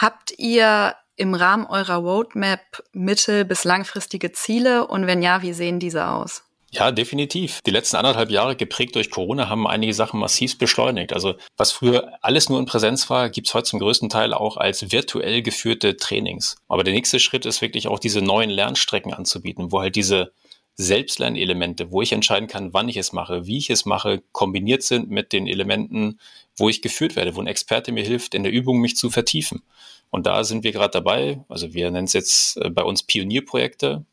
Habt 0.00 0.34
ihr 0.36 0.94
im 1.16 1.34
Rahmen 1.34 1.66
eurer 1.66 1.96
Roadmap 1.96 2.82
mittel- 2.92 3.44
bis 3.44 3.64
langfristige 3.64 4.32
Ziele 4.32 4.86
und 4.86 5.06
wenn 5.06 5.22
ja, 5.22 5.42
wie 5.42 5.52
sehen 5.52 5.78
diese 5.78 6.08
aus? 6.08 6.42
Ja, 6.74 6.90
definitiv. 6.90 7.60
Die 7.62 7.70
letzten 7.70 7.96
anderthalb 7.96 8.30
Jahre 8.30 8.56
geprägt 8.56 8.96
durch 8.96 9.10
Corona 9.10 9.48
haben 9.48 9.66
einige 9.68 9.94
Sachen 9.94 10.18
massiv 10.18 10.58
beschleunigt. 10.58 11.12
Also 11.12 11.34
was 11.56 11.70
früher 11.70 12.12
alles 12.20 12.48
nur 12.48 12.58
in 12.58 12.66
Präsenz 12.66 13.08
war, 13.10 13.30
gibt 13.30 13.46
es 13.46 13.54
heute 13.54 13.70
zum 13.70 13.78
größten 13.78 14.08
Teil 14.08 14.34
auch 14.34 14.56
als 14.56 14.90
virtuell 14.90 15.42
geführte 15.42 15.96
Trainings. 15.96 16.56
Aber 16.66 16.82
der 16.82 16.92
nächste 16.92 17.20
Schritt 17.20 17.46
ist 17.46 17.62
wirklich 17.62 17.86
auch 17.86 18.00
diese 18.00 18.22
neuen 18.22 18.50
Lernstrecken 18.50 19.14
anzubieten, 19.14 19.70
wo 19.70 19.80
halt 19.80 19.94
diese 19.94 20.32
Selbstlernelemente, 20.76 21.92
wo 21.92 22.02
ich 22.02 22.10
entscheiden 22.10 22.48
kann, 22.48 22.72
wann 22.72 22.88
ich 22.88 22.96
es 22.96 23.12
mache, 23.12 23.46
wie 23.46 23.58
ich 23.58 23.70
es 23.70 23.84
mache, 23.84 24.24
kombiniert 24.32 24.82
sind 24.82 25.08
mit 25.08 25.32
den 25.32 25.46
Elementen, 25.46 26.18
wo 26.56 26.68
ich 26.68 26.82
geführt 26.82 27.14
werde, 27.14 27.36
wo 27.36 27.40
ein 27.40 27.46
Experte 27.46 27.92
mir 27.92 28.02
hilft, 28.02 28.34
in 28.34 28.42
der 28.42 28.50
Übung 28.50 28.80
mich 28.80 28.96
zu 28.96 29.10
vertiefen. 29.10 29.62
Und 30.10 30.26
da 30.26 30.42
sind 30.42 30.64
wir 30.64 30.72
gerade 30.72 30.90
dabei, 30.90 31.44
also 31.48 31.72
wir 31.72 31.90
nennen 31.92 32.06
es 32.06 32.12
jetzt 32.12 32.56
äh, 32.56 32.70
bei 32.70 32.82
uns 32.82 33.04
Pionierprojekte, 33.04 34.04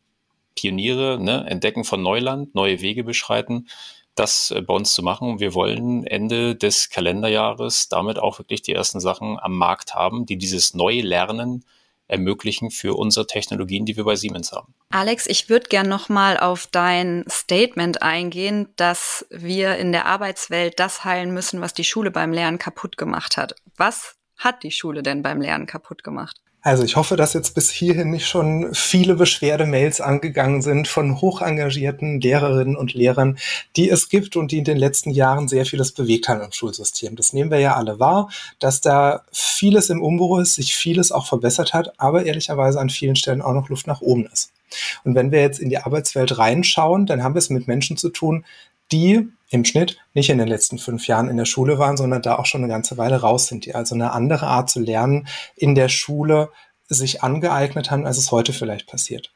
Pioniere, 0.55 1.19
ne, 1.19 1.45
Entdecken 1.47 1.83
von 1.83 2.01
Neuland, 2.01 2.55
neue 2.55 2.81
Wege 2.81 3.03
beschreiten, 3.03 3.67
das 4.15 4.51
äh, 4.51 4.61
bei 4.61 4.73
uns 4.73 4.93
zu 4.93 5.03
machen. 5.03 5.39
Wir 5.39 5.53
wollen 5.53 6.05
Ende 6.05 6.55
des 6.55 6.89
Kalenderjahres 6.89 7.89
damit 7.89 8.19
auch 8.19 8.39
wirklich 8.39 8.61
die 8.61 8.73
ersten 8.73 8.99
Sachen 8.99 9.39
am 9.39 9.57
Markt 9.57 9.95
haben, 9.95 10.25
die 10.25 10.37
dieses 10.37 10.73
neue 10.73 11.01
Lernen 11.01 11.65
ermöglichen 12.11 12.71
für 12.71 12.97
unsere 12.97 13.25
Technologien, 13.25 13.85
die 13.85 13.95
wir 13.95 14.03
bei 14.03 14.15
Siemens 14.15 14.51
haben. 14.51 14.73
Alex, 14.89 15.27
ich 15.27 15.49
würde 15.49 15.69
gern 15.69 15.87
noch 15.87 16.09
mal 16.09 16.37
auf 16.37 16.67
dein 16.67 17.23
Statement 17.29 18.01
eingehen, 18.01 18.67
dass 18.75 19.25
wir 19.29 19.77
in 19.77 19.93
der 19.93 20.05
Arbeitswelt 20.05 20.77
das 20.79 21.05
heilen 21.05 21.33
müssen, 21.33 21.61
was 21.61 21.73
die 21.73 21.85
Schule 21.85 22.11
beim 22.11 22.33
Lernen 22.33 22.57
kaputt 22.57 22.97
gemacht 22.97 23.37
hat. 23.37 23.55
Was 23.77 24.17
hat 24.37 24.63
die 24.63 24.71
Schule 24.71 25.03
denn 25.03 25.21
beim 25.21 25.39
Lernen 25.39 25.67
kaputt 25.67 26.03
gemacht? 26.03 26.41
Also 26.63 26.83
ich 26.83 26.95
hoffe, 26.95 27.15
dass 27.15 27.33
jetzt 27.33 27.55
bis 27.55 27.71
hierhin 27.71 28.11
nicht 28.11 28.27
schon 28.27 28.69
viele 28.73 29.15
Beschwerdemails 29.15 29.99
angegangen 29.99 30.61
sind 30.61 30.87
von 30.87 31.19
hochengagierten 31.19 32.21
Lehrerinnen 32.21 32.75
und 32.75 32.93
Lehrern, 32.93 33.39
die 33.75 33.89
es 33.89 34.09
gibt 34.09 34.35
und 34.35 34.51
die 34.51 34.59
in 34.59 34.63
den 34.63 34.77
letzten 34.77 35.09
Jahren 35.09 35.47
sehr 35.47 35.65
vieles 35.65 35.91
bewegt 35.91 36.29
haben 36.29 36.41
im 36.41 36.51
Schulsystem. 36.51 37.15
Das 37.15 37.33
nehmen 37.33 37.49
wir 37.49 37.59
ja 37.59 37.75
alle 37.75 37.99
wahr, 37.99 38.29
dass 38.59 38.79
da 38.79 39.23
vieles 39.31 39.89
im 39.89 40.03
Umbruch 40.03 40.39
ist, 40.39 40.53
sich 40.53 40.75
vieles 40.75 41.11
auch 41.11 41.25
verbessert 41.25 41.73
hat, 41.73 41.99
aber 41.99 42.25
ehrlicherweise 42.25 42.79
an 42.79 42.91
vielen 42.91 43.15
Stellen 43.15 43.41
auch 43.41 43.53
noch 43.53 43.69
Luft 43.69 43.87
nach 43.87 44.01
oben 44.01 44.27
ist. 44.27 44.51
Und 45.03 45.15
wenn 45.15 45.31
wir 45.31 45.41
jetzt 45.41 45.59
in 45.59 45.69
die 45.69 45.79
Arbeitswelt 45.79 46.37
reinschauen, 46.37 47.07
dann 47.07 47.23
haben 47.23 47.33
wir 47.33 47.39
es 47.39 47.49
mit 47.49 47.67
Menschen 47.67 47.97
zu 47.97 48.09
tun, 48.09 48.45
die 48.91 49.29
im 49.51 49.65
Schnitt 49.65 49.97
nicht 50.13 50.29
in 50.29 50.37
den 50.37 50.47
letzten 50.47 50.79
fünf 50.79 51.07
Jahren 51.07 51.29
in 51.29 51.37
der 51.37 51.45
Schule 51.45 51.77
waren, 51.77 51.97
sondern 51.97 52.21
da 52.21 52.37
auch 52.37 52.45
schon 52.45 52.63
eine 52.63 52.71
ganze 52.71 52.97
Weile 52.97 53.17
raus 53.17 53.47
sind, 53.47 53.65
die 53.65 53.75
also 53.75 53.93
eine 53.93 54.11
andere 54.11 54.47
Art 54.47 54.69
zu 54.69 54.79
lernen 54.79 55.27
in 55.55 55.75
der 55.75 55.89
Schule 55.89 56.49
sich 56.87 57.23
angeeignet 57.23 57.89
haben, 57.89 58.05
als 58.05 58.17
es 58.17 58.31
heute 58.31 58.51
vielleicht 58.51 58.87
passiert. 58.87 59.31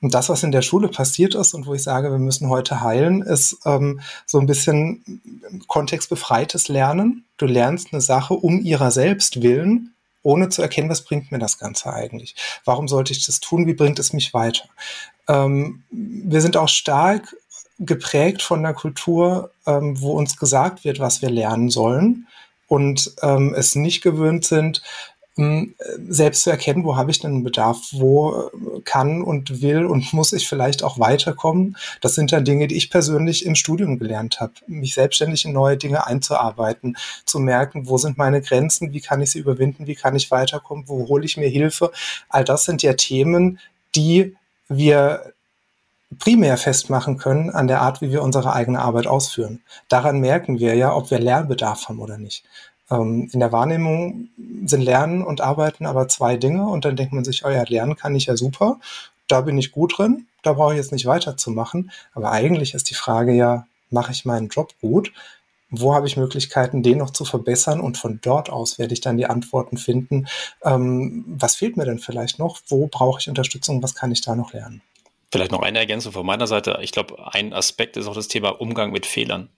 Und 0.00 0.14
das, 0.14 0.28
was 0.28 0.42
in 0.42 0.52
der 0.52 0.62
Schule 0.62 0.88
passiert 0.88 1.34
ist 1.34 1.54
und 1.54 1.66
wo 1.66 1.74
ich 1.74 1.82
sage, 1.82 2.10
wir 2.10 2.18
müssen 2.18 2.48
heute 2.48 2.82
heilen, 2.82 3.22
ist 3.22 3.58
ähm, 3.64 4.00
so 4.26 4.38
ein 4.38 4.46
bisschen 4.46 5.20
kontextbefreites 5.66 6.68
Lernen. 6.68 7.24
Du 7.36 7.46
lernst 7.46 7.88
eine 7.92 8.00
Sache 8.00 8.34
um 8.34 8.60
ihrer 8.60 8.90
selbst 8.90 9.42
willen, 9.42 9.94
ohne 10.22 10.50
zu 10.50 10.62
erkennen, 10.62 10.90
was 10.90 11.02
bringt 11.02 11.32
mir 11.32 11.38
das 11.38 11.58
Ganze 11.58 11.92
eigentlich? 11.92 12.36
Warum 12.64 12.86
sollte 12.86 13.12
ich 13.12 13.24
das 13.24 13.40
tun? 13.40 13.66
Wie 13.66 13.74
bringt 13.74 13.98
es 13.98 14.12
mich 14.12 14.32
weiter? 14.32 14.64
Ähm, 15.28 15.82
wir 15.90 16.40
sind 16.40 16.56
auch 16.56 16.68
stark 16.68 17.34
geprägt 17.80 18.42
von 18.42 18.62
der 18.62 18.74
Kultur, 18.74 19.50
ähm, 19.66 20.00
wo 20.00 20.12
uns 20.12 20.36
gesagt 20.36 20.84
wird, 20.84 21.00
was 21.00 21.22
wir 21.22 21.30
lernen 21.30 21.70
sollen 21.70 22.26
und 22.68 23.12
ähm, 23.22 23.54
es 23.56 23.74
nicht 23.74 24.02
gewöhnt 24.02 24.44
sind, 24.44 24.82
ähm, 25.38 25.74
selbst 26.08 26.42
zu 26.42 26.50
erkennen, 26.50 26.84
wo 26.84 26.96
habe 26.96 27.10
ich 27.10 27.20
denn 27.20 27.32
einen 27.32 27.44
Bedarf, 27.44 27.78
wo 27.92 28.32
äh, 28.32 28.80
kann 28.84 29.22
und 29.22 29.62
will 29.62 29.86
und 29.86 30.12
muss 30.12 30.32
ich 30.32 30.46
vielleicht 30.46 30.82
auch 30.82 30.98
weiterkommen. 30.98 31.76
Das 32.02 32.14
sind 32.14 32.32
dann 32.32 32.44
Dinge, 32.44 32.66
die 32.66 32.76
ich 32.76 32.90
persönlich 32.90 33.46
im 33.46 33.54
Studium 33.54 33.98
gelernt 33.98 34.40
habe, 34.40 34.52
mich 34.66 34.94
selbstständig 34.94 35.46
in 35.46 35.52
neue 35.52 35.78
Dinge 35.78 36.06
einzuarbeiten, 36.06 36.96
zu 37.24 37.38
merken, 37.38 37.88
wo 37.88 37.96
sind 37.96 38.18
meine 38.18 38.42
Grenzen, 38.42 38.92
wie 38.92 39.00
kann 39.00 39.22
ich 39.22 39.30
sie 39.30 39.38
überwinden, 39.38 39.86
wie 39.86 39.94
kann 39.94 40.14
ich 40.14 40.30
weiterkommen, 40.30 40.84
wo 40.86 41.08
hole 41.08 41.24
ich 41.24 41.38
mir 41.38 41.48
Hilfe. 41.48 41.90
All 42.28 42.44
das 42.44 42.64
sind 42.64 42.82
ja 42.82 42.92
Themen, 42.92 43.58
die 43.94 44.36
wir 44.68 45.32
primär 46.18 46.56
festmachen 46.56 47.16
können 47.18 47.50
an 47.50 47.68
der 47.68 47.80
Art, 47.80 48.00
wie 48.00 48.10
wir 48.10 48.22
unsere 48.22 48.52
eigene 48.52 48.80
Arbeit 48.80 49.06
ausführen. 49.06 49.62
Daran 49.88 50.20
merken 50.20 50.58
wir 50.58 50.74
ja, 50.74 50.94
ob 50.94 51.10
wir 51.10 51.18
Lernbedarf 51.18 51.88
haben 51.88 52.00
oder 52.00 52.18
nicht. 52.18 52.44
Ähm, 52.90 53.30
in 53.32 53.40
der 53.40 53.52
Wahrnehmung 53.52 54.28
sind 54.64 54.82
Lernen 54.82 55.22
und 55.22 55.40
Arbeiten 55.40 55.86
aber 55.86 56.08
zwei 56.08 56.36
Dinge 56.36 56.66
und 56.66 56.84
dann 56.84 56.96
denkt 56.96 57.12
man 57.12 57.24
sich, 57.24 57.44
oh 57.44 57.50
ja, 57.50 57.62
Lernen 57.62 57.96
kann 57.96 58.14
ich 58.14 58.26
ja 58.26 58.36
super, 58.36 58.80
da 59.28 59.40
bin 59.42 59.58
ich 59.58 59.72
gut 59.72 59.98
drin, 59.98 60.26
da 60.42 60.54
brauche 60.54 60.72
ich 60.72 60.78
jetzt 60.78 60.92
nicht 60.92 61.06
weiterzumachen. 61.06 61.90
Aber 62.14 62.32
eigentlich 62.32 62.74
ist 62.74 62.90
die 62.90 62.94
Frage 62.94 63.32
ja, 63.32 63.66
mache 63.90 64.12
ich 64.12 64.24
meinen 64.24 64.48
Job 64.48 64.74
gut? 64.80 65.12
Wo 65.70 65.94
habe 65.94 66.08
ich 66.08 66.16
Möglichkeiten, 66.16 66.82
den 66.82 66.98
noch 66.98 67.10
zu 67.10 67.24
verbessern? 67.24 67.80
Und 67.80 67.96
von 67.96 68.18
dort 68.22 68.50
aus 68.50 68.78
werde 68.78 68.92
ich 68.92 69.00
dann 69.00 69.16
die 69.16 69.26
Antworten 69.26 69.76
finden. 69.76 70.26
Ähm, 70.64 71.24
was 71.28 71.54
fehlt 71.54 71.76
mir 71.76 71.84
denn 71.84 72.00
vielleicht 72.00 72.40
noch? 72.40 72.58
Wo 72.66 72.88
brauche 72.88 73.20
ich 73.20 73.28
Unterstützung? 73.28 73.82
Was 73.82 73.94
kann 73.94 74.10
ich 74.10 74.20
da 74.20 74.34
noch 74.34 74.52
lernen? 74.52 74.82
Vielleicht 75.32 75.52
noch 75.52 75.62
eine 75.62 75.78
Ergänzung 75.78 76.12
von 76.12 76.26
meiner 76.26 76.46
Seite. 76.46 76.78
Ich 76.82 76.92
glaube, 76.92 77.32
ein 77.32 77.52
Aspekt 77.52 77.96
ist 77.96 78.06
auch 78.06 78.14
das 78.14 78.28
Thema 78.28 78.60
Umgang 78.60 78.90
mit 78.90 79.06
Fehlern. 79.06 79.50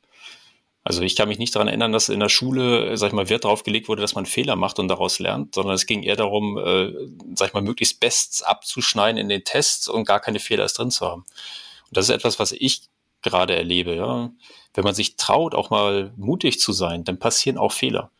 Also 0.84 1.02
ich 1.02 1.14
kann 1.14 1.28
mich 1.28 1.38
nicht 1.38 1.54
daran 1.54 1.68
erinnern, 1.68 1.92
dass 1.92 2.08
in 2.08 2.18
der 2.18 2.28
Schule, 2.28 2.96
sag 2.96 3.08
ich 3.08 3.12
mal, 3.12 3.28
Wert 3.28 3.44
darauf 3.44 3.62
gelegt 3.62 3.88
wurde, 3.88 4.02
dass 4.02 4.16
man 4.16 4.26
Fehler 4.26 4.56
macht 4.56 4.80
und 4.80 4.88
daraus 4.88 5.20
lernt, 5.20 5.54
sondern 5.54 5.74
es 5.74 5.86
ging 5.86 6.02
eher 6.02 6.16
darum, 6.16 6.58
äh, 6.58 6.92
sag 7.36 7.48
ich 7.48 7.54
mal, 7.54 7.62
möglichst 7.62 8.00
Bests 8.00 8.42
abzuschneiden 8.42 9.16
in 9.16 9.28
den 9.28 9.44
Tests 9.44 9.88
und 9.88 10.04
gar 10.04 10.18
keine 10.18 10.40
Fehler 10.40 10.64
erst 10.64 10.78
drin 10.78 10.90
zu 10.90 11.06
haben. 11.06 11.22
Und 11.22 11.96
das 11.96 12.06
ist 12.06 12.14
etwas, 12.14 12.40
was 12.40 12.50
ich 12.52 12.82
gerade 13.22 13.54
erlebe, 13.54 13.94
ja. 13.94 14.30
Wenn 14.74 14.84
man 14.84 14.94
sich 14.94 15.16
traut, 15.16 15.54
auch 15.54 15.70
mal 15.70 16.12
mutig 16.16 16.58
zu 16.58 16.72
sein, 16.72 17.04
dann 17.04 17.18
passieren 17.18 17.58
auch 17.58 17.72
Fehler. 17.72 18.10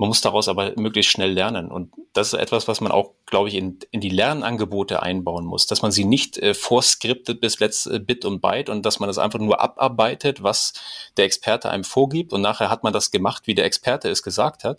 Man 0.00 0.08
muss 0.08 0.22
daraus 0.22 0.48
aber 0.48 0.72
möglichst 0.76 1.12
schnell 1.12 1.30
lernen. 1.30 1.70
Und 1.70 1.92
das 2.14 2.28
ist 2.28 2.40
etwas, 2.40 2.66
was 2.66 2.80
man 2.80 2.90
auch, 2.90 3.12
glaube 3.26 3.50
ich, 3.50 3.54
in, 3.54 3.80
in 3.90 4.00
die 4.00 4.08
Lernangebote 4.08 5.02
einbauen 5.02 5.44
muss, 5.44 5.66
dass 5.66 5.82
man 5.82 5.92
sie 5.92 6.06
nicht 6.06 6.38
äh, 6.38 6.54
vorskriptet 6.54 7.38
bis 7.42 7.60
letzte 7.60 8.00
Bit 8.00 8.24
und 8.24 8.40
Byte 8.40 8.70
und 8.70 8.86
dass 8.86 8.98
man 8.98 9.08
das 9.08 9.18
einfach 9.18 9.38
nur 9.38 9.60
abarbeitet, 9.60 10.42
was 10.42 10.72
der 11.18 11.26
Experte 11.26 11.68
einem 11.68 11.84
vorgibt 11.84 12.32
und 12.32 12.40
nachher 12.40 12.70
hat 12.70 12.82
man 12.82 12.94
das 12.94 13.10
gemacht, 13.10 13.42
wie 13.46 13.54
der 13.54 13.66
Experte 13.66 14.08
es 14.08 14.22
gesagt 14.22 14.64
hat. 14.64 14.78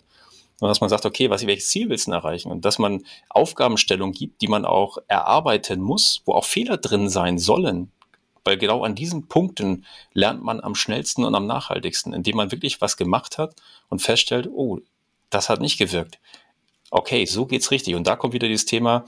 Und 0.58 0.66
dass 0.66 0.80
man 0.80 0.90
sagt, 0.90 1.06
okay, 1.06 1.30
was, 1.30 1.46
welches 1.46 1.68
Ziel 1.68 1.88
willst 1.88 2.08
du 2.08 2.10
erreichen? 2.10 2.50
Und 2.50 2.64
dass 2.64 2.80
man 2.80 3.04
Aufgabenstellungen 3.28 4.14
gibt, 4.14 4.42
die 4.42 4.48
man 4.48 4.64
auch 4.64 4.98
erarbeiten 5.06 5.80
muss, 5.80 6.22
wo 6.24 6.32
auch 6.32 6.44
Fehler 6.44 6.78
drin 6.78 7.08
sein 7.08 7.38
sollen, 7.38 7.92
weil 8.42 8.58
genau 8.58 8.82
an 8.82 8.96
diesen 8.96 9.28
Punkten 9.28 9.84
lernt 10.14 10.42
man 10.42 10.60
am 10.60 10.74
schnellsten 10.74 11.24
und 11.24 11.36
am 11.36 11.46
nachhaltigsten, 11.46 12.12
indem 12.12 12.38
man 12.38 12.50
wirklich 12.50 12.80
was 12.80 12.96
gemacht 12.96 13.38
hat 13.38 13.54
und 13.88 14.02
feststellt, 14.02 14.48
oh, 14.52 14.80
das 15.32 15.48
hat 15.48 15.60
nicht 15.60 15.78
gewirkt. 15.78 16.20
Okay, 16.90 17.24
so 17.24 17.46
geht's 17.46 17.70
richtig. 17.70 17.94
Und 17.94 18.06
da 18.06 18.16
kommt 18.16 18.34
wieder 18.34 18.48
dieses 18.48 18.66
Thema 18.66 19.04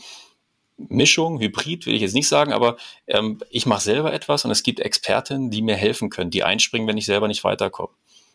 Mischung, 0.76 1.38
Hybrid 1.38 1.86
will 1.86 1.94
ich 1.94 2.02
jetzt 2.02 2.14
nicht 2.14 2.26
sagen, 2.26 2.52
aber 2.52 2.76
ähm, 3.06 3.40
ich 3.50 3.66
mache 3.66 3.82
selber 3.82 4.12
etwas 4.12 4.44
und 4.44 4.50
es 4.50 4.64
gibt 4.64 4.80
Experten, 4.80 5.50
die 5.50 5.62
mir 5.62 5.76
helfen 5.76 6.10
können, 6.10 6.30
die 6.30 6.42
einspringen, 6.42 6.88
wenn 6.88 6.96
ich 6.96 7.06
selber 7.06 7.28
nicht 7.28 7.44
weiterkomme. 7.44 7.94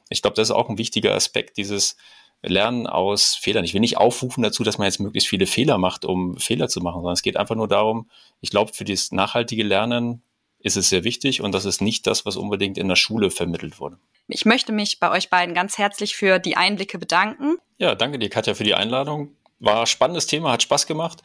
Ich 0.10 0.21
glaube, 0.21 0.36
das 0.36 0.49
ist 0.49 0.56
auch 0.56 0.69
ein 0.69 0.78
wichtiger 0.78 1.13
Aspekt, 1.13 1.58
dieses 1.58 1.97
Lernen 2.41 2.88
aus 2.88 3.36
Fehlern. 3.36 3.65
Ich 3.65 3.73
will 3.73 3.82
nicht 3.82 3.97
aufrufen 3.97 4.41
dazu, 4.41 4.63
dass 4.63 4.78
man 4.78 4.86
jetzt 4.86 4.99
möglichst 4.99 5.28
viele 5.28 5.45
Fehler 5.45 5.78
macht, 5.78 6.06
um 6.06 6.38
Fehler 6.38 6.69
zu 6.69 6.80
machen, 6.80 6.99
sondern 6.99 7.13
es 7.13 7.21
geht 7.21 7.36
einfach 7.36 7.56
nur 7.56 7.67
darum, 7.67 8.10
ich 8.39 8.49
glaube, 8.49 8.71
für 8.73 8.86
das 8.86 9.12
nachhaltige 9.12 9.63
Lernen 9.63 10.23
ist 10.59 10.77
es 10.77 10.89
sehr 10.89 11.03
wichtig 11.03 11.41
und 11.41 11.53
das 11.53 11.65
ist 11.65 11.81
nicht 11.81 12.05
das, 12.07 12.25
was 12.25 12.35
unbedingt 12.35 12.77
in 12.77 12.87
der 12.87 12.95
Schule 12.95 13.31
vermittelt 13.31 13.79
wurde. 13.79 13.97
Ich 14.27 14.45
möchte 14.45 14.71
mich 14.71 14.99
bei 14.99 15.09
euch 15.11 15.29
beiden 15.29 15.55
ganz 15.55 15.77
herzlich 15.77 16.15
für 16.15 16.39
die 16.39 16.57
Einblicke 16.57 16.99
bedanken. 16.99 17.57
Ja, 17.77 17.95
danke 17.95 18.19
dir, 18.19 18.29
Katja, 18.29 18.53
für 18.53 18.63
die 18.63 18.75
Einladung. 18.75 19.35
War 19.59 19.81
ein 19.81 19.87
spannendes 19.87 20.27
Thema, 20.27 20.51
hat 20.51 20.63
Spaß 20.63 20.87
gemacht, 20.87 21.21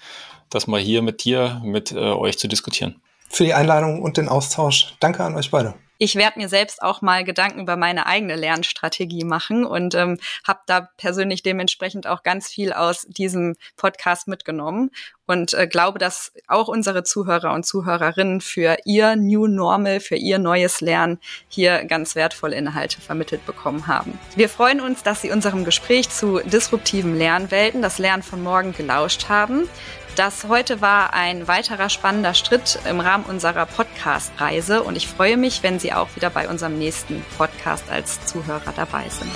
das 0.51 0.67
mal 0.67 0.81
hier 0.81 1.03
mit 1.03 1.25
dir, 1.25 1.61
mit 1.65 1.93
äh, 1.93 1.97
euch 1.97 2.39
zu 2.39 2.49
diskutieren. 2.49 3.01
Für 3.29 3.45
die 3.45 3.55
Einladung 3.55 4.03
und 4.03 4.17
den 4.17 4.29
Austausch. 4.29 4.95
Danke 5.01 5.23
an 5.25 5.37
euch 5.37 5.51
beide 5.51 5.75
ich 5.99 6.17
werde 6.17 6.39
mir 6.39 6.49
selbst 6.49 6.83
auch 6.83 7.03
mal 7.03 7.25
Gedanken 7.25 7.61
über 7.61 7.77
meine 7.77 8.07
eigene 8.07 8.37
Lernstrategie 8.37 9.25
machen 9.25 9.65
und 9.65 9.95
ähm, 9.95 10.19
habe 10.47 10.61
da 10.67 10.89
persönlich 10.97 11.43
dementsprechend 11.43 12.07
auch 12.07 12.23
ganz 12.23 12.49
viel 12.49 12.73
aus 12.73 13.07
diesem 13.09 13.57
Podcast 13.77 14.29
mitgenommen 14.29 14.91
und 15.27 15.55
äh, 15.55 15.67
glaube, 15.67 15.99
dass 15.99 16.33
auch 16.49 16.69
unsere 16.69 17.03
Zuhörer 17.03 17.53
und 17.53 17.65
Zuhörerinnen 17.65 18.41
für 18.41 18.77
ihr 18.85 19.17
New 19.17 19.47
Normal, 19.47 20.01
für 20.01 20.17
ihr 20.17 20.39
neues 20.39 20.81
Lernen 20.81 21.19
hier 21.49 21.85
ganz 21.85 22.15
wertvolle 22.15 22.57
Inhalte 22.57 23.01
vermittelt 23.01 23.47
bekommen 23.47 23.87
haben. 23.87 24.19
Wir 24.37 24.49
freuen 24.49 24.81
uns, 24.81 25.03
dass 25.03 25.23
Sie 25.23 25.31
unserem 25.31 25.65
Gespräch 25.65 26.11
zu 26.11 26.41
disruptiven 26.41 27.17
Lernwelten, 27.17 27.83
das 27.83 27.99
Lernen 27.99 28.23
von 28.23 28.43
morgen, 28.43 28.75
gelauscht 28.75 29.29
haben. 29.29 29.69
Das 30.17 30.47
heute 30.47 30.81
war 30.81 31.13
ein 31.13 31.49
weiterer 31.49 31.89
spannender 31.89 32.35
Schritt 32.35 32.79
im 32.89 33.01
Rahmen 33.01 33.25
unserer 33.25 33.67
Podcast-Reise 33.67 34.85
und 34.85 34.97
ich 34.97 35.09
freue 35.09 35.37
mich, 35.37 35.65
wenn 35.65 35.81
Sie 35.81 35.93
auch 35.93 36.15
wieder 36.15 36.31
bei 36.31 36.49
unserem 36.49 36.79
nächsten 36.79 37.25
Podcast 37.37 37.91
als 37.91 38.25
Zuhörer 38.25 38.73
dabei 38.77 39.09
sind. 39.09 39.33